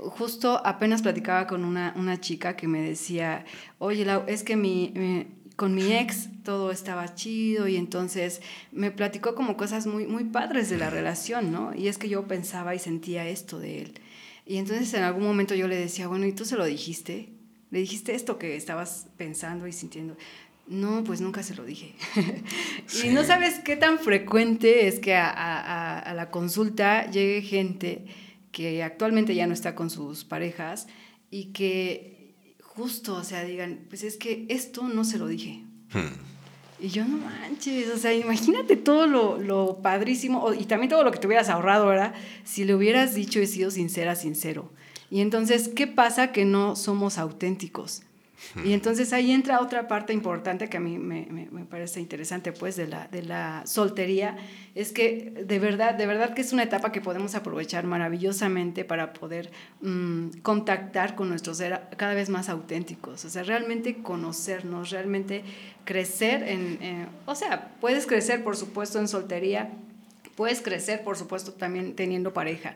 Justo 0.00 0.60
apenas 0.64 1.02
platicaba 1.02 1.46
con 1.46 1.64
una, 1.64 1.92
una 1.96 2.20
chica 2.20 2.56
que 2.56 2.66
me 2.66 2.80
decía, 2.80 3.44
oye, 3.78 4.06
es 4.26 4.42
que 4.42 4.56
mi, 4.56 4.92
con 5.56 5.74
mi 5.74 5.92
ex 5.92 6.28
todo 6.42 6.70
estaba 6.70 7.14
chido 7.14 7.68
y 7.68 7.76
entonces 7.76 8.40
me 8.72 8.90
platicó 8.90 9.34
como 9.34 9.56
cosas 9.56 9.86
muy, 9.86 10.06
muy 10.06 10.24
padres 10.24 10.70
de 10.70 10.78
la 10.78 10.88
relación, 10.88 11.52
¿no? 11.52 11.74
Y 11.74 11.88
es 11.88 11.98
que 11.98 12.08
yo 12.08 12.26
pensaba 12.26 12.74
y 12.74 12.78
sentía 12.78 13.28
esto 13.28 13.58
de 13.58 13.82
él. 13.82 13.94
Y 14.46 14.56
entonces 14.56 14.92
en 14.94 15.02
algún 15.02 15.24
momento 15.24 15.54
yo 15.54 15.68
le 15.68 15.76
decía, 15.76 16.08
bueno, 16.08 16.26
¿y 16.26 16.32
tú 16.32 16.44
se 16.44 16.56
lo 16.56 16.64
dijiste? 16.64 17.28
¿Le 17.70 17.78
dijiste 17.78 18.14
esto 18.14 18.38
que 18.38 18.56
estabas 18.56 19.06
pensando 19.16 19.66
y 19.66 19.72
sintiendo? 19.72 20.16
No, 20.66 21.04
pues 21.04 21.20
nunca 21.20 21.42
se 21.42 21.54
lo 21.54 21.64
dije. 21.64 21.94
y 23.04 23.08
no 23.08 23.24
sabes 23.24 23.58
qué 23.58 23.76
tan 23.76 23.98
frecuente 23.98 24.86
es 24.86 24.98
que 24.98 25.14
a, 25.14 26.12
la 26.14 26.30
consulta 26.30 27.10
llegue 27.10 27.42
gente 27.42 28.06
que 28.52 28.82
actualmente 28.82 29.34
ya 29.34 29.46
no 29.46 29.54
está 29.54 29.74
con 29.74 29.90
sus 29.90 30.24
parejas 30.24 30.86
y 31.30 31.46
que 31.52 32.56
justo, 32.62 33.14
o 33.14 33.24
sea, 33.24 33.44
digan, 33.44 33.80
pues 33.88 34.02
es 34.02 34.16
que 34.16 34.46
esto 34.48 34.88
no 34.88 35.04
se 35.04 35.18
lo 35.18 35.26
dije. 35.26 35.64
Hmm. 35.92 36.30
Y 36.82 36.88
yo 36.88 37.04
no 37.04 37.18
manches, 37.18 37.90
o 37.90 37.98
sea, 37.98 38.14
imagínate 38.14 38.76
todo 38.76 39.06
lo, 39.06 39.38
lo 39.38 39.80
padrísimo 39.82 40.54
y 40.54 40.64
también 40.64 40.88
todo 40.88 41.04
lo 41.04 41.12
que 41.12 41.18
te 41.18 41.26
hubieras 41.26 41.50
ahorrado, 41.50 41.86
¿verdad? 41.86 42.14
Si 42.44 42.64
le 42.64 42.74
hubieras 42.74 43.14
dicho 43.14 43.38
y 43.40 43.46
sido 43.46 43.70
sincera, 43.70 44.16
sincero. 44.16 44.72
Y 45.10 45.20
entonces, 45.20 45.68
¿qué 45.68 45.86
pasa 45.86 46.32
que 46.32 46.44
no 46.44 46.76
somos 46.76 47.18
auténticos? 47.18 48.02
Y 48.64 48.72
entonces 48.72 49.12
ahí 49.12 49.30
entra 49.30 49.60
otra 49.60 49.86
parte 49.86 50.12
importante 50.12 50.68
que 50.68 50.76
a 50.78 50.80
mí 50.80 50.98
me, 50.98 51.26
me, 51.30 51.64
parece 51.64 52.00
interesante, 52.00 52.52
pues, 52.52 52.76
de 52.76 52.88
la, 52.88 53.06
de 53.08 53.22
la 53.22 53.62
soltería, 53.66 54.36
es 54.74 54.92
que 54.92 55.44
de 55.46 55.58
verdad, 55.58 55.94
de 55.94 56.06
verdad 56.06 56.34
que 56.34 56.40
es 56.40 56.52
una 56.52 56.62
etapa 56.62 56.90
que 56.90 57.00
podemos 57.00 57.34
aprovechar 57.34 57.84
maravillosamente 57.84 58.84
para 58.84 59.12
poder 59.12 59.50
mm, 59.82 60.40
contactar 60.42 61.14
con 61.14 61.28
nuestros 61.28 61.60
ser 61.60 61.80
cada 61.96 62.14
vez 62.14 62.28
más 62.28 62.48
auténticos, 62.48 63.24
o 63.24 63.30
sea, 63.30 63.42
realmente 63.42 64.02
conocernos, 64.02 64.90
realmente 64.90 65.44
crecer 65.84 66.42
en, 66.42 66.78
eh, 66.80 67.06
o 67.26 67.34
sea, 67.34 67.72
puedes 67.80 68.06
crecer, 68.06 68.42
por 68.42 68.56
supuesto, 68.56 68.98
en 68.98 69.08
soltería, 69.08 69.70
puedes 70.36 70.60
crecer, 70.60 71.04
por 71.04 71.16
supuesto, 71.16 71.52
también 71.52 71.94
teniendo 71.94 72.32
pareja, 72.32 72.74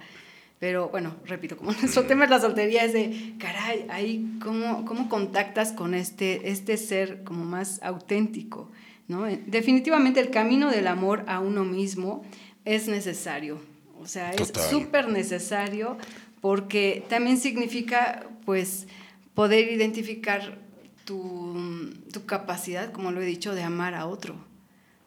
pero 0.59 0.89
bueno, 0.89 1.17
repito, 1.27 1.57
como 1.57 1.73
nuestro 1.81 2.05
tema 2.05 2.25
es 2.25 2.31
la 2.31 2.41
soltería, 2.41 2.85
es 2.85 2.93
de, 2.93 3.35
caray, 3.39 3.87
ahí 3.91 4.39
cómo, 4.43 4.85
cómo 4.85 5.09
contactas 5.09 5.73
con 5.73 5.95
este, 5.95 6.51
este 6.51 6.77
ser 6.77 7.25
como 7.25 7.45
más 7.45 7.83
auténtico, 7.83 8.71
¿no? 9.09 9.25
Definitivamente 9.25 10.21
el 10.21 10.31
camino 10.31 10.71
del 10.71 10.87
amor 10.87 11.25
a 11.27 11.41
uno 11.41 11.65
mismo 11.65 12.25
es 12.65 12.89
necesario, 12.89 13.61
o 14.01 14.07
sea, 14.07 14.33
es 14.33 14.53
súper 14.71 15.09
necesario 15.09 15.99
porque 16.41 17.05
también 17.09 17.39
significa, 17.39 18.27
pues, 18.45 18.87
poder 19.35 19.73
identificar 19.73 20.59
tu, 21.07 21.91
tu 22.13 22.27
capacidad, 22.27 22.93
como 22.93 23.13
lo 23.13 23.23
he 23.23 23.25
dicho, 23.25 23.55
de 23.55 23.63
amar 23.63 23.95
a 23.95 24.07
otro. 24.07 24.37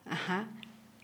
Ajá. 0.09 0.47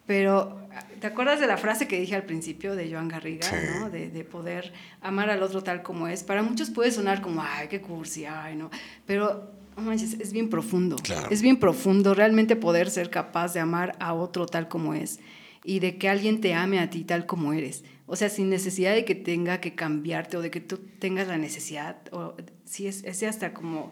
Pero, 0.05 0.67
¿te 0.99 1.07
acuerdas 1.07 1.39
de 1.39 1.47
la 1.47 1.57
frase 1.57 1.87
que 1.87 1.99
dije 1.99 2.15
al 2.15 2.23
principio 2.23 2.75
de 2.75 2.91
Joan 2.91 3.07
Garriga, 3.07 3.47
¿no? 3.79 3.89
De, 3.89 4.09
de, 4.09 4.23
poder 4.23 4.73
amar 5.01 5.29
al 5.29 5.41
otro 5.41 5.63
tal 5.63 5.81
como 5.81 6.07
es. 6.07 6.23
Para 6.23 6.43
muchos 6.43 6.69
puede 6.69 6.91
sonar 6.91 7.21
como, 7.21 7.41
ay, 7.41 7.67
qué 7.69 7.81
cursi, 7.81 8.25
ay, 8.25 8.55
no. 8.55 8.69
Pero, 9.05 9.51
no 9.75 9.83
manches, 9.83 10.13
es 10.19 10.33
bien 10.33 10.49
profundo. 10.49 10.97
Es 11.29 11.41
bien 11.41 11.57
profundo 11.57 12.13
realmente 12.13 12.55
poder 12.55 12.89
ser 12.89 13.09
capaz 13.09 13.53
de 13.53 13.59
amar 13.59 13.95
a 13.99 14.13
otro 14.13 14.45
tal 14.45 14.67
como 14.67 14.93
es 14.93 15.19
y 15.63 15.79
de 15.79 15.97
que 15.97 16.09
alguien 16.09 16.41
te 16.41 16.53
ame 16.53 16.79
a 16.79 16.89
ti 16.89 17.03
tal 17.03 17.25
como 17.25 17.53
eres. 17.53 17.83
O 18.05 18.15
sea, 18.15 18.29
sin 18.29 18.49
necesidad 18.49 18.93
de 18.93 19.05
que 19.05 19.15
tenga 19.15 19.61
que 19.61 19.75
cambiarte 19.75 20.37
o 20.37 20.41
de 20.41 20.51
que 20.51 20.59
tú 20.59 20.77
tengas 20.99 21.27
la 21.27 21.37
necesidad, 21.37 21.97
o 22.11 22.35
si 22.65 22.87
es, 22.87 23.03
es 23.05 23.23
hasta 23.23 23.53
como, 23.53 23.91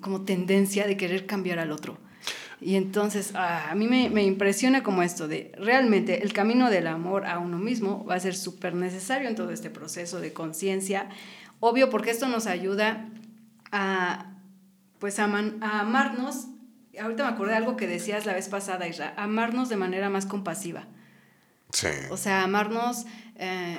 como 0.00 0.22
tendencia 0.24 0.86
de 0.86 0.96
querer 0.96 1.26
cambiar 1.26 1.58
al 1.58 1.72
otro. 1.72 1.98
Y 2.60 2.76
entonces 2.76 3.32
ah, 3.34 3.70
a 3.70 3.74
mí 3.74 3.86
me, 3.86 4.22
impresiona 4.22 4.82
como 4.82 5.02
esto 5.02 5.28
de 5.28 5.52
realmente 5.58 6.22
el 6.22 6.32
camino 6.32 6.70
del 6.70 6.86
amor 6.86 7.26
a 7.26 7.38
uno 7.38 7.58
mismo 7.58 8.04
va 8.04 8.14
a 8.14 8.20
ser 8.20 8.34
súper 8.34 8.74
necesario 8.74 9.28
en 9.28 9.34
todo 9.34 9.50
este 9.50 9.68
proceso 9.70 10.20
de 10.20 10.32
conciencia. 10.32 11.08
Obvio 11.60 11.90
porque 11.90 12.10
esto 12.10 12.28
nos 12.28 12.46
ayuda 12.46 13.08
a, 13.72 14.32
pues 14.98 15.18
a, 15.18 15.24
amarnos. 15.24 16.46
Ahorita 16.98 17.24
me 17.24 17.34
acordé 17.34 17.52
de 17.52 17.58
algo 17.58 17.76
que 17.76 17.86
decías 17.86 18.24
la 18.24 18.32
vez 18.32 18.48
pasada, 18.48 18.88
Isra, 18.88 19.12
amarnos 19.18 19.68
de 19.68 19.76
manera 19.76 20.08
más 20.08 20.24
compasiva. 20.24 20.86
Sí. 21.72 21.88
O 22.10 22.16
sea, 22.16 22.42
amarnos... 22.42 23.04
Eh, 23.36 23.76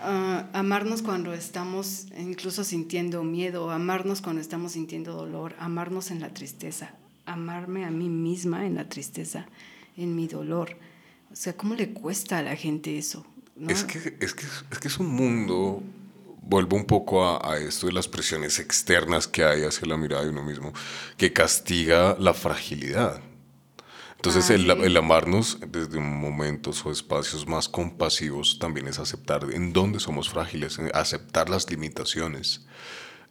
ah, 0.00 0.46
amarnos 0.54 1.02
cuando 1.02 1.34
estamos 1.34 2.06
incluso 2.18 2.64
sintiendo 2.64 3.22
miedo, 3.22 3.70
amarnos 3.70 4.22
cuando 4.22 4.40
estamos 4.40 4.72
sintiendo 4.72 5.12
dolor, 5.12 5.54
amarnos 5.58 6.10
en 6.10 6.20
la 6.20 6.30
tristeza, 6.30 6.94
amarme 7.26 7.84
a 7.84 7.90
mí 7.90 8.08
misma 8.08 8.66
en 8.66 8.74
la 8.74 8.88
tristeza, 8.88 9.46
en 9.96 10.14
mi 10.14 10.26
dolor. 10.26 10.76
O 11.32 11.36
sea, 11.36 11.56
¿cómo 11.56 11.74
le 11.74 11.92
cuesta 11.92 12.38
a 12.38 12.42
la 12.42 12.56
gente 12.56 12.96
eso? 12.96 13.26
Es, 13.68 13.84
que, 13.84 14.16
es, 14.20 14.34
que, 14.34 14.46
es 14.70 14.78
que 14.78 14.88
es 14.88 14.98
un 14.98 15.08
mundo, 15.08 15.82
vuelvo 16.42 16.76
un 16.76 16.84
poco 16.84 17.24
a, 17.24 17.58
esto 17.58 17.86
de 17.86 17.92
las 17.92 18.08
presiones 18.08 18.58
externas 18.58 19.28
que 19.28 19.44
hay 19.44 19.62
hacia 19.62 19.86
la 19.86 19.96
mirada 19.96 20.24
de 20.24 20.30
uno 20.30 20.42
mismo, 20.42 20.72
que 21.16 21.32
castiga 21.32 22.16
la 22.18 22.34
fragilidad. 22.34 23.20
Entonces, 24.16 24.48
el, 24.48 24.70
el, 24.70 24.96
amarnos 24.96 25.58
desde 25.68 26.00
momentos 26.00 26.84
o 26.86 26.90
espacios 26.90 27.46
más 27.46 27.68
compasivos 27.68 28.58
también 28.58 28.88
es 28.88 28.98
aceptar 28.98 29.46
en 29.52 29.74
dónde 29.74 30.00
somos 30.00 30.30
frágiles, 30.30 30.78
aceptar 30.94 31.50
las 31.50 31.70
limitaciones. 31.70 32.66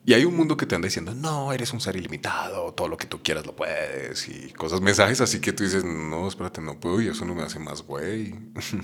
Y 0.05 0.13
hay 0.13 0.25
un 0.25 0.35
mundo 0.35 0.57
que 0.57 0.65
te 0.65 0.75
anda 0.75 0.87
diciendo, 0.87 1.15
no, 1.15 1.53
eres 1.53 1.71
un 1.71 1.79
ser 1.79 1.95
ilimitado, 1.95 2.73
todo 2.73 2.89
lo 2.89 2.97
que 2.97 3.07
tú 3.07 3.23
quieras 3.23 3.45
lo 3.45 3.55
puedes, 3.55 4.27
y 4.27 4.51
cosas, 4.51 4.81
mensajes 4.81 5.21
así 5.21 5.39
que 5.39 5.53
tú 5.53 5.63
dices, 5.63 5.85
no, 5.85 6.27
espérate, 6.27 6.59
no 6.61 6.77
puedo, 6.77 7.01
y 7.01 7.07
eso 7.07 7.23
no 7.23 7.33
me 7.33 7.43
hace 7.43 7.57
más 7.59 7.83
güey, 7.83 8.35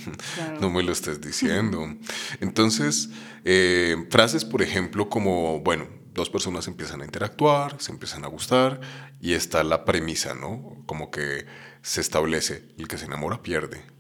no 0.62 0.70
me 0.70 0.82
lo 0.82 0.94
estés 0.94 1.20
diciendo. 1.20 1.94
Entonces, 2.40 3.10
eh, 3.44 4.08
frases, 4.10 4.46
por 4.46 4.62
ejemplo, 4.62 5.10
como, 5.10 5.60
bueno, 5.60 5.88
dos 6.14 6.30
personas 6.30 6.68
empiezan 6.68 7.02
a 7.02 7.06
interactuar, 7.06 7.82
se 7.82 7.92
empiezan 7.92 8.24
a 8.24 8.28
gustar, 8.28 8.80
y 9.20 9.34
está 9.34 9.64
la 9.66 9.84
premisa, 9.84 10.34
¿no? 10.36 10.78
Como 10.86 11.12
que 11.12 11.46
se 11.82 12.00
establece, 12.00 12.70
el 12.78 12.88
que 12.88 12.98
se 12.98 13.06
enamora 13.06 13.42
pierde 13.42 13.99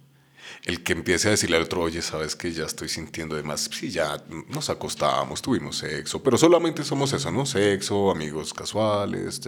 el 0.65 0.83
que 0.83 0.93
empiece 0.93 1.27
a 1.27 1.31
decirle 1.31 1.57
al 1.57 1.63
otro, 1.63 1.81
oye, 1.81 2.01
sabes 2.01 2.35
que 2.35 2.51
ya 2.51 2.65
estoy 2.65 2.89
sintiendo 2.89 3.35
de 3.35 3.43
más, 3.43 3.69
sí, 3.71 3.89
ya 3.89 4.21
nos 4.49 4.69
acostamos, 4.69 5.41
tuvimos 5.41 5.77
sexo, 5.77 6.21
pero 6.21 6.37
solamente 6.37 6.83
somos 6.83 7.13
eso, 7.13 7.31
¿no? 7.31 7.45
Sexo, 7.45 8.11
amigos 8.11 8.53
casuales, 8.53 9.41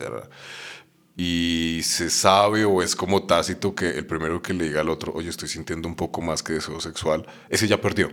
y 1.18 1.82
se 1.84 2.10
sabe 2.10 2.66
o 2.66 2.82
es 2.82 2.96
como 2.96 3.24
tácito 3.24 3.76
que 3.76 3.90
el 3.90 4.06
primero 4.06 4.42
que 4.42 4.54
le 4.54 4.66
diga 4.66 4.82
al 4.82 4.90
otro, 4.90 5.14
oye, 5.14 5.30
estoy 5.30 5.50
sintiendo 5.50 5.88
un 5.88 5.96
poco 5.96 6.22
más 6.22 6.42
que 6.42 6.54
deseo 6.54 6.80
sexual, 6.80 7.28
ese 7.50 7.68
ya 7.68 7.82
perdió. 7.82 8.10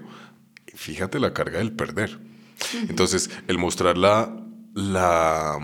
Fíjate 0.74 1.18
la 1.18 1.32
carga 1.32 1.59
del 1.59 1.72
perder. 1.72 2.18
Entonces, 2.88 3.30
el 3.46 3.59
mostrar 3.59 3.96
la, 3.96 4.36
la 4.74 5.59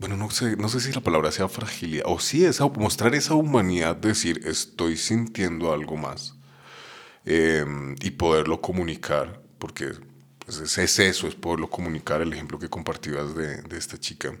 bueno, 0.00 0.16
no 0.16 0.30
sé, 0.30 0.56
no 0.56 0.70
sé 0.70 0.80
si 0.80 0.92
la 0.92 1.02
palabra 1.02 1.30
sea 1.30 1.46
fragilidad, 1.46 2.06
o 2.06 2.18
sí, 2.18 2.46
es 2.46 2.58
mostrar 2.78 3.14
esa 3.14 3.34
humanidad, 3.34 3.94
decir, 3.96 4.40
estoy 4.46 4.96
sintiendo 4.96 5.74
algo 5.74 5.98
más, 5.98 6.36
em, 7.26 7.94
y 8.00 8.10
poderlo 8.12 8.62
comunicar, 8.62 9.42
porque 9.58 9.92
pues, 10.38 10.58
es, 10.78 10.98
eso, 10.98 11.28
es 11.28 11.34
poderlo 11.34 11.68
comunicar, 11.68 12.22
el 12.22 12.32
ejemplo 12.32 12.58
que 12.58 12.70
compartías 12.70 13.34
de, 13.34 13.60
de 13.60 13.76
esta 13.76 13.98
chica. 13.98 14.32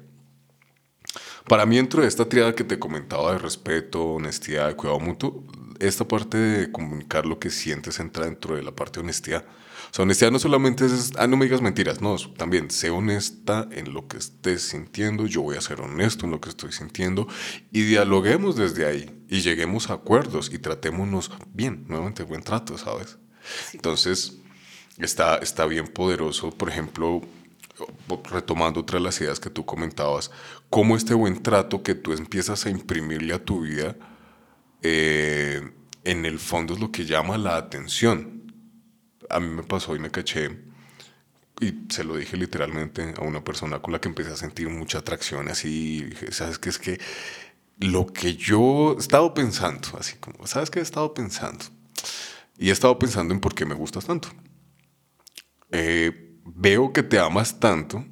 Para 1.46 1.66
mí, 1.66 1.76
dentro 1.76 2.00
de 2.02 2.08
esta 2.08 2.26
triada 2.26 2.54
que 2.54 2.64
te 2.64 2.78
comentaba 2.78 3.32
de 3.32 3.38
respeto, 3.38 4.02
honestidad, 4.02 4.74
cuidado 4.76 4.98
mutuo, 5.00 5.44
esta 5.78 6.08
parte 6.08 6.38
de 6.38 6.72
comunicar 6.72 7.26
lo 7.26 7.38
que 7.38 7.50
sientes 7.50 8.00
entra 8.00 8.24
dentro 8.24 8.56
de 8.56 8.62
la 8.62 8.72
parte 8.72 9.00
de 9.00 9.04
honestidad. 9.04 9.44
O 9.90 9.92
sea, 9.92 10.04
honestidad 10.04 10.30
no 10.30 10.38
solamente 10.38 10.86
es, 10.86 11.12
ah, 11.18 11.26
no 11.26 11.36
me 11.36 11.46
digas 11.46 11.62
mentiras, 11.62 12.00
no, 12.00 12.16
también 12.36 12.70
sé 12.70 12.90
honesta 12.90 13.68
en 13.72 13.92
lo 13.92 14.06
que 14.06 14.18
estés 14.18 14.62
sintiendo, 14.62 15.26
yo 15.26 15.42
voy 15.42 15.56
a 15.56 15.60
ser 15.60 15.80
honesto 15.80 16.26
en 16.26 16.30
lo 16.30 16.40
que 16.40 16.48
estoy 16.48 16.70
sintiendo 16.70 17.26
y 17.72 17.82
dialoguemos 17.82 18.54
desde 18.54 18.86
ahí 18.86 19.10
y 19.28 19.40
lleguemos 19.40 19.90
a 19.90 19.94
acuerdos 19.94 20.52
y 20.52 20.58
tratémonos 20.58 21.32
bien, 21.52 21.86
nuevamente 21.88 22.22
buen 22.22 22.42
trato, 22.42 22.78
¿sabes? 22.78 23.18
Entonces, 23.72 24.38
está, 24.98 25.38
está 25.38 25.66
bien 25.66 25.88
poderoso, 25.88 26.50
por 26.50 26.68
ejemplo, 26.68 27.22
retomando 28.30 28.80
otra 28.80 28.98
de 28.98 29.04
las 29.04 29.20
ideas 29.20 29.40
que 29.40 29.50
tú 29.50 29.66
comentabas, 29.66 30.30
cómo 30.68 30.96
este 30.96 31.14
buen 31.14 31.42
trato 31.42 31.82
que 31.82 31.96
tú 31.96 32.12
empiezas 32.12 32.64
a 32.64 32.70
imprimirle 32.70 33.34
a 33.34 33.44
tu 33.44 33.62
vida, 33.62 33.96
eh, 34.82 35.72
en 36.04 36.24
el 36.24 36.38
fondo 36.38 36.74
es 36.74 36.80
lo 36.80 36.90
que 36.90 37.04
llama 37.04 37.36
la 37.38 37.56
atención 37.56 38.39
a 39.30 39.40
mí 39.40 39.48
me 39.48 39.62
pasó 39.62 39.94
y 39.96 39.98
me 39.98 40.10
caché 40.10 40.70
y 41.60 41.74
se 41.90 42.04
lo 42.04 42.16
dije 42.16 42.36
literalmente 42.36 43.14
a 43.16 43.22
una 43.22 43.44
persona 43.44 43.80
con 43.80 43.92
la 43.92 44.00
que 44.00 44.08
empecé 44.08 44.32
a 44.32 44.36
sentir 44.36 44.68
mucha 44.70 44.98
atracción 44.98 45.48
así, 45.48 46.08
sabes 46.30 46.58
que 46.58 46.70
es 46.70 46.78
que 46.78 46.98
lo 47.78 48.06
que 48.06 48.34
yo 48.34 48.94
he 48.96 49.00
estado 49.00 49.32
pensando, 49.34 49.88
así 49.98 50.16
como, 50.18 50.46
¿sabes 50.46 50.70
qué 50.70 50.80
he 50.80 50.82
estado 50.82 51.12
pensando? 51.14 51.64
Y 52.58 52.68
he 52.68 52.72
estado 52.72 52.98
pensando 52.98 53.32
en 53.32 53.40
por 53.40 53.54
qué 53.54 53.64
me 53.64 53.74
gustas 53.74 54.04
tanto. 54.06 54.28
Eh, 55.70 56.38
veo 56.44 56.92
que 56.92 57.02
te 57.02 57.18
amas 57.18 57.58
tanto 57.58 58.04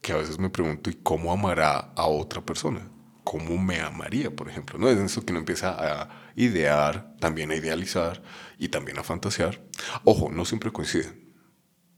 que 0.00 0.12
a 0.12 0.16
veces 0.16 0.38
me 0.38 0.50
pregunto, 0.50 0.90
¿y 0.90 0.94
cómo 0.94 1.32
amará 1.32 1.92
a 1.94 2.06
otra 2.06 2.40
persona? 2.40 2.88
¿Cómo 3.22 3.56
me 3.58 3.80
amaría, 3.80 4.34
por 4.34 4.48
ejemplo? 4.48 4.78
¿No? 4.78 4.88
Es 4.88 4.98
eso 4.98 5.24
que 5.24 5.32
uno 5.32 5.40
empieza 5.40 5.76
a 5.78 6.32
idear, 6.34 7.14
también 7.20 7.50
a 7.50 7.56
idealizar 7.56 8.22
y 8.58 8.68
también 8.68 8.98
a 8.98 9.04
fantasear. 9.04 9.60
Ojo, 10.04 10.30
no 10.30 10.44
siempre 10.44 10.72
coinciden. 10.72 11.28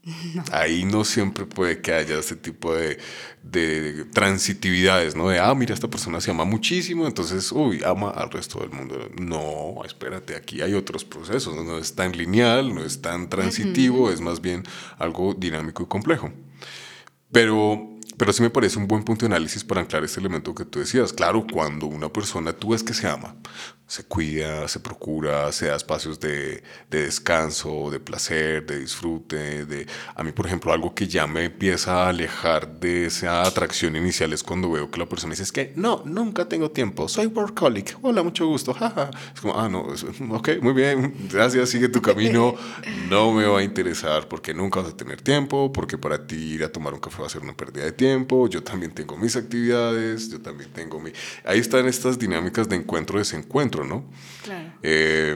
Ahí 0.51 0.83
no 0.83 1.03
siempre 1.03 1.45
puede 1.45 1.81
que 1.81 1.93
haya 1.93 2.17
ese 2.17 2.35
tipo 2.35 2.73
de, 2.73 2.97
de, 3.43 4.05
transitividades, 4.05 5.15
¿no? 5.15 5.29
De, 5.29 5.39
ah, 5.39 5.53
mira, 5.53 5.73
esta 5.73 5.89
persona 5.89 6.19
se 6.21 6.31
ama 6.31 6.43
muchísimo, 6.43 7.05
entonces, 7.05 7.51
uy, 7.51 7.81
ama 7.85 8.09
al 8.09 8.31
resto 8.31 8.59
del 8.59 8.71
mundo. 8.71 9.09
No, 9.19 9.83
espérate, 9.85 10.35
aquí 10.35 10.61
hay 10.61 10.73
otros 10.73 11.05
procesos, 11.05 11.55
no, 11.55 11.77
es 11.77 11.93
tan 11.93 12.17
lineal, 12.17 12.73
no 12.73 12.83
es 12.83 13.01
tan 13.01 13.29
transitivo, 13.29 14.09
es 14.09 14.21
más 14.21 14.41
bien 14.41 14.63
algo 14.97 15.35
dinámico 15.35 15.83
y 15.83 15.85
complejo. 15.85 16.31
Pero 17.31 17.91
pero 18.21 18.33
sí 18.33 18.43
me 18.43 18.51
parece 18.51 18.77
un 18.77 18.87
buen 18.87 19.03
punto 19.03 19.25
de 19.25 19.33
análisis 19.33 19.63
para 19.63 19.81
anclar 19.81 20.03
este 20.03 20.19
elemento 20.19 20.53
que 20.53 20.63
tú 20.63 20.77
decías. 20.77 21.11
Claro, 21.11 21.43
cuando 21.51 21.87
una 21.87 22.07
persona 22.07 22.53
tú 22.53 22.69
ves 22.69 22.83
que 22.83 22.93
se 22.93 23.07
ama, 23.07 23.35
se 23.91 24.05
cuida, 24.05 24.69
se 24.69 24.79
procura, 24.79 25.51
se 25.51 25.65
da 25.65 25.75
espacios 25.75 26.17
de, 26.17 26.63
de, 26.89 27.03
descanso, 27.03 27.89
de 27.91 27.99
placer, 27.99 28.65
de 28.65 28.79
disfrute. 28.79 29.65
De... 29.65 29.85
A 30.15 30.23
mí, 30.23 30.31
por 30.31 30.45
ejemplo, 30.45 30.71
algo 30.71 30.95
que 30.95 31.09
ya 31.09 31.27
me 31.27 31.43
empieza 31.43 32.05
a 32.05 32.07
alejar 32.07 32.79
de 32.79 33.07
esa 33.07 33.41
atracción 33.41 33.97
inicial 33.97 34.31
es 34.31 34.43
cuando 34.43 34.71
veo 34.71 34.89
que 34.89 34.97
la 34.97 35.07
persona 35.07 35.31
dice, 35.31 35.43
es 35.43 35.51
que 35.51 35.73
no, 35.75 36.03
nunca 36.05 36.47
tengo 36.47 36.71
tiempo, 36.71 37.09
soy 37.09 37.25
workaholic, 37.25 37.97
hola, 38.01 38.23
mucho 38.23 38.47
gusto, 38.47 38.73
jaja. 38.79 39.11
Es 39.35 39.41
como, 39.41 39.59
ah, 39.59 39.67
no, 39.67 39.81
ok, 39.81 40.49
muy 40.61 40.71
bien, 40.71 41.13
gracias, 41.29 41.67
sigue 41.69 41.89
tu 41.89 42.01
camino, 42.01 42.55
no 43.09 43.33
me 43.33 43.43
va 43.43 43.59
a 43.59 43.63
interesar 43.63 44.29
porque 44.29 44.53
nunca 44.53 44.79
vas 44.79 44.93
a 44.93 44.95
tener 44.95 45.21
tiempo, 45.21 45.73
porque 45.73 45.97
para 45.97 46.25
ti 46.25 46.37
ir 46.37 46.63
a 46.63 46.71
tomar 46.71 46.93
un 46.93 47.01
café 47.01 47.19
va 47.19 47.27
a 47.27 47.29
ser 47.29 47.41
una 47.41 47.57
pérdida 47.57 47.83
de 47.83 47.91
tiempo, 47.91 48.47
yo 48.47 48.63
también 48.63 48.93
tengo 48.93 49.17
mis 49.17 49.35
actividades, 49.35 50.31
yo 50.31 50.39
también 50.39 50.71
tengo 50.71 50.97
mi... 51.01 51.11
Ahí 51.43 51.59
están 51.59 51.87
estas 51.87 52.17
dinámicas 52.17 52.69
de 52.69 52.77
encuentro-desencuentro 52.77 53.80
¿no? 53.83 54.09
Eh, 54.83 55.35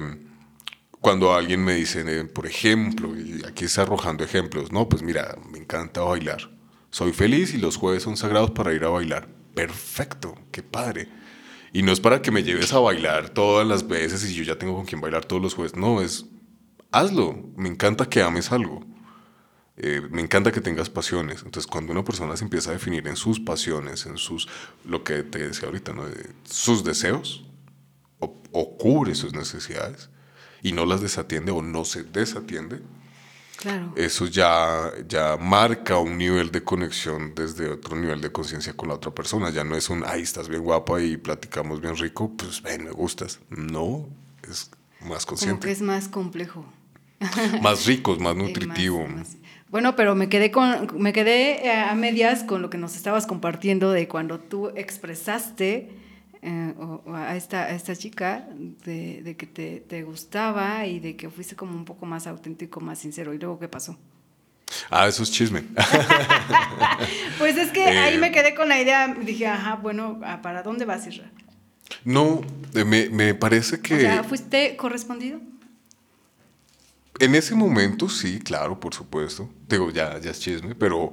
cuando 1.02 1.34
alguien 1.34 1.64
me 1.64 1.76
dice, 1.76 2.04
eh, 2.08 2.24
por 2.26 2.48
ejemplo, 2.48 3.16
y 3.16 3.44
aquí 3.48 3.66
está 3.66 3.84
arrojando 3.84 4.24
ejemplos, 4.24 4.72
no, 4.72 4.90
pues 4.90 5.04
mira, 5.04 5.38
me 5.52 5.60
encanta 5.60 6.02
bailar. 6.02 6.50
Soy 6.90 7.14
feliz 7.14 7.54
y 7.54 7.58
los 7.58 7.78
jueves 7.78 8.04
son 8.04 8.18
sagrados 8.18 8.52
para 8.52 8.74
ir 8.74 8.84
a 8.86 8.90
bailar. 8.90 9.28
Perfecto, 9.54 10.36
qué 10.52 10.64
padre. 10.64 11.08
Y 11.74 11.84
no 11.84 11.92
es 11.92 12.00
para 12.00 12.22
que 12.22 12.32
me 12.32 12.42
lleves 12.42 12.74
a 12.74 12.80
bailar 12.80 13.30
todas 13.30 13.68
las 13.68 13.88
veces 13.88 14.24
y 14.30 14.34
yo 14.34 14.44
ya 14.44 14.58
tengo 14.58 14.76
con 14.76 14.86
quien 14.86 15.02
bailar 15.02 15.26
todos 15.26 15.42
los 15.42 15.54
jueves. 15.54 15.76
No, 15.76 16.02
es 16.02 16.26
hazlo. 16.92 17.52
Me 17.56 17.70
encanta 17.70 18.08
que 18.08 18.22
ames 18.22 18.52
algo. 18.52 18.86
Eh, 19.78 20.02
me 20.10 20.22
encanta 20.22 20.52
que 20.52 20.62
tengas 20.62 20.90
pasiones. 20.90 21.44
Entonces, 21.44 21.68
cuando 21.68 21.92
una 21.92 22.04
persona 22.04 22.38
se 22.38 22.46
empieza 22.46 22.70
a 22.70 22.74
definir 22.74 23.08
en 23.08 23.18
sus 23.18 23.40
pasiones, 23.40 24.06
en 24.06 24.18
sus, 24.18 24.48
lo 24.86 25.04
que 25.04 25.24
te 25.24 25.48
decía 25.48 25.68
ahorita, 25.68 25.94
¿no? 25.94 26.06
sus 26.46 26.84
deseos, 26.84 27.45
o, 28.52 28.78
cubre 28.78 29.16
sus 29.16 29.34
necesidades 29.34 30.10
y 30.62 30.72
no 30.72 30.86
las 30.86 31.02
desatiende 31.02 31.52
o 31.52 31.62
no 31.62 31.86
se 31.86 32.04
desatiende, 32.04 32.82
claro. 33.58 33.94
eso 33.96 34.26
ya, 34.26 34.92
ya 35.08 35.38
marca 35.38 35.98
un 36.00 36.18
nivel 36.18 36.52
de 36.52 36.64
conexión 36.64 37.36
desde 37.36 37.70
otro 37.70 37.96
nivel 37.96 38.22
de 38.22 38.32
conciencia 38.32 38.74
con 38.74 38.90
la 38.90 38.96
otra 38.96 39.12
persona. 39.12 39.50
Ya 39.50 39.64
no 39.64 39.76
es 39.76 39.90
un, 39.90 40.04
ay, 40.06 40.22
estás 40.22 40.50
bien 40.50 40.64
guapa 40.64 41.02
y 41.02 41.18
platicamos 41.18 41.82
bien 41.82 41.96
rico, 41.96 42.32
pues 42.36 42.62
ven, 42.62 42.86
me 42.86 42.92
gustas. 42.92 43.40
No, 43.50 44.10
es 44.50 44.72
más 45.02 45.26
consciente. 45.26 45.72
es 45.72 45.82
más 45.82 46.08
complejo. 46.08 46.66
más 47.62 47.86
rico, 47.86 48.16
más 48.20 48.36
nutritivo. 48.36 49.08
Bueno, 49.70 49.96
pero 49.96 50.16
me 50.16 50.30
quedé 50.30 50.52
con, 50.52 50.88
me 50.98 51.12
quedé 51.12 51.70
a 51.72 51.94
medias 51.96 52.44
con 52.44 52.62
lo 52.62 52.70
que 52.70 52.78
nos 52.78 52.96
estabas 52.96 53.28
compartiendo 53.28 53.92
de 53.92 54.08
cuando 54.08 54.40
tú 54.40 54.70
expresaste 54.76 55.90
eh, 56.48 56.76
a, 57.08 57.36
esta, 57.36 57.72
esta 57.72 57.96
chica 57.96 58.48
de, 58.86 59.36
que 59.36 59.48
te, 59.80 60.04
gustaba 60.04 60.86
y 60.86 61.00
de 61.00 61.16
que 61.16 61.28
fuiste 61.32 61.56
como 61.56 61.76
un 61.76 61.86
poco 61.86 62.06
más 62.06 62.28
auténtico, 62.28 62.80
más 62.80 63.00
sincero. 63.00 63.34
¿Y 63.34 63.40
luego 63.40 63.58
qué 63.58 63.68
pasó? 63.68 63.98
Ah, 64.92 65.08
eso 65.08 65.24
es 65.24 65.32
chisme. 65.32 65.64
pues 67.40 67.58
es 67.58 67.72
que 67.72 67.84
ahí 67.86 68.20
me 68.20 68.28
eh, 68.28 68.32
quedé 68.32 68.54
con 68.54 68.70
la 68.70 68.80
idea, 68.80 69.08
dije, 69.08 69.48
ajá, 69.48 69.78
bueno, 69.78 70.20
¿para 70.44 70.62
dónde 70.62 70.86
vas, 70.86 71.08
Israel? 71.08 71.32
No, 72.04 72.42
eh, 72.76 72.86
me, 72.86 73.10
me 73.10 73.34
parece 73.34 73.80
que... 73.82 73.96
O 73.96 74.00
sea, 74.00 74.24
¿fuiste 74.24 74.76
correspondido? 74.76 75.40
En 77.18 77.34
ese 77.34 77.56
momento 77.56 78.08
sí, 78.08 78.38
claro, 78.38 78.80
por 78.80 78.94
supuesto. 78.94 79.50
Digo, 79.68 79.90
ya, 79.90 80.20
ya 80.20 80.30
es 80.30 80.40
chisme, 80.40 80.76
pero 80.76 81.12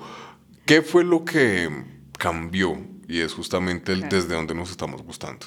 ¿qué 0.66 0.82
fue 0.82 1.04
lo 1.04 1.24
que 1.24 1.70
cambió? 2.18 2.91
Y 3.12 3.20
es 3.20 3.34
justamente 3.34 3.92
el 3.92 4.08
desde 4.08 4.34
donde 4.34 4.54
nos 4.54 4.70
estamos 4.70 5.02
gustando. 5.02 5.44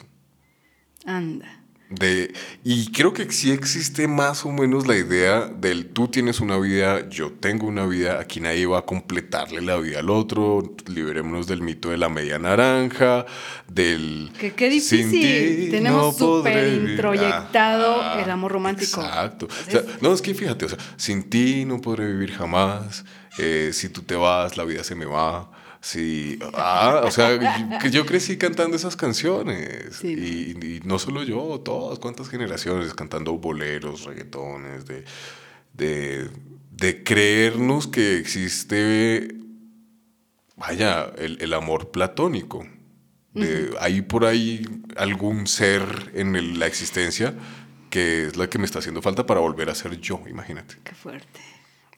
Anda. 1.03 1.63
De, 1.89 2.31
y 2.63 2.91
creo 2.91 3.11
que 3.11 3.31
sí 3.31 3.49
existe 3.49 4.07
más 4.07 4.45
o 4.45 4.51
menos 4.51 4.85
la 4.85 4.95
idea 4.95 5.47
del 5.47 5.87
tú 5.87 6.07
tienes 6.07 6.39
una 6.39 6.59
vida, 6.59 7.09
yo 7.09 7.31
tengo 7.31 7.65
una 7.65 7.87
vida, 7.87 8.19
aquí 8.19 8.39
nadie 8.39 8.67
va 8.67 8.79
a 8.79 8.85
completarle 8.85 9.61
la 9.61 9.77
vida 9.77 9.99
al 9.99 10.11
otro, 10.11 10.75
liberémonos 10.85 11.47
del 11.47 11.63
mito 11.63 11.89
de 11.89 11.97
la 11.97 12.07
media 12.07 12.37
naranja, 12.37 13.25
del... 13.67 14.31
Que 14.39 14.53
qué 14.53 14.69
difícil, 14.69 15.71
tenemos 15.71 16.17
súper 16.17 16.71
introyectado 16.71 18.19
el 18.19 18.29
amor 18.29 18.51
romántico. 18.51 19.01
Exacto. 19.01 19.47
no, 20.01 20.13
es 20.13 20.21
que 20.21 20.35
fíjate, 20.35 20.65
o 20.65 20.69
sea, 20.69 20.77
sin 20.97 21.31
ti 21.31 21.65
no 21.65 21.81
podré 21.81 22.05
vivir 22.05 22.31
jamás, 22.31 23.05
eh, 23.39 23.71
si 23.73 23.89
tú 23.89 24.03
te 24.03 24.13
vas, 24.13 24.55
la 24.55 24.65
vida 24.65 24.83
se 24.83 24.93
me 24.93 25.05
va. 25.05 25.49
Sí, 25.85 26.39
ah, 26.55 27.03
o 27.03 27.11
sea, 27.11 27.77
que 27.79 27.91
yo 27.91 28.07
crecí 28.07 28.37
cantando 28.37 28.75
esas 28.75 28.95
canciones. 28.95 30.03
Y, 30.03 30.81
no 30.83 30.97
solo 30.97 31.21
yo, 31.21 31.61
todas, 31.63 31.99
cuántas 31.99 32.27
generaciones 32.27 32.91
cantando 32.95 33.33
boleros, 33.33 34.03
reggaetones, 34.03 34.87
de, 34.87 35.05
de, 35.73 36.27
de 36.71 37.03
creernos 37.03 37.85
que 37.85 38.17
existe, 38.17 39.27
vaya, 40.55 41.11
el, 41.19 41.53
amor 41.53 41.91
platónico. 41.91 42.65
De, 43.35 43.69
Hay 43.79 44.01
por 44.01 44.25
ahí 44.25 44.65
algún 44.97 45.45
ser 45.45 45.83
en 46.15 46.57
la 46.57 46.65
existencia 46.65 47.35
que 47.91 48.25
es 48.25 48.37
la 48.37 48.49
que 48.49 48.57
me 48.57 48.65
está 48.65 48.79
haciendo 48.79 49.03
falta 49.03 49.27
para 49.27 49.39
volver 49.39 49.69
a 49.69 49.75
ser 49.75 50.01
yo, 50.01 50.19
imagínate. 50.27 50.77
Qué 50.83 50.95
fuerte. 50.95 51.54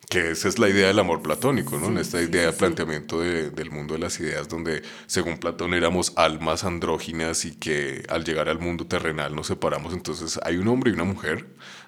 Que 0.10 0.32
esa 0.32 0.47
es 0.47 0.58
la 0.58 0.70
idea 0.70 0.88
del 0.88 0.99
amor 0.99 1.22
platónico, 1.22 1.78
¿no? 1.78 1.88
en 1.88 1.97
esta 1.97 2.22
idea 2.22 2.45
de 2.45 2.53
planteamiento 2.53 3.20
del 3.20 3.72
mundo 3.72 3.93
de 3.93 3.99
las 3.99 4.20
ideas, 4.22 4.47
donde 4.47 4.82
según 5.05 5.38
Platón 5.38 5.74
éramos 5.74 6.14
almas 6.16 6.64
andróginas 6.64 7.43
y 7.43 7.55
que 7.55 8.03
al 8.08 8.24
llegar 8.24 8.47
al 8.47 8.60
mundo 8.60 8.88
terrenal 8.88 9.36
nos 9.36 9.47
separamos. 9.47 9.93
Entonces 9.93 10.39
hay 10.43 10.58
un 10.58 10.68
hombre 10.70 10.91
y 10.91 10.93
una 10.93 11.03
mujer, 11.03 11.47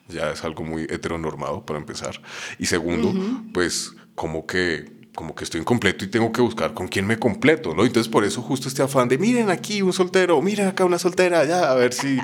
ya 0.09 0.31
es 0.31 0.43
algo 0.43 0.63
muy 0.63 0.83
heteronormado 0.83 1.65
para 1.65 1.79
empezar. 1.79 2.21
Y 2.57 2.65
segundo, 2.65 3.13
pues 3.53 3.93
como 4.15 4.45
que 4.45 4.99
como 5.15 5.35
que 5.35 5.43
estoy 5.43 5.59
incompleto 5.59 6.05
y 6.05 6.07
tengo 6.07 6.31
que 6.31 6.41
buscar 6.41 6.73
con 6.73 6.87
quién 6.87 7.05
me 7.05 7.19
completo, 7.19 7.73
¿no? 7.75 7.83
Entonces 7.83 8.09
por 8.09 8.23
eso 8.23 8.41
justo 8.41 8.69
este 8.69 8.81
afán 8.81 9.09
de 9.09 9.17
miren 9.17 9.49
aquí 9.49 9.81
un 9.81 9.91
soltero, 9.91 10.41
miren 10.41 10.67
acá 10.67 10.85
una 10.85 10.97
soltera, 10.97 11.43
ya, 11.43 11.69
a 11.69 11.75
ver 11.75 11.93
si... 11.93 12.17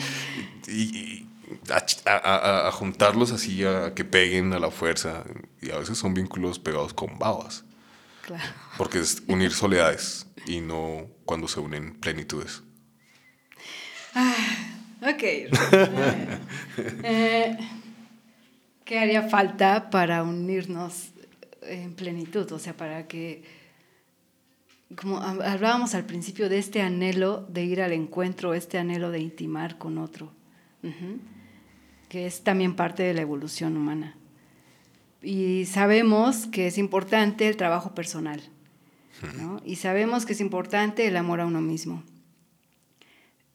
y, 0.69 1.24
a, 2.05 2.71
juntarlos 2.71 3.31
así, 3.31 3.63
a 3.63 3.93
que 3.93 4.05
peguen 4.05 4.53
a 4.53 4.59
la 4.59 4.71
fuerza. 4.71 5.23
Y 5.61 5.71
a 5.71 5.77
veces 5.77 5.97
son 5.97 6.13
vínculos 6.13 6.59
pegados 6.59 6.93
con 6.93 7.17
babas. 7.17 7.63
Claro. 8.25 8.43
Porque 8.77 8.99
es 8.99 9.23
unir 9.27 9.51
soledades 9.51 10.27
y 10.47 10.61
no 10.61 11.07
cuando 11.25 11.47
se 11.47 11.59
unen 11.59 11.99
plenitudes. 11.99 12.63
Ah, 14.13 14.35
ok. 15.01 15.23
Eh, 17.03 17.57
¿Qué 18.83 18.99
haría 18.99 19.29
falta 19.29 19.89
para 19.89 20.23
unirnos 20.23 21.11
en 21.61 21.95
plenitud? 21.95 22.51
O 22.51 22.59
sea, 22.59 22.75
para 22.75 23.07
que, 23.07 23.43
como 24.95 25.21
hablábamos 25.21 25.95
al 25.95 26.05
principio 26.05 26.49
de 26.49 26.57
este 26.57 26.81
anhelo 26.81 27.45
de 27.49 27.63
ir 27.63 27.81
al 27.81 27.93
encuentro, 27.93 28.53
este 28.53 28.77
anhelo 28.77 29.09
de 29.09 29.19
intimar 29.19 29.77
con 29.77 29.97
otro 29.97 30.33
que 32.09 32.25
es 32.25 32.43
también 32.43 32.75
parte 32.75 33.03
de 33.03 33.13
la 33.13 33.21
evolución 33.21 33.77
humana. 33.77 34.15
Y 35.21 35.65
sabemos 35.65 36.47
que 36.47 36.67
es 36.67 36.77
importante 36.77 37.47
el 37.47 37.57
trabajo 37.57 37.95
personal, 37.95 38.41
¿no? 39.37 39.61
y 39.65 39.77
sabemos 39.77 40.25
que 40.25 40.33
es 40.33 40.41
importante 40.41 41.07
el 41.07 41.17
amor 41.17 41.41
a 41.41 41.45
uno 41.45 41.61
mismo. 41.61 42.03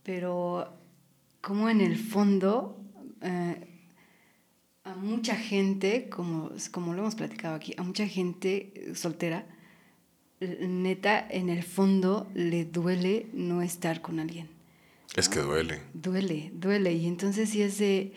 Pero 0.03 0.73
como 1.41 1.69
en 1.69 1.81
el 1.81 1.97
fondo, 1.97 2.81
eh, 3.23 3.67
a 4.85 4.95
mucha 4.95 5.37
gente, 5.37 6.09
como, 6.09 6.51
como 6.73 6.95
lo 6.95 7.03
hemos 7.03 7.15
platicado 7.15 7.55
aquí, 7.55 7.75
a 7.77 7.83
mucha 7.83 8.07
gente 8.09 8.93
soltera, 8.95 9.47
neta, 10.41 11.27
en 11.31 11.51
el 11.51 11.63
fondo 11.63 12.31
le 12.35 12.65
duele 12.65 13.27
no 13.33 13.63
estar 13.63 14.01
con 14.01 14.19
alguien 14.19 14.49
Es 15.15 15.29
que 15.29 15.41
duele. 15.41 15.81
Duele, 15.93 16.51
duele. 16.55 16.93
Y 16.95 17.07
entonces 17.07 17.51
sí 17.51 17.63
es 17.63 17.79
de, 17.79 18.13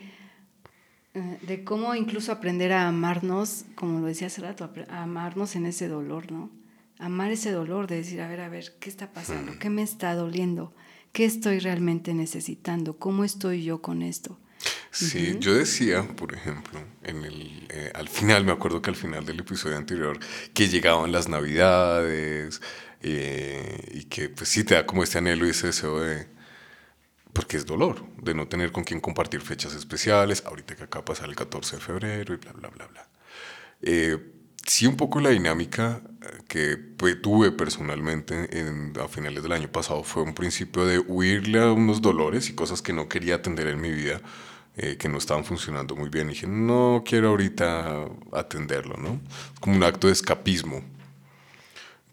de 1.14 1.62
cómo 1.62 1.94
incluso 1.94 2.32
aprender 2.32 2.72
a 2.72 2.88
amarnos, 2.88 3.64
como 3.76 4.00
lo 4.00 4.06
decía 4.06 4.26
hace 4.26 4.40
rato, 4.40 4.68
a 4.88 5.02
amarnos 5.02 5.54
en 5.54 5.66
ese 5.66 5.86
dolor, 5.86 6.32
¿no? 6.32 6.50
Amar 6.98 7.30
ese 7.30 7.52
dolor 7.52 7.86
de 7.86 7.96
decir, 7.96 8.20
a 8.20 8.28
ver, 8.28 8.40
a 8.40 8.48
ver, 8.48 8.74
¿qué 8.80 8.90
está 8.90 9.12
pasando? 9.12 9.52
¿Qué 9.58 9.70
me 9.70 9.82
está 9.82 10.14
doliendo? 10.14 10.74
¿Qué 11.12 11.24
estoy 11.24 11.60
realmente 11.60 12.14
necesitando? 12.14 12.98
¿Cómo 12.98 13.24
estoy 13.24 13.62
yo 13.62 13.80
con 13.80 14.02
esto? 14.02 14.38
Sí, 14.90 15.36
yo 15.40 15.54
decía, 15.54 16.06
por 16.16 16.34
ejemplo, 16.34 16.80
en 17.02 17.24
el, 17.24 17.66
eh, 17.68 17.90
al 17.94 18.08
final, 18.08 18.44
me 18.44 18.52
acuerdo 18.52 18.80
que 18.80 18.90
al 18.90 18.96
final 18.96 19.24
del 19.24 19.40
episodio 19.40 19.76
anterior, 19.76 20.18
que 20.52 20.68
llegaban 20.68 21.12
las 21.12 21.28
navidades 21.28 22.60
eh, 23.02 23.90
y 23.92 24.04
que 24.04 24.28
pues 24.28 24.48
sí 24.48 24.64
te 24.64 24.74
da 24.74 24.86
como 24.86 25.02
este 25.02 25.18
anhelo 25.18 25.46
y 25.46 25.50
ese 25.50 25.68
deseo 25.68 26.00
de, 26.00 26.26
porque 27.34 27.58
es 27.58 27.66
dolor, 27.66 28.02
de 28.22 28.32
no 28.32 28.48
tener 28.48 28.72
con 28.72 28.84
quién 28.84 29.00
compartir 29.00 29.42
fechas 29.42 29.74
especiales, 29.74 30.44
ahorita 30.46 30.76
que 30.76 30.84
acá 30.84 31.04
pasa 31.04 31.26
el 31.26 31.34
14 31.34 31.76
de 31.76 31.82
febrero 31.82 32.32
y 32.32 32.36
bla, 32.38 32.52
bla, 32.52 32.68
bla, 32.68 32.86
bla. 32.86 33.08
Eh, 33.82 34.18
sí, 34.64 34.86
un 34.86 34.96
poco 34.96 35.20
la 35.20 35.30
dinámica 35.30 36.00
que 36.48 36.76
pues, 36.76 37.20
tuve 37.20 37.50
personalmente 37.50 38.58
en, 38.58 38.92
a 38.98 39.08
finales 39.08 39.42
del 39.42 39.52
año 39.52 39.70
pasado 39.70 40.04
fue 40.04 40.22
un 40.22 40.34
principio 40.34 40.86
de 40.86 40.98
huirle 41.00 41.60
a 41.60 41.72
unos 41.72 42.00
dolores 42.00 42.48
y 42.48 42.54
cosas 42.54 42.80
que 42.80 42.92
no 42.92 43.08
quería 43.08 43.34
atender 43.36 43.66
en 43.66 43.80
mi 43.80 43.90
vida 43.90 44.22
eh, 44.76 44.96
que 44.96 45.08
no 45.08 45.18
estaban 45.18 45.44
funcionando 45.44 45.96
muy 45.96 46.08
bien. 46.08 46.28
Y 46.28 46.30
dije, 46.30 46.46
no 46.46 47.02
quiero 47.04 47.28
ahorita 47.30 48.06
atenderlo, 48.32 48.96
¿no? 48.96 49.20
Como 49.60 49.76
un 49.76 49.82
acto 49.82 50.06
de 50.06 50.12
escapismo. 50.12 50.82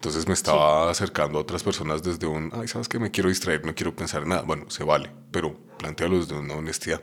Entonces 0.02 0.26
me 0.26 0.34
estaba 0.34 0.90
acercando 0.90 1.38
a 1.38 1.42
otras 1.42 1.62
personas 1.62 2.02
desde 2.02 2.26
un, 2.26 2.50
ay, 2.54 2.66
¿sabes 2.66 2.88
qué? 2.88 2.98
Me 2.98 3.12
quiero 3.12 3.28
distraer, 3.28 3.64
no 3.64 3.72
quiero 3.72 3.94
pensar 3.94 4.24
en 4.24 4.30
nada. 4.30 4.42
Bueno, 4.42 4.68
se 4.68 4.82
vale, 4.82 5.12
pero 5.30 5.56
plantealo 5.78 6.18
desde 6.18 6.34
una 6.34 6.54
honestidad. 6.54 7.00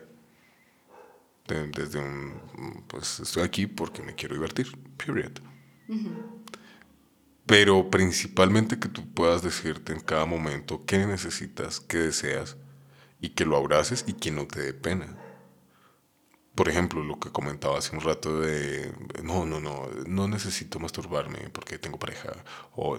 desde 1.47 1.97
un, 1.97 2.83
pues 2.89 3.21
estoy 3.21 3.43
aquí 3.43 3.67
porque 3.67 4.01
me 4.01 4.15
quiero 4.15 4.35
divertir, 4.35 4.77
period. 4.97 5.31
Pero 7.45 7.89
principalmente 7.89 8.77
que 8.77 8.89
tú 8.89 9.09
puedas 9.13 9.43
decirte 9.43 9.93
en 9.93 10.01
cada 10.01 10.25
momento 10.25 10.83
qué 10.85 11.05
necesitas, 11.05 11.79
qué 11.79 11.99
deseas 11.99 12.57
y 13.21 13.29
que 13.29 13.45
lo 13.45 13.55
abraces 13.55 14.03
y 14.07 14.11
que 14.11 14.29
no 14.29 14.45
te 14.45 14.61
dé 14.61 14.73
pena 14.73 15.18
por 16.59 16.67
ejemplo, 16.67 17.01
lo 17.01 17.17
que 17.17 17.29
comentaba 17.29 17.77
hace 17.77 17.95
un 17.95 18.01
rato 18.01 18.41
de, 18.41 18.91
no, 19.23 19.45
no, 19.45 19.61
no, 19.61 19.87
no 20.05 20.27
necesito 20.27 20.77
masturbarme 20.77 21.49
porque 21.53 21.77
tengo 21.77 21.97
pareja, 21.97 22.33
o 22.75 22.97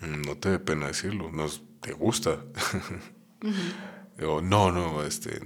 mm, 0.00 0.20
no 0.26 0.36
te 0.36 0.50
dé 0.50 0.58
pena 0.58 0.88
decirlo, 0.88 1.32
no 1.32 1.46
te 1.80 1.94
gusta, 1.94 2.44
o 4.22 4.42
no, 4.42 4.70
no, 4.70 5.02
este, 5.02 5.40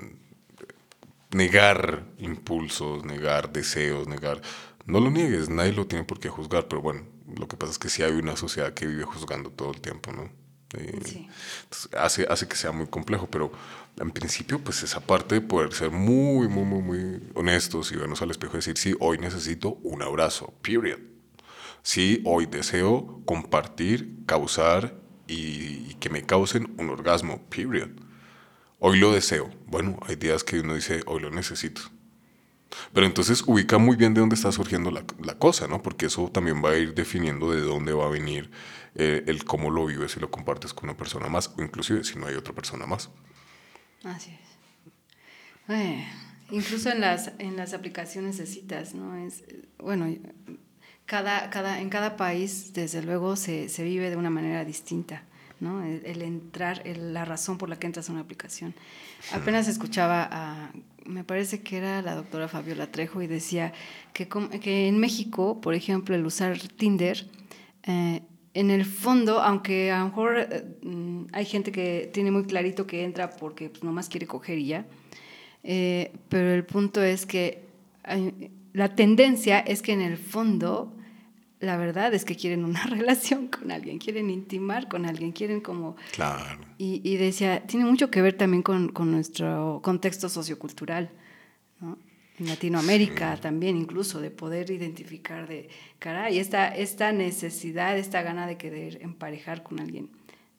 negar 1.31 2.07
impulsos, 2.19 3.05
negar 3.05 3.53
deseos, 3.53 4.09
negar, 4.09 4.43
no 4.85 4.99
lo 4.99 5.13
niegues, 5.13 5.49
nadie 5.49 5.75
lo 5.75 5.87
tiene 5.87 6.03
por 6.03 6.19
qué 6.19 6.29
juzgar, 6.29 6.67
pero 6.67 6.83
bueno, 6.83 7.07
lo 7.37 7.47
que 7.47 7.57
pasa 7.57 7.71
es 7.71 7.79
que 7.79 7.89
sí 7.89 8.03
hay 8.03 8.15
una 8.15 8.37
sociedad 8.37 8.75
que 8.75 8.89
vive 8.89 9.05
juzgando 9.05 9.51
todo 9.51 9.71
el 9.71 9.81
tiempo, 9.81 10.11
¿no? 10.11 10.29
sí. 11.05 11.29
hace, 11.97 12.27
hace 12.29 12.49
que 12.49 12.57
sea 12.57 12.73
muy 12.73 12.89
complejo, 12.89 13.29
pero 13.31 13.53
en 13.99 14.11
principio, 14.11 14.59
pues 14.59 14.83
esa 14.83 15.01
parte 15.01 15.37
de 15.37 15.41
poder 15.41 15.73
ser 15.73 15.91
muy, 15.91 16.49
muy, 16.49 16.65
muy, 16.65 16.83
muy 16.83 17.31
honestos 17.35 17.93
y 17.93 17.97
vernos 17.97 18.23
al 18.23 18.31
espejo 18.31 18.55
y 18.55 18.59
decir, 18.59 18.77
sí, 18.77 18.95
hoy 19.01 19.19
necesito 19.19 19.79
un 19.83 20.03
abrazo, 20.03 20.53
period. 20.63 20.99
Sí, 21.83 22.23
hoy 22.25 22.47
deseo 22.47 23.21
compartir, 23.25 24.25
causar 24.27 24.95
y, 25.27 25.95
que 25.95 26.11
me 26.11 26.25
causen 26.25 26.75
un 26.79 26.91
orgasmo, 26.91 27.43
period. 27.49 27.91
Hoy 28.79 28.99
lo 28.99 29.13
deseo. 29.13 29.51
Bueno, 29.67 29.99
hay 30.07 30.17
días 30.17 30.45
que 30.45 30.61
uno 30.61 30.75
dice, 30.75 31.03
hoy 31.07 31.21
lo 31.21 31.31
necesito. 31.31 31.83
Pero 32.93 33.07
entonces 33.07 33.43
ubica 33.47 33.79
muy 33.79 33.97
bien 33.97 34.15
de 34.15 34.21
dónde 34.21 34.35
está 34.35 34.51
surgiendo 34.51 34.91
la, 34.91 35.05
la 35.23 35.39
cosa, 35.39 35.69
¿no? 35.69 35.83
Porque 35.83 36.07
eso 36.07 36.29
también 36.31 36.63
va 36.65 36.71
a 36.71 36.77
ir 36.77 36.95
definiendo 36.95 37.53
de 37.53 37.61
dónde 37.61 37.93
va 37.93 38.07
a 38.07 38.11
venir 38.11 38.51
eh, 38.97 39.25
el 39.27 39.45
cómo 39.45 39.71
lo 39.71 39.87
vives 39.87 40.17
y 40.17 40.21
lo 40.21 40.31
compartes 40.31 40.73
con 40.75 40.89
una 40.89 40.97
persona 40.97 41.29
más, 41.29 41.53
o 41.57 41.63
inclusive 41.63 42.05
si 42.05 42.19
no 42.19 42.27
hay 42.27 42.35
otra 42.35 42.55
persona 42.55 42.87
más. 42.87 43.11
Así 44.05 44.31
es. 45.69 46.05
incluso 46.51 46.91
en 46.91 47.01
las, 47.01 47.33
en 47.39 47.57
las 47.57 47.73
aplicaciones 47.73 48.39
de 48.39 48.47
citas, 48.47 48.95
¿no? 48.95 49.17
Es, 49.17 49.45
bueno, 49.79 50.07
cada, 51.07 51.51
cada, 51.51 51.81
en 51.81 51.91
cada 51.91 52.17
país, 52.17 52.73
desde 52.73 53.03
luego, 53.03 53.37
se, 53.37 53.69
se 53.69 53.85
vive 53.85 54.11
de 54.11 54.17
una 54.17 54.31
manera 54.31 54.65
distinta. 54.65 55.23
¿no? 55.61 55.83
El, 55.83 56.21
entrar, 56.23 56.83
la 56.87 57.25
razón 57.25 57.59
por 57.59 57.69
la 57.71 57.79
que 57.79 57.87
entras 57.87 58.09
a 58.09 58.13
una 58.13 58.21
aplicación. 58.21 58.75
Apenas 59.33 59.67
escuchaba 59.69 60.29
a, 60.31 60.73
me 61.07 61.25
parece 61.25 61.63
que 61.63 61.79
era 61.79 62.03
la 62.03 62.15
doctora 62.15 62.49
Fabiola 62.49 62.91
Trejo 62.91 63.23
y 63.23 63.27
decía 63.27 63.73
que, 64.13 64.29
que 64.29 64.89
en 64.89 64.99
México, 64.99 65.61
por 65.61 65.75
ejemplo, 65.75 66.15
el 66.15 66.27
usar 66.27 66.59
Tinder 66.59 67.27
eh, 67.85 68.23
en 68.55 68.71
el 68.71 68.85
fondo, 68.85 69.41
aunque 69.41 69.91
a 69.91 69.99
lo 69.99 70.07
mejor 70.07 70.39
eh, 70.39 70.65
mm, 70.83 71.25
hay 71.33 71.45
gente 71.45 71.73
que 71.73 72.09
tiene 72.13 72.31
muy 72.31 72.45
clarito 72.45 72.87
que 72.87 73.05
entra 73.05 73.31
porque 73.31 73.69
pues, 73.69 73.83
nomás 73.83 74.09
quiere 74.09 74.27
coger 74.27 74.59
y 74.59 74.67
ya, 74.67 74.87
eh, 75.65 76.13
pero 76.29 76.53
el 76.53 76.65
punto 76.65 77.03
es 77.03 77.27
que 77.27 77.65
la 78.73 78.95
tendencia 78.95 79.61
es 79.61 79.83
que 79.83 79.93
en 79.93 80.03
el 80.03 80.19
fondo, 80.19 80.95
la 81.59 81.77
verdad 81.77 82.15
es 82.15 82.25
que 82.25 82.37
quieren 82.37 82.65
una 82.65 82.85
relación 82.87 83.49
con 83.49 83.73
alguien, 83.73 83.99
quieren 83.99 84.31
intimar 84.31 84.89
con 84.89 85.05
alguien, 85.05 85.33
quieren 85.33 85.61
como... 85.61 85.97
Claro. 86.13 86.61
Y, 86.79 87.01
y 87.03 87.17
decía, 87.17 87.67
tiene 87.67 87.87
mucho 87.87 88.11
que 88.11 88.23
ver 88.23 88.35
también 88.35 88.63
con, 88.63 88.89
con 88.91 89.11
nuestro 89.11 89.81
contexto 89.83 90.29
sociocultural, 90.29 91.11
¿no? 91.81 91.99
En 92.39 92.47
Latinoamérica 92.47 93.37
también 93.41 93.77
incluso, 93.77 94.21
de 94.21 94.31
poder 94.31 94.71
identificar 94.71 95.47
de, 95.49 95.69
caray, 95.99 96.39
esta, 96.39 96.69
esta 96.69 97.13
necesidad, 97.13 97.97
esta 97.97 98.23
gana 98.23 98.47
de 98.47 98.57
querer 98.57 99.01
emparejar 99.03 99.63
con 99.63 99.81
alguien. 99.81 100.11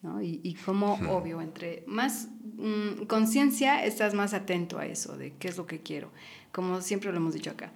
¿no? 0.01 0.21
Y, 0.21 0.39
y 0.43 0.53
como, 0.53 0.93
obvio, 1.09 1.41
entre 1.41 1.83
más 1.87 2.29
mm, 2.57 3.05
conciencia, 3.07 3.83
estás 3.83 4.13
más 4.13 4.33
atento 4.33 4.77
a 4.77 4.85
eso, 4.85 5.17
de 5.17 5.33
qué 5.33 5.49
es 5.49 5.57
lo 5.57 5.65
que 5.65 5.81
quiero, 5.81 6.11
como 6.51 6.81
siempre 6.81 7.11
lo 7.11 7.17
hemos 7.17 7.33
dicho 7.33 7.51
acá. 7.51 7.73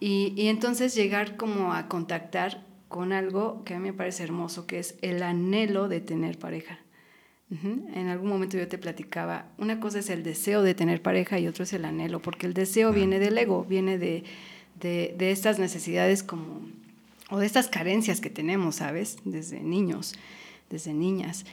Y, 0.00 0.34
y 0.36 0.48
entonces 0.48 0.94
llegar 0.94 1.36
como 1.36 1.72
a 1.72 1.88
contactar 1.88 2.66
con 2.88 3.12
algo 3.12 3.62
que 3.64 3.74
a 3.74 3.78
mí 3.78 3.90
me 3.90 3.96
parece 3.96 4.24
hermoso, 4.24 4.66
que 4.66 4.78
es 4.78 4.98
el 5.02 5.22
anhelo 5.22 5.88
de 5.88 6.00
tener 6.00 6.38
pareja. 6.38 6.80
En 7.48 8.08
algún 8.08 8.28
momento 8.28 8.56
yo 8.56 8.66
te 8.66 8.76
platicaba, 8.76 9.46
una 9.56 9.78
cosa 9.78 10.00
es 10.00 10.10
el 10.10 10.24
deseo 10.24 10.62
de 10.62 10.74
tener 10.74 11.00
pareja 11.00 11.38
y 11.38 11.46
otro 11.46 11.62
es 11.62 11.72
el 11.72 11.84
anhelo, 11.84 12.20
porque 12.20 12.46
el 12.46 12.54
deseo 12.54 12.92
viene 12.92 13.20
del 13.20 13.38
ego, 13.38 13.64
viene 13.64 13.98
de, 13.98 14.24
de, 14.80 15.14
de, 15.16 15.30
estas 15.30 15.60
necesidades 15.60 16.24
como, 16.24 16.60
o 17.30 17.38
de 17.38 17.46
estas 17.46 17.68
carencias 17.68 18.20
que 18.20 18.30
tenemos, 18.30 18.76
¿sabes? 18.76 19.18
Desde 19.24 19.60
niños, 19.60 20.16
desde 20.70 20.92
niñas. 20.92 21.44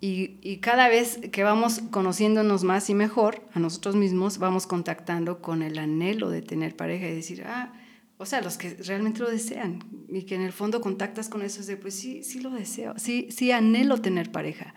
Y, 0.00 0.36
y, 0.40 0.56
cada 0.56 0.88
vez 0.88 1.20
que 1.30 1.44
vamos 1.44 1.82
conociéndonos 1.90 2.64
más 2.64 2.88
y 2.88 2.94
mejor 2.94 3.42
a 3.52 3.58
nosotros 3.58 3.94
mismos, 3.94 4.38
vamos 4.38 4.66
contactando 4.66 5.42
con 5.42 5.62
el 5.62 5.78
anhelo 5.78 6.30
de 6.30 6.40
tener 6.40 6.76
pareja 6.76 7.08
y 7.08 7.14
decir, 7.14 7.44
ah, 7.46 7.74
o 8.22 8.26
sea, 8.26 8.40
los 8.40 8.56
que 8.56 8.76
realmente 8.86 9.18
lo 9.18 9.28
desean 9.28 9.84
y 10.08 10.22
que 10.22 10.36
en 10.36 10.42
el 10.42 10.52
fondo 10.52 10.80
contactas 10.80 11.28
con 11.28 11.42
eso, 11.42 11.60
es 11.60 11.66
de, 11.66 11.76
pues 11.76 11.94
sí, 11.94 12.22
sí 12.22 12.38
lo 12.38 12.50
deseo, 12.50 12.94
sí, 12.96 13.26
sí 13.32 13.50
anhelo 13.50 14.00
tener 14.00 14.30
pareja, 14.30 14.74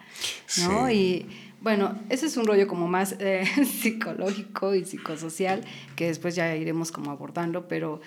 ¿no? 0.64 0.90
Y 0.90 1.28
bueno, 1.62 2.00
ese 2.10 2.26
es 2.26 2.38
un 2.38 2.48
rollo 2.48 2.68
como 2.68 2.88
más 2.88 3.16
eh, 3.20 3.46
psicológico 3.66 4.74
y 4.74 4.84
psicosocial 4.84 5.62
que 5.96 6.08
después 6.08 6.36
ya 6.36 6.56
iremos 6.56 6.92
como 6.92 7.12
abordando, 7.12 7.68
pero 7.68 8.02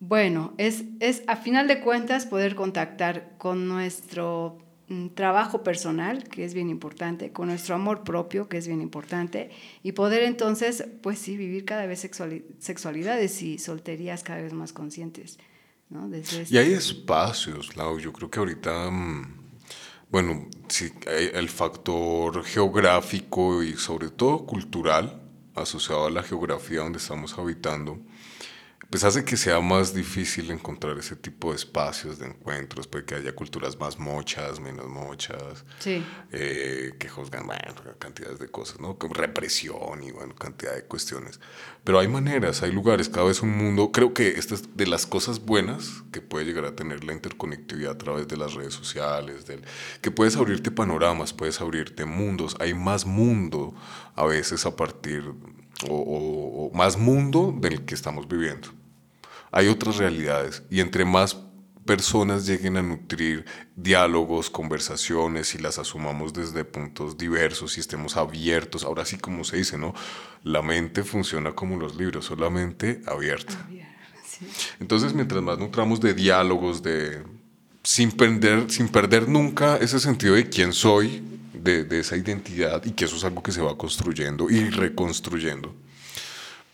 bueno, 0.00 0.52
es, 0.58 0.82
es 0.98 1.22
a 1.28 1.36
final 1.36 1.68
de 1.68 1.80
cuentas 1.80 2.26
poder 2.26 2.56
contactar 2.56 3.36
con 3.38 3.68
nuestro 3.68 4.58
trabajo 5.14 5.62
personal, 5.62 6.24
que 6.24 6.44
es 6.44 6.54
bien 6.54 6.68
importante, 6.68 7.32
con 7.32 7.48
nuestro 7.48 7.74
amor 7.74 8.04
propio, 8.04 8.48
que 8.48 8.58
es 8.58 8.66
bien 8.66 8.80
importante, 8.80 9.50
y 9.82 9.92
poder 9.92 10.22
entonces, 10.22 10.84
pues 11.02 11.18
sí, 11.18 11.36
vivir 11.36 11.64
cada 11.64 11.86
vez 11.86 12.08
sexualidades 12.58 13.42
y 13.42 13.58
solterías 13.58 14.22
cada 14.22 14.40
vez 14.40 14.52
más 14.52 14.72
conscientes. 14.72 15.38
¿no? 15.90 16.08
Desde 16.08 16.46
y 16.48 16.58
hay 16.58 16.72
espacios, 16.72 17.76
Lau, 17.76 17.98
yo 17.98 18.12
creo 18.12 18.30
que 18.30 18.38
ahorita, 18.38 18.90
mm, 18.90 19.34
bueno, 20.10 20.48
sí, 20.68 20.90
el 21.06 21.48
factor 21.48 22.42
geográfico 22.44 23.62
y 23.62 23.74
sobre 23.74 24.10
todo 24.10 24.46
cultural, 24.46 25.20
asociado 25.54 26.06
a 26.06 26.10
la 26.10 26.22
geografía 26.22 26.80
donde 26.80 26.98
estamos 26.98 27.38
habitando, 27.38 27.98
pues 28.92 29.04
hace 29.04 29.24
que 29.24 29.38
sea 29.38 29.58
más 29.62 29.94
difícil 29.94 30.50
encontrar 30.50 30.98
ese 30.98 31.16
tipo 31.16 31.48
de 31.48 31.56
espacios 31.56 32.18
de 32.18 32.26
encuentros, 32.26 32.86
puede 32.86 33.06
que 33.06 33.14
haya 33.14 33.34
culturas 33.34 33.80
más 33.80 33.98
mochas, 33.98 34.60
menos 34.60 34.86
mochas, 34.86 35.64
eh, 35.86 36.92
que 36.98 37.08
juzgan, 37.08 37.46
bueno, 37.46 37.74
cantidades 37.98 38.38
de 38.38 38.48
cosas, 38.48 38.80
¿no? 38.80 38.98
Como 38.98 39.14
represión 39.14 40.04
y, 40.04 40.10
bueno, 40.10 40.34
cantidad 40.34 40.74
de 40.74 40.84
cuestiones. 40.84 41.40
Pero 41.84 42.00
hay 42.00 42.08
maneras, 42.08 42.62
hay 42.62 42.70
lugares, 42.70 43.08
cada 43.08 43.24
vez 43.24 43.40
un 43.40 43.56
mundo, 43.56 43.92
creo 43.92 44.12
que 44.12 44.28
esta 44.28 44.56
es 44.56 44.76
de 44.76 44.86
las 44.86 45.06
cosas 45.06 45.40
buenas 45.40 46.02
que 46.12 46.20
puede 46.20 46.44
llegar 46.44 46.66
a 46.66 46.76
tener 46.76 47.02
la 47.02 47.14
interconectividad 47.14 47.92
a 47.92 47.98
través 47.98 48.28
de 48.28 48.36
las 48.36 48.52
redes 48.52 48.74
sociales, 48.74 49.46
del, 49.46 49.62
que 50.02 50.10
puedes 50.10 50.36
abrirte 50.36 50.70
panoramas, 50.70 51.32
puedes 51.32 51.62
abrirte 51.62 52.04
mundos, 52.04 52.56
hay 52.60 52.74
más 52.74 53.06
mundo 53.06 53.74
a 54.16 54.26
veces 54.26 54.66
a 54.66 54.76
partir, 54.76 55.32
o 55.88 56.70
más 56.74 56.98
mundo 56.98 57.54
del 57.58 57.86
que 57.86 57.94
estamos 57.94 58.28
viviendo 58.28 58.81
hay 59.52 59.68
otras 59.68 59.98
realidades 59.98 60.62
y 60.70 60.80
entre 60.80 61.04
más 61.04 61.36
personas 61.84 62.46
lleguen 62.46 62.76
a 62.76 62.82
nutrir 62.82 63.44
diálogos, 63.76 64.50
conversaciones 64.50 65.54
y 65.54 65.58
las 65.58 65.78
asumamos 65.78 66.32
desde 66.32 66.64
puntos 66.64 67.18
diversos 67.18 67.76
y 67.76 67.80
estemos 67.80 68.16
abiertos, 68.16 68.84
ahora 68.84 69.04
sí 69.04 69.18
como 69.18 69.44
se 69.44 69.58
dice, 69.58 69.76
¿no? 69.78 69.94
La 70.42 70.62
mente 70.62 71.04
funciona 71.04 71.52
como 71.52 71.76
los 71.76 71.96
libros, 71.96 72.24
solamente 72.24 73.02
abierta. 73.06 73.54
Entonces, 74.80 75.12
mientras 75.12 75.42
más 75.42 75.58
nutramos 75.58 76.00
de 76.00 76.14
diálogos, 76.14 76.82
de 76.82 77.22
sin 77.82 78.12
perder, 78.12 78.70
sin 78.70 78.88
perder 78.88 79.28
nunca 79.28 79.76
ese 79.76 80.00
sentido 80.00 80.34
de 80.34 80.48
quién 80.48 80.72
soy, 80.72 81.22
de, 81.52 81.84
de 81.84 82.00
esa 82.00 82.16
identidad 82.16 82.84
y 82.84 82.92
que 82.92 83.04
eso 83.04 83.16
es 83.16 83.24
algo 83.24 83.42
que 83.42 83.52
se 83.52 83.60
va 83.60 83.76
construyendo 83.76 84.50
y 84.50 84.70
reconstruyendo, 84.70 85.74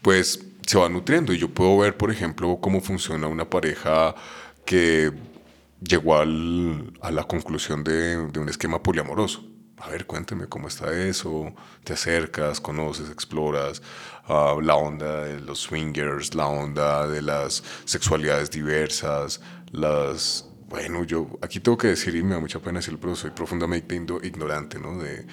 pues 0.00 0.47
se 0.68 0.78
va 0.78 0.88
nutriendo. 0.88 1.32
Y 1.32 1.38
yo 1.38 1.48
puedo 1.48 1.78
ver, 1.78 1.96
por 1.96 2.10
ejemplo, 2.10 2.58
cómo 2.60 2.80
funciona 2.80 3.26
una 3.26 3.48
pareja 3.48 4.14
que 4.66 5.10
llegó 5.80 6.16
al, 6.16 6.92
a 7.00 7.10
la 7.10 7.24
conclusión 7.24 7.82
de, 7.82 8.26
de, 8.26 8.38
un 8.38 8.48
esquema 8.50 8.82
poliamoroso. 8.82 9.44
A 9.78 9.88
ver, 9.88 10.04
cuénteme 10.06 10.46
cómo 10.46 10.68
está 10.68 10.92
eso. 10.92 11.54
Te 11.84 11.94
acercas, 11.94 12.60
conoces, 12.60 13.08
exploras 13.10 13.80
uh, 14.28 14.60
la 14.60 14.74
onda 14.74 15.24
de 15.24 15.40
los 15.40 15.60
swingers, 15.60 16.34
la 16.34 16.48
onda 16.48 17.06
de 17.08 17.22
las 17.22 17.64
sexualidades 17.84 18.50
diversas, 18.50 19.40
las... 19.72 20.44
Bueno, 20.68 21.02
yo 21.04 21.30
aquí 21.40 21.60
tengo 21.60 21.78
que 21.78 21.88
decir, 21.88 22.14
y 22.14 22.22
me 22.22 22.34
da 22.34 22.40
mucha 22.40 22.58
pena 22.58 22.80
decirlo, 22.80 23.00
pero 23.00 23.16
soy 23.16 23.30
profundamente 23.30 23.94
ignorante, 23.96 24.78
¿no? 24.78 24.98
De, 24.98 25.26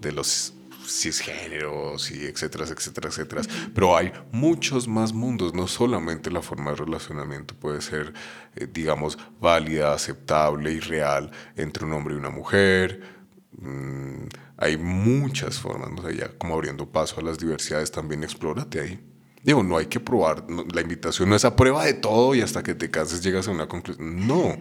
de 0.00 0.12
los 0.12 0.54
cisgéneros 0.88 2.10
y 2.10 2.26
etcétera, 2.26 2.64
etcétera, 2.64 3.08
etcétera. 3.08 3.42
Pero 3.74 3.96
hay 3.96 4.12
muchos 4.32 4.88
más 4.88 5.12
mundos, 5.12 5.54
no 5.54 5.66
solamente 5.66 6.30
la 6.30 6.42
forma 6.42 6.70
de 6.70 6.76
relacionamiento 6.76 7.54
puede 7.54 7.80
ser, 7.80 8.12
eh, 8.56 8.66
digamos, 8.72 9.18
válida, 9.40 9.92
aceptable 9.92 10.72
y 10.72 10.80
real 10.80 11.30
entre 11.56 11.84
un 11.84 11.92
hombre 11.92 12.14
y 12.14 12.18
una 12.18 12.30
mujer. 12.30 13.00
Mm, 13.52 14.26
hay 14.56 14.76
muchas 14.76 15.58
formas, 15.58 15.90
¿no? 15.92 16.10
ya 16.10 16.28
como 16.38 16.54
abriendo 16.54 16.86
paso 16.86 17.20
a 17.20 17.22
las 17.22 17.38
diversidades, 17.38 17.90
también 17.90 18.24
explórate 18.24 18.80
ahí. 18.80 19.00
Digo, 19.42 19.62
no 19.62 19.76
hay 19.76 19.86
que 19.86 20.00
probar, 20.00 20.44
la 20.50 20.80
invitación 20.80 21.28
no 21.28 21.36
es 21.36 21.44
a 21.44 21.54
prueba 21.54 21.84
de 21.84 21.94
todo 21.94 22.34
y 22.34 22.40
hasta 22.40 22.62
que 22.62 22.74
te 22.74 22.90
canses 22.90 23.22
llegas 23.22 23.46
a 23.48 23.52
una 23.52 23.68
conclusión. 23.68 24.26
No, 24.26 24.58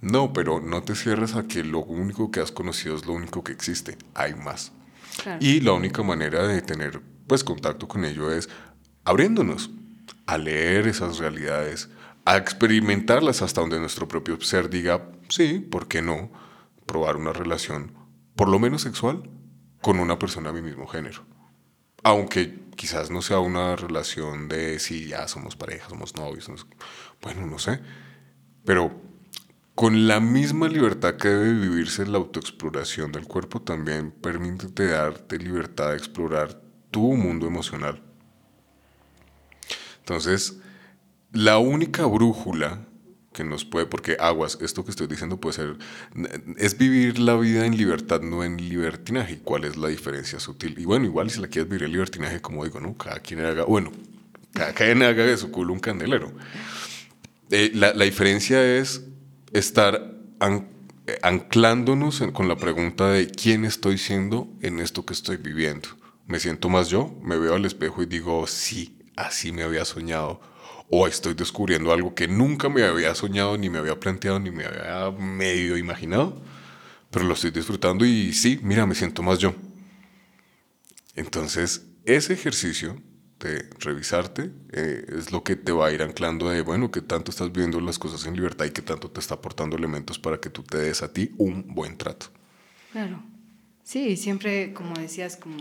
no, 0.00 0.32
pero 0.32 0.60
no 0.60 0.82
te 0.82 0.94
cierres 0.94 1.34
a 1.34 1.48
que 1.48 1.64
lo 1.64 1.80
único 1.80 2.30
que 2.30 2.40
has 2.40 2.52
conocido 2.52 2.94
es 2.94 3.06
lo 3.06 3.12
único 3.12 3.42
que 3.42 3.52
existe. 3.52 3.98
Hay 4.14 4.34
más. 4.34 4.72
Y 5.40 5.60
la 5.60 5.72
única 5.72 6.02
manera 6.02 6.46
de 6.46 6.62
tener 6.62 7.00
pues 7.26 7.42
contacto 7.42 7.88
con 7.88 8.04
ello 8.04 8.30
es 8.32 8.48
abriéndonos 9.04 9.70
a 10.26 10.38
leer 10.38 10.86
esas 10.86 11.18
realidades, 11.18 11.88
a 12.24 12.36
experimentarlas 12.36 13.42
hasta 13.42 13.60
donde 13.60 13.78
nuestro 13.78 14.08
propio 14.08 14.40
ser 14.40 14.68
diga, 14.68 15.10
sí, 15.28 15.60
¿por 15.60 15.88
qué 15.88 16.02
no? 16.02 16.30
Probar 16.86 17.16
una 17.16 17.32
relación, 17.32 17.92
por 18.34 18.48
lo 18.48 18.58
menos 18.58 18.82
sexual, 18.82 19.22
con 19.80 19.98
una 19.98 20.18
persona 20.18 20.52
de 20.52 20.60
mi 20.60 20.68
mismo 20.68 20.86
género. 20.86 21.24
Aunque 22.02 22.66
quizás 22.76 23.10
no 23.10 23.22
sea 23.22 23.38
una 23.38 23.76
relación 23.76 24.48
de 24.48 24.78
si 24.78 25.08
ya 25.08 25.26
somos 25.28 25.56
pareja, 25.56 25.88
somos 25.88 26.14
novios, 26.16 26.48
bueno, 27.22 27.46
no 27.46 27.58
sé. 27.58 27.80
Pero 28.64 29.00
con 29.76 30.08
la 30.08 30.20
misma 30.20 30.68
libertad 30.68 31.16
que 31.16 31.28
debe 31.28 31.52
vivirse 31.52 32.06
la 32.06 32.16
autoexploración 32.16 33.12
del 33.12 33.26
cuerpo, 33.26 33.60
también 33.60 34.10
permítete 34.10 34.86
darte 34.86 35.38
libertad 35.38 35.90
de 35.90 35.98
explorar 35.98 36.62
tu 36.90 37.12
mundo 37.12 37.46
emocional. 37.46 38.02
Entonces, 39.98 40.60
la 41.30 41.58
única 41.58 42.06
brújula 42.06 42.86
que 43.34 43.44
nos 43.44 43.66
puede, 43.66 43.84
porque 43.84 44.16
aguas, 44.18 44.56
esto 44.62 44.82
que 44.82 44.92
estoy 44.92 45.08
diciendo 45.08 45.38
puede 45.38 45.56
ser, 45.56 45.76
es 46.56 46.78
vivir 46.78 47.18
la 47.18 47.36
vida 47.36 47.66
en 47.66 47.76
libertad, 47.76 48.22
no 48.22 48.44
en 48.44 48.56
libertinaje. 48.56 49.40
¿Cuál 49.44 49.64
es 49.64 49.76
la 49.76 49.88
diferencia 49.88 50.40
sutil? 50.40 50.74
Y 50.78 50.86
bueno, 50.86 51.04
igual 51.04 51.28
si 51.28 51.38
la 51.38 51.48
quieres 51.48 51.68
vivir 51.68 51.84
en 51.84 51.92
libertinaje, 51.92 52.40
como 52.40 52.64
digo, 52.64 52.80
¿no? 52.80 52.96
Cada 52.96 53.20
quien 53.20 53.44
haga, 53.44 53.64
bueno, 53.64 53.92
cada 54.54 54.72
quien 54.72 55.02
haga 55.02 55.22
de 55.22 55.36
su 55.36 55.50
culo 55.50 55.74
un 55.74 55.80
candelero. 55.80 56.32
Eh, 57.50 57.72
la, 57.74 57.92
la 57.92 58.06
diferencia 58.06 58.64
es 58.78 59.02
estar 59.52 60.14
anclándonos 61.22 62.22
con 62.32 62.48
la 62.48 62.56
pregunta 62.56 63.08
de 63.08 63.28
quién 63.28 63.64
estoy 63.64 63.98
siendo 63.98 64.48
en 64.60 64.80
esto 64.80 65.04
que 65.04 65.14
estoy 65.14 65.36
viviendo. 65.36 65.88
¿Me 66.26 66.40
siento 66.40 66.68
más 66.68 66.88
yo? 66.88 67.14
¿Me 67.22 67.38
veo 67.38 67.54
al 67.54 67.64
espejo 67.64 68.02
y 68.02 68.06
digo, 68.06 68.46
sí, 68.46 68.98
así 69.16 69.52
me 69.52 69.62
había 69.62 69.84
soñado? 69.84 70.40
¿O 70.90 71.06
estoy 71.06 71.34
descubriendo 71.34 71.92
algo 71.92 72.14
que 72.14 72.28
nunca 72.28 72.68
me 72.68 72.84
había 72.84 73.14
soñado, 73.14 73.56
ni 73.56 73.70
me 73.70 73.78
había 73.78 73.98
planteado, 73.98 74.38
ni 74.40 74.50
me 74.50 74.64
había 74.64 75.10
medio 75.12 75.76
imaginado? 75.76 76.42
Pero 77.10 77.24
lo 77.24 77.34
estoy 77.34 77.50
disfrutando 77.50 78.04
y 78.04 78.32
sí, 78.32 78.58
mira, 78.62 78.86
me 78.86 78.94
siento 78.94 79.22
más 79.22 79.38
yo. 79.38 79.54
Entonces, 81.14 81.86
ese 82.04 82.34
ejercicio 82.34 83.00
de 83.40 83.68
revisarte 83.80 84.50
eh, 84.72 85.04
es 85.18 85.30
lo 85.30 85.44
que 85.44 85.56
te 85.56 85.72
va 85.72 85.88
a 85.88 85.92
ir 85.92 86.02
anclando 86.02 86.48
de, 86.48 86.62
bueno, 86.62 86.90
que 86.90 87.02
tanto 87.02 87.30
estás 87.30 87.52
viendo 87.52 87.80
las 87.80 87.98
cosas 87.98 88.26
en 88.26 88.34
libertad 88.34 88.64
y 88.64 88.70
que 88.70 88.82
tanto 88.82 89.10
te 89.10 89.20
está 89.20 89.34
aportando 89.34 89.76
elementos 89.76 90.18
para 90.18 90.40
que 90.40 90.48
tú 90.48 90.62
te 90.62 90.78
des 90.78 91.02
a 91.02 91.12
ti 91.12 91.32
un 91.36 91.74
buen 91.74 91.98
trato. 91.98 92.26
Claro. 92.92 93.22
Sí, 93.82 94.16
siempre, 94.16 94.72
como 94.72 94.94
decías, 94.94 95.36
como 95.36 95.56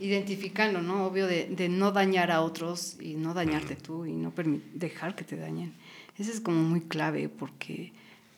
identificando, 0.00 0.80
¿no? 0.80 1.06
Obvio 1.06 1.26
de, 1.26 1.68
no 1.68 1.92
dañar 1.92 2.30
a 2.30 2.40
otros 2.40 2.96
y 3.00 3.14
no 3.14 3.34
dañarte 3.34 3.76
tú 3.76 4.06
y 4.06 4.12
no 4.12 4.32
dejar 4.74 5.14
que 5.14 5.24
te 5.24 5.36
dañen. 5.36 5.74
Eso 6.16 6.32
es 6.32 6.40
como 6.40 6.62
muy 6.62 6.80
clave 6.80 7.28
porque 7.28 7.92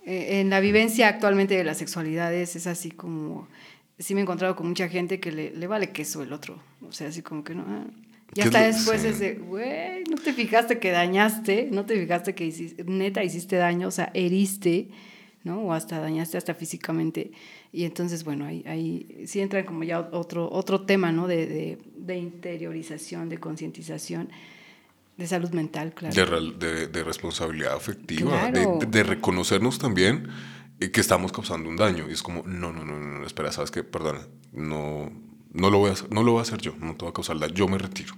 eh, 0.05 0.41
en 0.41 0.51
la 0.51 0.61
vivencia 0.61 1.09
actualmente 1.09 1.55
de 1.55 1.65
las 1.65 1.79
sexualidades 1.79 2.57
es 2.57 2.67
así 2.67 2.91
como, 2.91 3.49
sí 3.99 4.15
me 4.15 4.21
he 4.21 4.25
encontrado 4.25 4.57
con 4.57 4.69
mucha 4.69 4.89
gente 4.89 5.21
que 5.21 5.33
le, 5.33 5.57
le 5.57 5.67
vale 5.67 5.91
queso 5.91 6.23
el 6.23 6.33
otro. 6.33 6.61
O 6.83 6.93
sea, 6.93 7.09
así 7.09 7.23
como 7.23 7.45
que 7.45 7.55
no, 7.55 7.65
ah, 7.67 7.87
ya 8.35 8.45
hasta 8.45 8.63
después 8.63 9.05
es 9.05 9.19
de, 9.19 9.35
güey, 9.35 10.05
no 10.05 10.17
te 10.17 10.33
fijaste 10.33 10.79
que 10.79 10.91
dañaste, 10.91 11.69
no 11.71 11.85
te 11.85 12.01
fijaste 12.01 12.35
que 12.35 12.47
hiciste, 12.47 12.85
neta 12.85 13.25
hiciste 13.25 13.57
daño, 13.57 13.89
o 13.89 13.91
sea, 13.91 14.11
heriste, 14.15 14.89
¿no? 15.43 15.63
O 15.63 15.73
hasta 15.73 15.99
dañaste 15.99 16.39
hasta 16.39 16.55
físicamente. 16.55 17.33
Y 17.73 17.85
entonces, 17.85 18.25
bueno, 18.25 18.45
ahí, 18.45 18.63
ahí 18.67 19.25
sí 19.27 19.41
entra 19.41 19.65
como 19.65 19.85
ya 19.85 20.01
otro, 20.13 20.51
otro 20.51 20.83
tema, 20.83 21.13
¿no? 21.13 21.27
De, 21.27 21.47
de, 21.47 21.79
de 21.97 22.17
interiorización, 22.19 23.29
de 23.29 23.39
concientización, 23.39 24.31
de 25.17 25.27
salud 25.27 25.51
mental, 25.51 25.93
claro. 25.93 26.53
De, 26.59 26.87
de 26.87 27.05
responsabilidad 27.05 27.75
afectiva, 27.75 28.51
de, 28.51 29.03
reconocernos 29.03 29.79
también 29.79 30.29
que 30.79 31.01
estamos 31.01 31.33
causando 31.33 31.69
un 31.69 31.77
daño. 31.77 32.07
Y 32.09 32.13
es 32.13 32.23
como, 32.23 32.43
no, 32.47 32.73
no, 32.73 32.85
no, 32.85 32.99
no, 32.99 33.27
espera, 33.27 33.53
¿sabes 33.53 33.71
qué? 33.71 33.85
Perdona, 33.85 34.27
no, 34.53 35.13
no 35.53 35.71
lo 35.71 35.79
voy 35.79 35.91
a 35.91 35.93
hacer, 35.95 36.13
no 36.13 36.23
lo 36.23 36.33
voy 36.33 36.41
a 36.41 36.43
hacer 36.43 36.61
yo, 36.61 36.75
no 36.79 36.95
te 36.95 37.05
voy 37.05 37.11
a 37.11 37.15
causar 37.15 37.39
daño, 37.39 37.55
yo 37.55 37.69
me 37.69 37.79
retiro, 37.79 38.15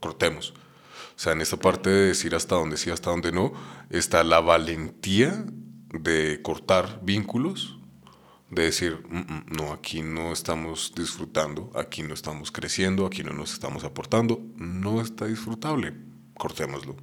cortemos. 0.00 0.54
O 1.16 1.18
sea, 1.18 1.32
en 1.32 1.40
esta 1.40 1.56
parte 1.56 1.90
de 1.90 2.06
decir 2.08 2.34
hasta 2.34 2.56
dónde 2.56 2.76
sí, 2.76 2.90
hasta 2.90 3.10
dónde 3.10 3.30
no, 3.30 3.52
está 3.90 4.24
la 4.24 4.40
valentía 4.40 5.44
de 5.92 6.40
cortar 6.42 7.00
vínculos, 7.02 7.78
de 8.50 8.64
decir, 8.64 9.00
mm, 9.08 9.18
mm, 9.18 9.44
no, 9.56 9.72
aquí 9.72 10.02
no 10.02 10.32
estamos 10.32 10.92
disfrutando, 10.96 11.70
aquí 11.74 12.02
no 12.02 12.14
estamos 12.14 12.50
creciendo, 12.50 13.06
aquí 13.06 13.22
no 13.22 13.32
nos 13.32 13.52
estamos 13.52 13.84
aportando, 13.84 14.40
no 14.56 15.00
está 15.00 15.26
disfrutable, 15.26 15.94
cortémoslo. 16.36 16.96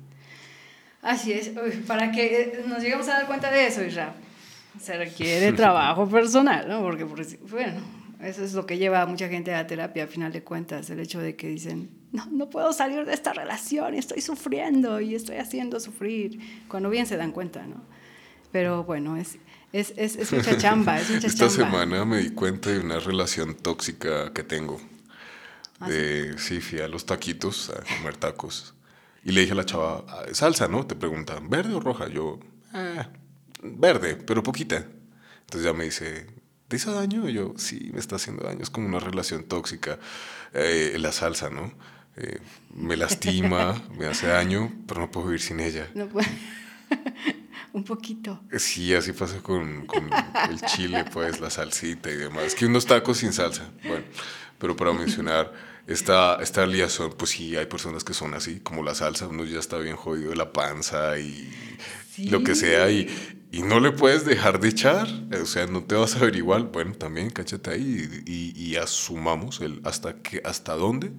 Así 1.02 1.32
es, 1.32 1.52
para 1.88 2.12
que 2.12 2.64
nos 2.68 2.82
lleguemos 2.82 3.08
a 3.08 3.14
dar 3.14 3.28
cuenta 3.28 3.50
de 3.50 3.68
eso, 3.68 3.84
Isra, 3.84 4.14
se 4.80 4.98
requiere 4.98 5.52
trabajo 5.54 6.08
personal, 6.08 6.68
¿no? 6.68 6.82
Porque, 6.82 7.06
bueno, 7.06 7.82
eso 8.24 8.44
es 8.44 8.54
lo 8.54 8.66
que 8.66 8.78
lleva 8.78 9.02
a 9.02 9.06
mucha 9.06 9.28
gente 9.28 9.54
a 9.54 9.68
terapia, 9.68 10.06
a 10.06 10.08
final 10.08 10.32
de 10.32 10.44
cuentas, 10.44 10.90
el 10.90 11.00
hecho 11.00 11.20
de 11.20 11.36
que 11.36 11.48
dicen, 11.48 11.90
no, 12.12 12.26
no 12.32 12.50
puedo 12.50 12.74
salir 12.74 13.06
de 13.06 13.14
esta 13.14 13.34
relación 13.34 13.94
estoy 13.96 14.22
sufriendo 14.22 15.00
y 15.00 15.16
estoy 15.16 15.38
haciendo 15.38 15.80
sufrir, 15.80 16.40
cuando 16.68 16.90
bien 16.90 17.06
se 17.06 17.18
dan 17.18 17.32
cuenta, 17.32 17.66
¿no? 17.66 17.84
Pero 18.52 18.84
bueno, 18.84 19.18
es, 19.18 19.38
es, 19.72 19.94
es, 19.96 20.16
es 20.16 20.32
mucha 20.32 20.58
chamba, 20.60 21.00
es 21.00 21.10
mucha 21.10 21.28
Esta 21.28 21.50
semana 21.50 22.04
me 22.06 22.18
di 22.18 22.32
cuenta 22.32 22.70
de 22.70 22.80
una 22.80 23.00
relación 23.00 23.56
tóxica 23.56 24.34
que 24.34 24.44
tengo. 24.44 24.80
¿Ah, 25.80 25.90
de, 25.90 26.38
sí? 26.38 26.60
fui 26.60 26.80
a 26.80 26.88
los 26.88 27.06
taquitos 27.06 27.70
a 27.70 27.82
comer 27.98 28.18
tacos. 28.18 28.76
Y 29.24 29.32
le 29.32 29.42
dije 29.42 29.54
a 29.54 29.56
la 29.56 29.66
chava, 29.66 30.04
ah, 30.08 30.26
salsa, 30.34 30.68
¿no? 30.68 30.86
Te 30.86 30.96
preguntan, 30.96 31.50
¿verde 31.50 31.74
o 31.74 31.80
roja? 31.80 32.08
Yo, 32.08 32.40
ah, 32.74 33.10
verde, 33.64 34.16
pero 34.16 34.44
poquita. 34.44 34.86
Entonces 35.42 35.64
ya 35.64 35.74
me 35.74 35.86
dice, 35.86 36.28
¿te 36.72 36.78
hizo 36.78 36.94
daño? 36.94 37.28
Y 37.28 37.34
yo, 37.34 37.54
sí, 37.58 37.92
me 37.94 38.00
está 38.00 38.16
haciendo 38.16 38.46
daño. 38.46 38.62
Es 38.62 38.70
como 38.70 38.88
una 38.88 39.00
relación 39.00 39.44
tóxica. 39.44 40.00
Eh, 40.54 40.96
la 40.98 41.12
salsa, 41.12 41.50
¿no? 41.50 41.74
Eh, 42.16 42.40
me 42.74 42.96
lastima, 42.96 43.84
me 43.98 44.08
hace 44.08 44.28
daño, 44.28 44.72
pero 44.88 45.02
no 45.02 45.12
puedo 45.12 45.28
vivir 45.28 45.42
sin 45.42 45.60
ella. 45.60 45.90
No 45.94 46.08
puedo. 46.08 46.28
Un 47.74 47.84
poquito. 47.84 48.42
Sí, 48.58 48.94
así 48.94 49.12
pasa 49.12 49.42
con, 49.42 49.86
con, 49.86 50.10
el 50.50 50.62
chile, 50.62 51.04
pues, 51.12 51.42
la 51.42 51.50
salsita 51.50 52.10
y 52.10 52.16
demás. 52.16 52.44
Es 52.44 52.56
que 52.56 52.66
unos 52.66 52.86
tacos 52.86 53.18
sin 53.18 53.34
salsa. 53.34 53.70
Bueno, 53.84 54.06
pero 54.58 54.78
para 54.78 54.94
mencionar 54.94 55.52
esta, 55.88 56.36
esta 56.42 56.66
liazón, 56.66 57.14
pues 57.18 57.32
sí, 57.32 57.56
hay 57.56 57.66
personas 57.66 58.04
que 58.04 58.14
son 58.14 58.34
así, 58.34 58.60
como 58.60 58.84
la 58.84 58.96
salsa, 58.96 59.28
uno 59.28 59.44
ya 59.46 59.60
está 59.60 59.78
bien 59.78 59.96
jodido 59.96 60.30
de 60.30 60.36
la 60.36 60.54
panza 60.54 61.18
y 61.20 61.52
lo 62.30 62.44
que 62.44 62.56
sea, 62.56 62.90
y, 62.92 63.10
y, 63.52 63.64
no 63.64 63.80
le 63.80 63.92
puedes 63.92 64.26
dejar 64.26 64.60
de 64.60 64.70
echar, 64.70 65.08
o 65.42 65.46
sea, 65.46 65.66
no 65.68 65.84
te 65.84 65.96
vas 65.96 66.16
a 66.16 66.20
ver 66.20 66.36
igual. 66.36 66.66
Bueno, 66.66 66.94
también 66.94 67.30
cáchate 67.30 67.72
ahí 67.72 68.24
y, 68.26 68.54
y, 68.56 68.76
asumamos 68.76 69.60
el 69.62 69.82
hasta, 69.84 70.22
que, 70.22 70.42
hasta 70.46 70.76
dónde, 70.76 71.12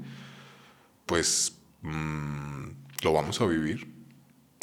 pues, 1.06 1.56
mmm, 1.82 2.68
lo 3.02 3.12
vamos 3.12 3.40
a 3.40 3.46
vivir 3.46 3.92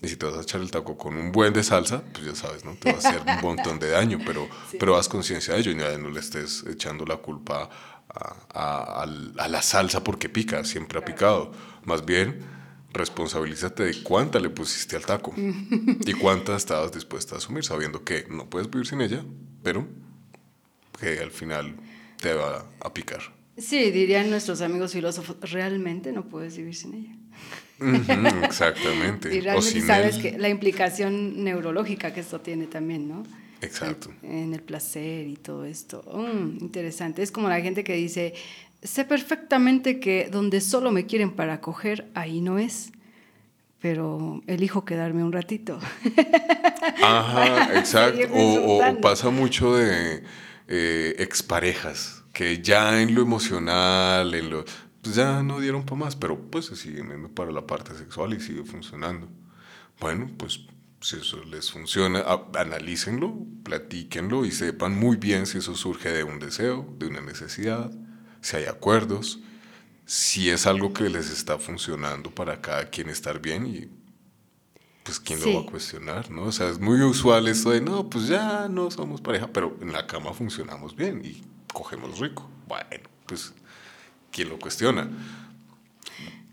y 0.02 0.08
si 0.08 0.16
te 0.16 0.26
vas 0.26 0.38
a 0.38 0.42
echar 0.42 0.62
el 0.62 0.72
taco 0.72 0.98
con 0.98 1.18
un 1.18 1.32
buen 1.32 1.52
de 1.52 1.62
salsa, 1.62 2.02
pues 2.14 2.26
ya 2.26 2.36
sabes, 2.36 2.64
¿no? 2.64 2.76
Te 2.76 2.92
va 2.92 2.98
a 2.98 3.00
hacer 3.00 3.22
un 3.22 3.42
montón 3.42 3.80
de 3.80 3.90
daño, 3.90 4.20
pero, 4.26 4.48
pero 4.80 4.96
haz 4.96 5.10
conciencia 5.10 5.54
de 5.54 5.60
ello 5.60 5.72
y 5.72 5.76
no 5.76 6.10
le 6.10 6.20
estés 6.20 6.64
echando 6.70 7.06
la 7.06 7.18
culpa 7.18 7.70
a, 8.10 9.04
a, 9.04 9.06
la 9.06 9.62
salsa 9.62 10.04
porque 10.04 10.30
pica, 10.30 10.64
siempre 10.64 11.00
ha 11.00 11.06
picado. 11.06 11.52
Más 11.84 12.06
bien, 12.06 12.40
responsabilízate 12.94 13.84
de 13.84 14.04
cuánta 14.04 14.40
le 14.40 14.50
pusiste 14.50 14.96
al 14.96 15.06
taco 15.06 15.34
y 15.38 16.14
cuánta 16.14 16.56
estabas 16.56 16.92
dispuesta 16.92 17.36
a 17.36 17.38
asumir, 17.38 17.64
sabiendo 17.64 18.04
que 18.04 18.26
no 18.30 18.50
puedes 18.50 18.70
vivir 18.70 18.88
sin 18.88 19.02
ella, 19.02 19.24
pero 19.64 19.88
que 21.00 21.20
al 21.20 21.32
final 21.32 21.76
te 22.22 22.34
va 22.34 22.66
a 22.80 22.94
picar. 22.94 23.22
Sí, 23.58 23.92
dirían 23.92 24.30
nuestros 24.30 24.62
amigos 24.62 24.94
filósofos, 24.94 25.38
realmente 25.52 26.12
no 26.12 26.26
puedes 26.30 26.56
vivir 26.58 26.76
sin 26.76 26.94
ella 26.94 27.20
exactamente. 28.44 29.34
y 29.36 29.42
realmente 29.42 29.82
sabes 29.82 30.18
que 30.18 30.38
la 30.38 30.50
implicación 30.50 31.44
neurológica 31.44 32.14
que 32.14 32.22
esto 32.22 32.42
tiene 32.42 32.68
también, 32.68 33.08
¿no? 33.08 33.24
Exacto. 33.62 34.12
En 34.24 34.54
el 34.54 34.62
placer 34.62 35.28
y 35.28 35.36
todo 35.36 35.66
esto. 35.66 36.04
Mm, 36.14 36.64
interesante. 36.64 37.22
Es 37.22 37.32
como 37.32 37.50
la 37.50 37.62
gente 37.62 37.84
que 37.84 37.94
dice, 37.94 38.34
sé 38.84 39.06
perfectamente 39.06 40.00
que 40.00 40.30
donde 40.32 40.62
solo 40.62 40.92
me 40.92 41.06
quieren 41.06 41.32
para 41.32 41.62
coger, 41.62 42.10
ahí 42.14 42.42
no 42.42 42.60
es, 42.60 42.92
pero 43.82 44.42
elijo 44.48 44.86
quedarme 44.86 45.24
un 45.24 45.32
ratito. 45.32 45.80
Ajá, 47.04 47.78
exacto. 47.78 48.28
O, 48.34 49.00
pasa 49.02 49.30
mucho 49.30 49.76
de 49.76 50.24
eh, 50.68 51.16
exparejas, 51.20 52.24
que 52.34 52.62
ya 52.62 53.02
en 53.02 53.16
lo 53.16 53.22
emocional, 53.22 54.34
en 54.34 54.50
lo 54.50 54.66
pues 55.02 55.16
ya 55.16 55.42
no 55.44 55.60
dieron 55.62 55.86
para 55.86 55.96
más, 55.96 56.16
pero 56.16 56.38
pues 56.38 56.66
se 56.66 56.76
siguen 56.76 57.30
para 57.30 57.52
la 57.52 57.66
parte 57.66 57.96
sexual 57.96 58.34
y 58.34 58.40
sigue 58.42 58.64
funcionando. 58.64 59.30
Bueno, 60.00 60.30
pues 60.38 60.60
si 61.02 61.18
eso 61.18 61.44
les 61.46 61.72
funciona, 61.72 62.24
analícenlo, 62.56 63.34
platíquenlo 63.64 64.46
y 64.46 64.52
sepan 64.52 64.98
muy 64.98 65.18
bien 65.18 65.46
si 65.46 65.60
eso 65.60 65.76
surge 65.76 66.10
de 66.10 66.24
un 66.24 66.40
deseo, 66.40 66.94
de 66.98 67.08
una 67.08 67.22
necesidad, 67.22 67.92
si 68.42 68.58
hay 68.58 68.66
acuerdos, 68.66 69.40
si 70.06 70.50
es 70.50 70.66
algo 70.66 70.94
que 70.94 71.10
les 71.10 71.30
está 71.30 71.58
funcionando 71.58 72.32
para 72.32 72.62
cada 72.62 72.90
quien 72.90 73.10
estar 73.10 73.40
bien 73.42 73.66
y 73.66 73.90
pues 75.04 75.20
quién 75.20 75.40
lo 75.40 75.54
va 75.54 75.62
a 75.68 75.72
cuestionar, 75.72 76.30
¿no? 76.30 76.44
O 76.44 76.52
sea, 76.52 76.70
es 76.70 76.80
muy 76.80 77.02
usual 77.02 77.48
esto 77.48 77.72
de, 77.72 77.82
no, 77.82 78.10
pues 78.10 78.28
ya 78.28 78.68
no 78.68 78.92
somos 78.92 79.22
pareja, 79.22 79.48
pero 79.48 79.78
en 79.82 79.94
la 79.94 80.06
cama 80.06 80.34
funcionamos 80.34 80.96
bien 80.96 81.24
y 81.24 81.42
cogemos 81.74 82.20
rico. 82.20 82.50
Bueno, 82.68 83.10
pues 83.26 83.54
¿quién 84.32 84.50
lo 84.50 84.60
cuestiona? 84.60 85.10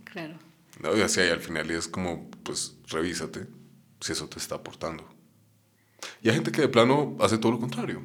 Claro. 0.05 0.39
¿No? 0.81 0.97
Y 0.97 1.01
así 1.01 1.21
al 1.21 1.41
final 1.41 1.71
es 1.71 1.89
como, 1.89 2.31
pues 2.45 2.77
revísate 2.89 3.56
si 4.07 4.13
eso 4.13 4.29
te 4.29 4.39
está 4.39 4.55
aportando. 4.55 5.05
Y 6.23 6.29
hay 6.29 6.35
gente 6.35 6.53
que 6.53 6.63
de 6.63 6.69
plano 6.69 7.17
hace 7.21 7.39
todo 7.39 7.53
lo 7.53 7.59
contrario. 7.59 8.03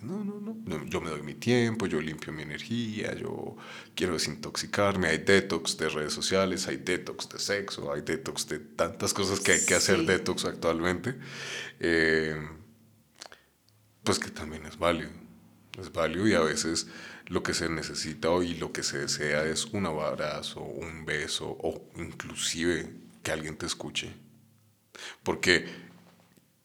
No, 0.00 0.24
no, 0.24 0.40
no, 0.40 0.84
yo 0.86 1.00
me 1.00 1.10
doy 1.10 1.22
mi 1.22 1.34
tiempo, 1.34 1.86
yo 1.86 2.00
limpio 2.00 2.32
mi 2.32 2.42
energía, 2.42 3.14
yo 3.14 3.56
quiero 3.94 4.14
desintoxicarme. 4.14 5.08
Hay 5.08 5.18
detox 5.18 5.76
de 5.76 5.88
redes 5.88 6.12
sociales, 6.12 6.66
hay 6.66 6.78
detox 6.78 7.28
de 7.28 7.38
sexo, 7.38 7.92
hay 7.92 8.02
detox 8.02 8.48
de 8.48 8.58
tantas 8.58 9.12
cosas 9.14 9.40
que 9.40 9.52
hay 9.52 9.64
que 9.64 9.74
hacer 9.74 10.04
detox 10.04 10.44
actualmente. 10.44 11.16
Eh, 11.78 12.36
pues 14.02 14.18
que 14.18 14.30
también 14.30 14.66
es 14.66 14.78
válido. 14.78 15.10
Es 15.78 15.92
válido 15.92 16.26
y 16.26 16.34
a 16.34 16.40
veces 16.40 16.86
lo 17.26 17.42
que 17.42 17.54
se 17.54 17.68
necesita 17.68 18.30
hoy, 18.30 18.54
lo 18.54 18.72
que 18.72 18.82
se 18.82 18.98
desea 18.98 19.44
es 19.44 19.66
un 19.66 19.86
abrazo, 19.86 20.60
un 20.62 21.04
beso 21.04 21.46
o 21.60 21.88
inclusive 21.96 22.92
que 23.22 23.32
alguien 23.32 23.56
te 23.56 23.66
escuche. 23.66 24.21
Porque 25.22 25.66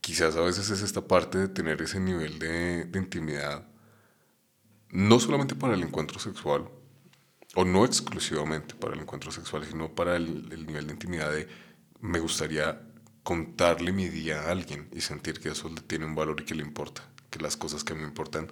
quizás 0.02 0.36
a 0.36 0.42
veces 0.42 0.70
es 0.70 0.82
esta 0.82 1.08
parte 1.08 1.38
de 1.38 1.48
tener 1.48 1.82
ese 1.82 2.00
nivel 2.00 2.40
de, 2.40 2.90
intimidad, 2.96 3.68
no 4.90 5.20
solamente 5.20 5.56
para 5.56 5.74
el 5.76 5.84
encuentro 5.84 6.20
sexual, 6.20 6.70
o 7.56 7.66
no 7.66 7.86
exclusivamente 7.86 8.76
para 8.76 8.94
el 8.94 9.02
encuentro 9.02 9.32
sexual, 9.32 9.66
sino 9.66 9.94
para 9.94 10.16
el, 10.16 10.50
el 10.52 10.66
nivel 10.66 10.88
de 10.88 10.94
intimidad 10.94 11.32
de 11.32 11.48
me 12.02 12.20
gustaría 12.20 12.82
contarle 13.24 13.92
mi 13.92 14.08
día 14.08 14.44
a 14.44 14.52
alguien 14.52 14.88
y 14.94 15.02
sentir 15.02 15.40
que 15.40 15.50
eso 15.50 15.68
le 15.70 15.82
tiene 15.82 16.06
un 16.06 16.16
valor 16.16 16.40
y 16.42 16.46
que 16.46 16.56
le 16.56 16.64
importa, 16.64 17.04
que 17.30 17.40
las 17.40 17.58
cosas 17.58 17.84
que 17.84 17.94
me 17.94 18.04
importan 18.04 18.50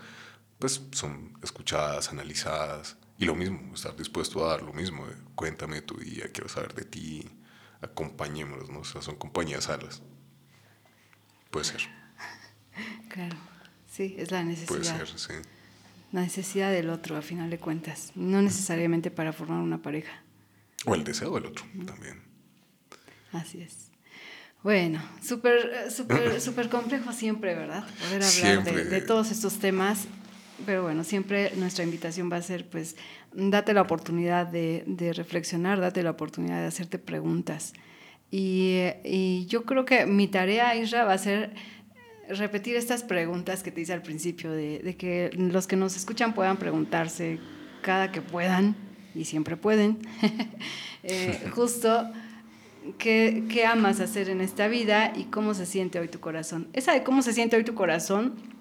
pues 0.59 0.81
son 0.91 1.38
escuchadas, 1.43 2.09
analizadas. 2.09 2.97
Y 3.17 3.25
lo 3.25 3.36
mismo, 3.36 3.73
estar 3.73 3.95
dispuesto 3.95 4.45
a 4.45 4.51
dar 4.51 4.61
lo 4.63 4.73
mismo. 4.73 5.05
cuéntame 5.36 5.81
tu 5.81 5.97
día, 5.97 6.31
quiero 6.33 6.49
saber 6.49 6.73
de 6.73 6.86
ti, 6.86 7.29
acompañémonos, 7.86 8.69
¿no? 8.69 8.79
O 8.79 8.83
sea, 8.83 9.01
son 9.01 9.15
compañías 9.15 9.65
salas. 9.65 10.01
Puede 11.49 11.65
ser. 11.65 11.81
Claro, 13.09 13.38
sí, 13.89 14.15
es 14.17 14.31
la 14.31 14.43
necesidad. 14.43 14.67
Puede 14.67 14.83
ser, 14.83 15.07
sí. 15.17 15.33
La 16.11 16.21
necesidad 16.21 16.71
del 16.71 16.89
otro, 16.89 17.15
a 17.15 17.21
final 17.21 17.49
de 17.49 17.57
cuentas. 17.57 18.11
No 18.15 18.41
necesariamente 18.41 19.11
para 19.11 19.31
formar 19.31 19.61
una 19.61 19.81
pareja. 19.81 20.23
O 20.86 20.95
el 20.95 21.03
deseo 21.03 21.33
del 21.36 21.45
otro 21.45 21.65
también. 21.86 22.21
Así 23.31 23.61
es. 23.61 23.91
Bueno, 24.63 25.01
súper, 25.23 25.91
súper, 25.91 26.41
súper 26.41 26.69
complejo 26.69 27.13
siempre, 27.13 27.53
¿verdad? 27.55 27.88
Poder 27.99 28.23
hablar 28.23 28.63
de, 28.63 28.86
de, 28.86 29.01
todos 29.01 29.31
estos 29.31 29.59
temas 29.59 30.07
pero 30.66 30.84
bueno, 30.84 31.03
siempre 31.03 31.51
nuestra 31.56 31.84
invitación 31.84 32.32
va 32.32 32.38
a 32.38 32.41
ser, 32.41 32.68
pues, 32.68 32.95
date 33.34 33.74
la 33.74 33.82
oportunidad 33.82 34.47
de, 34.47 34.84
de 34.88 35.14
reflexionar, 35.14 35.80
date 35.80 36.03
la 36.03 36.12
oportunidad 36.12 36.62
de 36.62 36.68
hacerte 36.68 36.99
preguntas. 36.99 37.74
Y, 38.32 38.82
y, 39.03 39.45
yo 39.47 39.64
creo 39.64 39.86
que 39.86 40.06
mi 40.06 40.28
tarea, 40.28 40.76
Isra, 40.76 41.03
va 41.03 41.14
a 41.14 41.18
ser 41.18 41.53
repetir 42.28 42.76
estas 42.76 43.03
preguntas 43.03 43.64
que 43.64 43.72
te 43.72 43.82
hice 43.82 43.93
al 43.93 44.01
principio, 44.01 44.51
de, 44.51 44.80
de 44.80 44.95
que 44.95 45.30
los 45.36 45.68
que 45.68 45.76
nos 45.76 45.95
escuchan 45.95 46.34
puedan 46.34 46.58
preguntarse 46.58 47.39
cada 47.82 48.12
que 48.12 48.22
puedan, 48.22 48.76
y 49.14 49.26
siempre 49.26 49.58
pueden, 49.58 49.99
eh, 51.03 51.49
justo 51.53 52.10
qué, 52.97 53.43
qué 53.49 53.66
amas 53.66 53.99
hacer 53.99 54.30
en 54.30 54.41
esta 54.41 54.68
vida 54.68 55.14
y 55.16 55.26
cómo 55.26 55.53
se 55.53 55.66
siente 55.66 55.99
hoy 55.99 56.08
tu 56.08 56.20
corazón. 56.20 56.68
Esa 56.74 56.93
de 56.93 57.03
cómo 57.03 57.22
se 57.22 57.34
siente 57.34 57.56
hoy 57.56 57.64
tu 57.64 57.76
corazón 57.76 58.55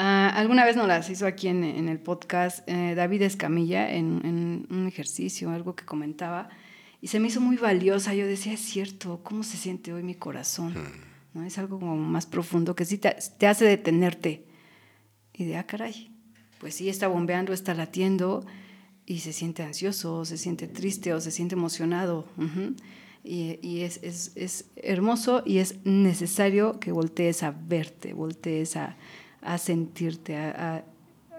Ah, 0.00 0.28
alguna 0.36 0.64
vez 0.64 0.76
nos 0.76 0.86
las 0.86 1.10
hizo 1.10 1.26
aquí 1.26 1.48
en, 1.48 1.64
en 1.64 1.88
el 1.88 1.98
podcast 1.98 2.60
eh, 2.68 2.94
David 2.94 3.22
Escamilla 3.22 3.90
en, 3.90 4.20
en, 4.24 4.66
un 4.70 4.86
ejercicio, 4.86 5.50
algo 5.50 5.74
que 5.74 5.84
comentaba, 5.84 6.50
y 7.00 7.08
se 7.08 7.18
me 7.18 7.26
hizo 7.26 7.40
muy 7.40 7.56
valiosa. 7.56 8.14
Yo 8.14 8.24
decía, 8.24 8.52
es 8.52 8.60
cierto, 8.60 9.18
¿cómo 9.24 9.42
se 9.42 9.56
siente 9.56 9.92
hoy 9.92 10.04
mi 10.04 10.14
corazón? 10.14 10.72
Hmm. 10.72 11.34
¿No? 11.34 11.44
Es 11.44 11.58
algo 11.58 11.80
como 11.80 11.96
más 11.96 12.26
profundo 12.26 12.76
que 12.76 12.84
sí 12.84 12.98
te, 12.98 13.16
te, 13.38 13.48
hace 13.48 13.64
detenerte. 13.64 14.46
Y 15.32 15.46
de, 15.46 15.56
ah, 15.56 15.66
caray, 15.66 16.12
pues 16.60 16.76
sí 16.76 16.88
está 16.88 17.08
bombeando, 17.08 17.52
está 17.52 17.74
latiendo, 17.74 18.46
y 19.04 19.18
se 19.18 19.32
siente 19.32 19.64
ansioso, 19.64 20.18
o 20.18 20.24
se 20.24 20.38
siente 20.38 20.68
triste, 20.68 21.12
o 21.12 21.20
se 21.20 21.32
siente 21.32 21.56
emocionado. 21.56 22.24
Y, 23.24 23.58
y 23.62 23.80
es, 23.80 23.98
es, 24.04 24.30
es 24.36 24.66
hermoso 24.76 25.42
y 25.44 25.58
es 25.58 25.84
necesario 25.84 26.78
que 26.78 26.92
voltees 26.92 27.42
a 27.42 27.50
verte, 27.50 28.12
voltees 28.12 28.76
a 28.76 28.96
a 29.42 29.58
sentirte, 29.58 30.36
a, 30.36 30.84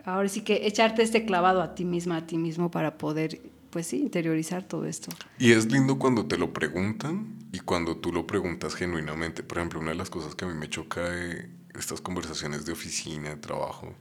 ahora 0.05 0.29
sí 0.29 0.41
que 0.41 0.67
echarte 0.67 1.01
este 1.01 1.25
clavado 1.25 1.61
a 1.61 1.75
ti 1.75 1.85
misma, 1.85 2.17
a 2.17 2.27
ti 2.27 2.37
mismo 2.37 2.71
para 2.71 2.97
poder, 2.97 3.41
pues 3.69 3.87
sí, 3.87 3.99
interiorizar 3.99 4.63
todo 4.63 4.85
esto. 4.85 5.11
Y 5.37 5.51
es 5.51 5.71
lindo 5.71 5.99
cuando 5.99 6.25
te 6.25 6.37
lo 6.37 6.53
preguntan 6.53 7.39
y 7.51 7.59
cuando 7.59 7.97
tú 7.97 8.11
lo 8.11 8.27
preguntas 8.27 8.75
genuinamente. 8.75 9.43
Por 9.43 9.57
ejemplo, 9.57 9.79
una 9.79 9.91
de 9.91 9.97
las 9.97 10.09
cosas 10.09 10.35
que 10.35 10.45
a 10.45 10.47
mí 10.47 10.53
me 10.53 10.69
choca 10.69 11.01
de 11.09 11.49
estas 11.75 12.01
conversaciones 12.01 12.65
de 12.65 12.73
oficina, 12.73 13.29
de 13.29 13.37
trabajo, 13.37 13.93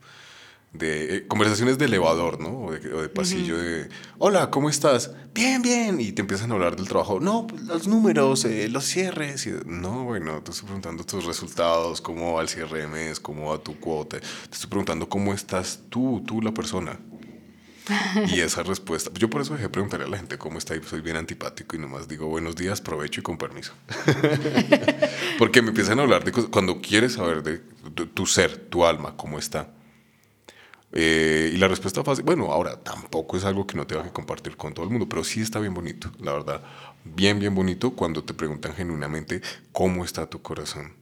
de 0.72 1.16
eh, 1.16 1.26
conversaciones 1.26 1.78
de 1.78 1.86
elevador, 1.86 2.40
¿no? 2.40 2.66
O 2.66 2.72
de, 2.72 3.08
pasillo 3.08 3.56
de, 3.56 3.88
hola, 4.18 4.50
¿cómo 4.50 4.68
estás? 4.68 5.12
Bien, 5.34 5.62
bien. 5.62 6.00
Y 6.00 6.12
te 6.12 6.20
empiezan 6.20 6.50
a 6.50 6.54
hablar 6.54 6.76
del 6.76 6.86
trabajo. 6.88 7.20
No, 7.20 7.46
pues, 7.46 7.62
los 7.62 7.88
números, 7.88 8.44
eh, 8.44 8.68
los 8.68 8.84
cierres. 8.84 9.46
Y, 9.46 9.52
no, 9.66 10.04
bueno, 10.04 10.42
te 10.42 10.50
estoy 10.50 10.66
preguntando 10.66 11.04
tus 11.04 11.24
resultados, 11.24 12.00
cómo 12.00 12.34
va 12.34 12.42
el 12.42 12.88
mes, 12.88 13.18
cómo 13.18 13.50
va 13.50 13.58
tu 13.58 13.78
cuota. 13.78 14.20
Te 14.20 14.26
estoy 14.52 14.68
preguntando 14.68 15.08
cómo 15.08 15.32
estás 15.32 15.80
tú, 15.88 16.22
tú 16.26 16.42
la 16.42 16.52
persona. 16.52 16.98
Y 18.26 18.40
esa 18.40 18.62
respuesta, 18.62 19.10
yo 19.14 19.30
por 19.30 19.40
eso 19.40 19.54
dejé 19.54 19.70
preguntarle 19.70 20.04
a 20.04 20.08
la 20.10 20.18
gente 20.18 20.36
cómo 20.36 20.58
está 20.58 20.76
y 20.76 20.82
soy 20.82 21.00
bien 21.00 21.16
antipático 21.16 21.74
y 21.74 21.78
nomás 21.78 22.06
digo 22.06 22.26
buenos 22.26 22.54
días, 22.54 22.82
provecho 22.82 23.20
y 23.20 23.22
con 23.22 23.38
permiso. 23.38 23.72
Porque 25.38 25.62
me 25.62 25.68
empiezan 25.68 25.98
a 25.98 26.02
hablar 26.02 26.22
de 26.22 26.32
cosas, 26.32 26.50
cuando 26.50 26.82
quieres 26.82 27.14
saber 27.14 27.42
de 27.42 27.62
tu 28.06 28.26
ser, 28.26 28.58
tu 28.68 28.84
alma, 28.84 29.16
cómo 29.16 29.38
está 29.38 29.70
eh, 30.92 31.50
y 31.54 31.56
la 31.58 31.68
respuesta 31.68 32.02
fácil, 32.02 32.24
bueno, 32.24 32.50
ahora 32.50 32.82
tampoco 32.82 33.36
es 33.36 33.44
algo 33.44 33.66
que 33.66 33.76
no 33.76 33.86
tenga 33.86 34.04
que 34.04 34.10
compartir 34.10 34.56
con 34.56 34.72
todo 34.72 34.84
el 34.84 34.90
mundo, 34.90 35.08
pero 35.08 35.22
sí 35.22 35.40
está 35.40 35.60
bien 35.60 35.74
bonito, 35.74 36.10
la 36.18 36.32
verdad. 36.32 36.62
Bien, 37.04 37.38
bien 37.38 37.54
bonito 37.54 37.92
cuando 37.92 38.24
te 38.24 38.34
preguntan 38.34 38.74
genuinamente 38.74 39.42
cómo 39.72 40.04
está 40.04 40.28
tu 40.28 40.40
corazón. 40.40 40.94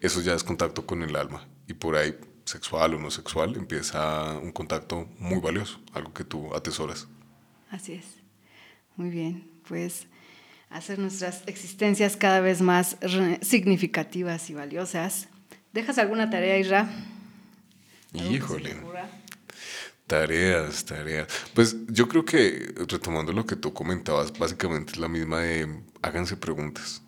Eso 0.00 0.20
ya 0.20 0.34
es 0.34 0.42
contacto 0.42 0.86
con 0.86 1.02
el 1.02 1.14
alma. 1.14 1.46
Y 1.68 1.74
por 1.74 1.96
ahí, 1.96 2.16
sexual 2.44 2.94
o 2.94 2.98
no 2.98 3.10
sexual, 3.10 3.54
empieza 3.56 4.38
un 4.38 4.50
contacto 4.50 5.08
muy 5.18 5.40
valioso, 5.40 5.80
algo 5.92 6.12
que 6.12 6.24
tú 6.24 6.54
atesoras. 6.54 7.06
Así 7.70 7.92
es. 7.94 8.04
Muy 8.96 9.10
bien. 9.10 9.48
Pues 9.68 10.08
hacer 10.68 10.98
nuestras 10.98 11.42
existencias 11.46 12.16
cada 12.16 12.40
vez 12.40 12.60
más 12.60 12.96
significativas 13.40 14.50
y 14.50 14.54
valiosas. 14.54 15.28
¿Dejas 15.72 15.98
alguna 15.98 16.30
tarea, 16.30 16.58
Isra? 16.58 16.88
Híjole. 18.12 18.76
Tareas, 20.06 20.84
tareas. 20.84 21.28
Pues 21.54 21.76
yo 21.88 22.08
creo 22.08 22.24
que, 22.24 22.74
retomando 22.88 23.32
lo 23.32 23.46
que 23.46 23.56
tú 23.56 23.72
comentabas, 23.72 24.36
básicamente 24.38 24.92
es 24.92 24.98
la 24.98 25.08
misma 25.08 25.40
de 25.40 25.82
háganse 26.02 26.36
preguntas. 26.36 27.02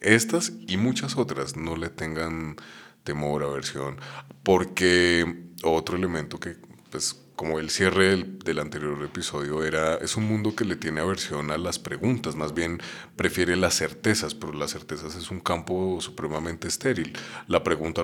Estas 0.00 0.52
y 0.66 0.76
muchas 0.76 1.16
otras 1.16 1.56
no 1.56 1.76
le 1.76 1.88
tengan 1.88 2.56
temor, 3.04 3.44
aversión, 3.44 3.98
porque 4.42 5.46
otro 5.62 5.96
elemento 5.96 6.38
que 6.38 6.56
pues 6.90 7.21
como 7.36 7.58
el 7.58 7.70
cierre 7.70 8.16
del, 8.44 8.58
anterior 8.58 9.02
episodio 9.02 9.64
era, 9.64 9.96
es 9.96 10.16
un 10.16 10.24
mundo 10.24 10.54
que 10.54 10.64
le 10.64 10.76
tiene 10.76 11.00
aversión 11.00 11.50
a 11.50 11.58
las 11.58 11.78
preguntas, 11.78 12.36
más 12.36 12.54
bien 12.54 12.80
prefiere 13.16 13.56
las 13.56 13.74
certezas, 13.74 14.34
pero 14.34 14.52
las 14.52 14.72
certezas 14.72 15.14
es 15.14 15.30
un 15.30 15.40
campo 15.40 15.98
supremamente 16.00 16.68
estéril. 16.68 17.16
La 17.48 17.64
pregunta, 17.64 18.02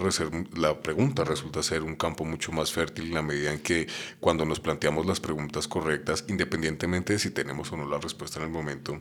la 0.57 0.81
pregunta 0.81 1.25
resulta 1.25 1.63
ser 1.63 1.83
un 1.83 1.97
campo 1.97 2.25
mucho 2.25 2.53
más 2.53 2.73
fértil 2.73 3.07
en 3.07 3.15
la 3.15 3.23
medida 3.23 3.53
en 3.53 3.61
que 3.61 3.87
cuando 4.21 4.45
nos 4.45 4.61
planteamos 4.61 5.07
las 5.07 5.21
preguntas 5.21 5.69
correctas, 5.69 6.25
independientemente 6.29 7.13
de 7.13 7.19
si 7.19 7.31
tenemos 7.31 7.71
o 7.73 7.77
no 7.77 7.89
la 7.89 7.99
respuesta 7.99 8.39
en 8.39 8.47
el 8.47 8.51
momento, 8.51 9.01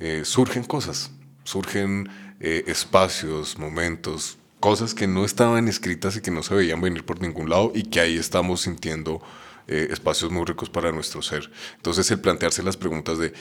eh, 0.00 0.22
surgen 0.24 0.64
cosas, 0.64 1.12
surgen 1.44 2.08
eh, 2.40 2.64
espacios, 2.66 3.58
momentos, 3.58 4.39
cosas 4.60 4.94
que 4.94 5.06
no 5.06 5.24
estaban 5.24 5.66
escritas 5.68 6.16
y 6.16 6.20
que 6.20 6.30
no 6.30 6.42
se 6.42 6.54
veían 6.54 6.80
venir 6.80 7.04
por 7.04 7.20
ningún 7.20 7.48
lado 7.48 7.72
y 7.74 7.84
que 7.84 8.00
ahí 8.00 8.16
estamos 8.16 8.60
sintiendo 8.60 9.20
eh, 9.66 9.88
espacios 9.90 10.30
muy 10.30 10.44
ricos 10.44 10.68
para 10.68 10.92
nuestro 10.92 11.22
ser. 11.22 11.50
Entonces 11.76 12.10
el 12.10 12.20
plantearse 12.20 12.62
las 12.62 12.76
preguntas 12.76 13.18
de 13.18 13.32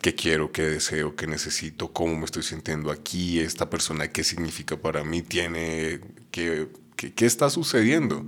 qué 0.00 0.14
quiero, 0.14 0.52
qué 0.52 0.62
deseo, 0.62 1.16
qué 1.16 1.26
necesito, 1.26 1.92
cómo 1.92 2.16
me 2.16 2.24
estoy 2.24 2.42
sintiendo 2.42 2.90
aquí, 2.90 3.40
esta 3.40 3.68
persona, 3.68 4.08
qué 4.08 4.24
significa 4.24 4.76
para 4.76 5.04
mí, 5.04 5.22
tiene, 5.22 6.00
qué, 6.30 6.68
qué, 6.96 7.26
está 7.26 7.50
sucediendo. 7.50 8.24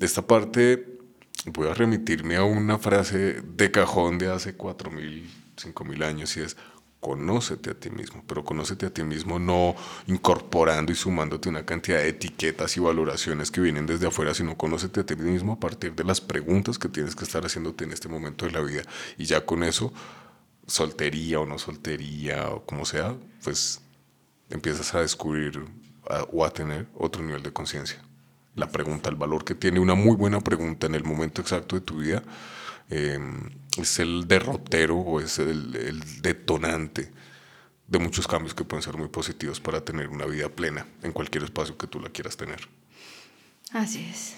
Esta 0.00 0.26
parte 0.26 0.98
voy 1.46 1.68
a 1.68 1.74
remitirme 1.74 2.36
a 2.36 2.44
una 2.44 2.78
frase 2.78 3.40
de 3.42 3.70
cajón 3.70 4.18
de 4.18 4.32
hace 4.32 4.58
4.000, 4.58 5.24
5.000 5.56 6.04
años 6.04 6.36
y 6.36 6.40
es, 6.40 6.56
conócete 7.04 7.68
a 7.68 7.74
ti 7.74 7.90
mismo, 7.90 8.24
pero 8.26 8.46
conócete 8.46 8.86
a 8.86 8.90
ti 8.90 9.04
mismo 9.04 9.38
no 9.38 9.76
incorporando 10.06 10.90
y 10.90 10.94
sumándote 10.94 11.50
una 11.50 11.66
cantidad 11.66 11.98
de 11.98 12.08
etiquetas 12.08 12.78
y 12.78 12.80
valoraciones 12.80 13.50
que 13.50 13.60
vienen 13.60 13.84
desde 13.84 14.06
afuera, 14.06 14.32
sino 14.32 14.56
conócete 14.56 15.00
a 15.00 15.04
ti 15.04 15.14
mismo 15.14 15.52
a 15.52 15.60
partir 15.60 15.94
de 15.94 16.02
las 16.02 16.22
preguntas 16.22 16.78
que 16.78 16.88
tienes 16.88 17.14
que 17.14 17.24
estar 17.24 17.44
haciéndote 17.44 17.84
en 17.84 17.92
este 17.92 18.08
momento 18.08 18.46
de 18.46 18.52
la 18.52 18.62
vida. 18.62 18.84
Y 19.18 19.26
ya 19.26 19.44
con 19.44 19.64
eso, 19.64 19.92
soltería 20.66 21.40
o 21.40 21.44
no 21.44 21.58
soltería 21.58 22.48
o 22.48 22.64
como 22.64 22.86
sea, 22.86 23.14
pues 23.42 23.82
empiezas 24.48 24.94
a 24.94 25.00
descubrir 25.02 25.62
o 26.32 26.42
a 26.42 26.50
tener 26.54 26.86
otro 26.94 27.22
nivel 27.22 27.42
de 27.42 27.52
conciencia. 27.52 28.02
La 28.54 28.70
pregunta, 28.70 29.10
el 29.10 29.16
valor 29.16 29.44
que 29.44 29.54
tiene 29.54 29.78
una 29.78 29.94
muy 29.94 30.16
buena 30.16 30.40
pregunta 30.40 30.86
en 30.86 30.94
el 30.94 31.04
momento 31.04 31.42
exacto 31.42 31.76
de 31.76 31.82
tu 31.82 31.98
vida 31.98 32.22
Em, 32.90 33.50
es 33.78 33.98
el 33.98 34.26
derrotero 34.28 34.96
o 34.96 35.20
es 35.20 35.38
el, 35.38 36.00
detonante 36.22 37.10
de 37.86 37.98
muchos 37.98 38.26
cambios 38.26 38.54
que 38.54 38.64
pueden 38.64 38.82
ser 38.82 38.96
muy 38.96 39.08
positivos 39.08 39.60
para 39.60 39.80
tener 39.80 40.08
una 40.08 40.24
vida 40.26 40.48
plena 40.48 40.86
en 41.02 41.12
cualquier 41.12 41.44
espacio 41.44 41.76
que 41.76 41.86
tú 41.86 42.00
la 42.00 42.08
quieras 42.08 42.36
tener. 42.36 42.68
Así 43.72 44.06
es. 44.10 44.34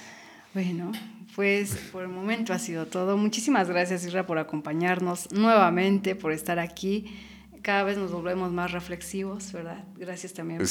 Bueno, 0.55 0.91
pues 1.34 1.76
por 1.93 2.03
el 2.03 2.09
momento 2.09 2.53
ha 2.53 2.59
sido 2.59 2.87
todo. 2.87 3.16
Muchísimas 3.16 3.68
gracias, 3.68 4.05
Isra, 4.05 4.26
por 4.26 4.39
acompañarnos 4.39 5.30
nuevamente, 5.32 6.14
por 6.14 6.32
estar 6.32 6.59
aquí. 6.59 7.14
Cada 7.62 7.82
vez 7.82 7.99
nos 7.99 8.11
volvemos 8.11 8.53
más 8.53 8.72
reflexivos, 8.72 9.53
¿verdad? 9.53 9.84
Gracias 9.97 10.32
también 10.32 10.61
por 10.61 10.68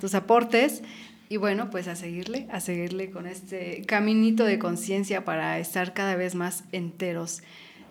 tus, 0.00 0.14
aportes. 0.14 0.82
Y 1.28 1.38
bueno, 1.38 1.70
pues 1.70 1.88
a 1.88 1.96
seguirle, 1.96 2.46
a 2.50 2.60
seguirle 2.60 3.10
con 3.10 3.26
este 3.26 3.84
caminito 3.86 4.44
de 4.44 4.58
conciencia 4.58 5.24
para 5.24 5.58
estar 5.58 5.92
cada 5.94 6.16
vez 6.16 6.34
más 6.34 6.64
enteros 6.72 7.42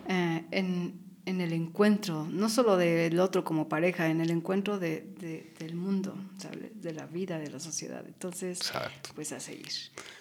eh, 0.08 0.46
en, 0.52 1.00
en, 1.26 1.42
el 1.42 1.54
encuentro, 1.54 2.28
no 2.30 2.50
solo 2.50 2.78
del 2.78 3.20
otro 3.20 3.44
como 3.44 3.68
pareja, 3.68 4.10
en 4.10 4.22
el 4.22 4.30
encuentro 4.30 4.78
de, 4.80 5.06
del 5.60 5.76
mundo, 5.76 6.16
de 6.76 6.94
la 6.94 7.06
vida, 7.08 7.40
de 7.40 7.50
la 7.50 7.60
sociedad. 7.60 8.04
Entonces, 8.06 8.72
pues 9.16 9.32
a 9.32 9.40
seguir, 9.40 9.72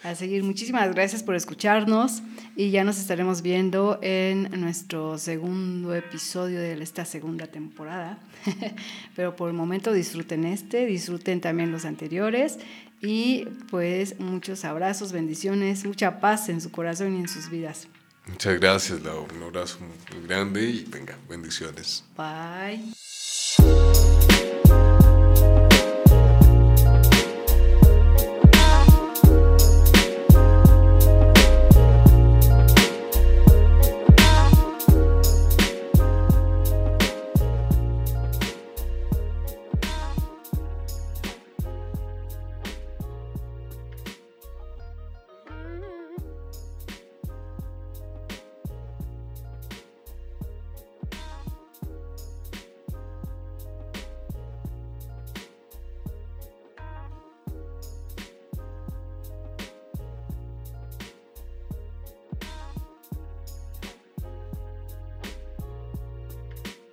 a 0.03 0.14
seguir. 0.14 0.43
Muchísimas 0.43 0.95
gracias 0.95 1.22
por 1.22 1.35
escucharnos 1.35 2.22
y 2.57 2.70
ya 2.70 2.85
nos 2.85 2.99
estaremos 2.99 3.43
viendo 3.43 3.99
en 4.03 4.49
nuestro 4.61 5.18
segundo 5.18 5.95
episodio 5.95 6.61
de 6.61 6.72
esta 6.82 7.05
segunda 7.05 7.47
temporada. 7.47 8.18
Pero 9.16 9.37
por 9.37 9.49
el 9.51 9.55
momento 9.55 9.93
disfruten 9.93 10.45
este, 10.45 10.87
disfruten 10.87 11.41
también 11.41 11.72
los 11.72 11.85
anteriores 11.85 12.59
y 13.01 13.45
pues 13.70 14.18
muchos 14.18 14.64
abrazos, 14.64 15.12
bendiciones, 15.12 15.85
mucha 15.85 16.20
paz 16.20 16.49
en 16.49 16.61
su 16.61 16.70
corazón 16.70 17.14
y 17.16 17.20
en 17.20 17.28
sus 17.28 17.51
vidas. 17.51 17.89
Muchas 18.27 18.59
gracias, 18.59 19.03
Lau. 19.03 19.27
Un 19.37 19.43
abrazo 19.43 19.79
muy 19.81 20.27
grande 20.27 20.62
y 20.62 20.85
venga, 20.85 21.16
bendiciones. 21.29 22.05
Bye. 22.16 22.95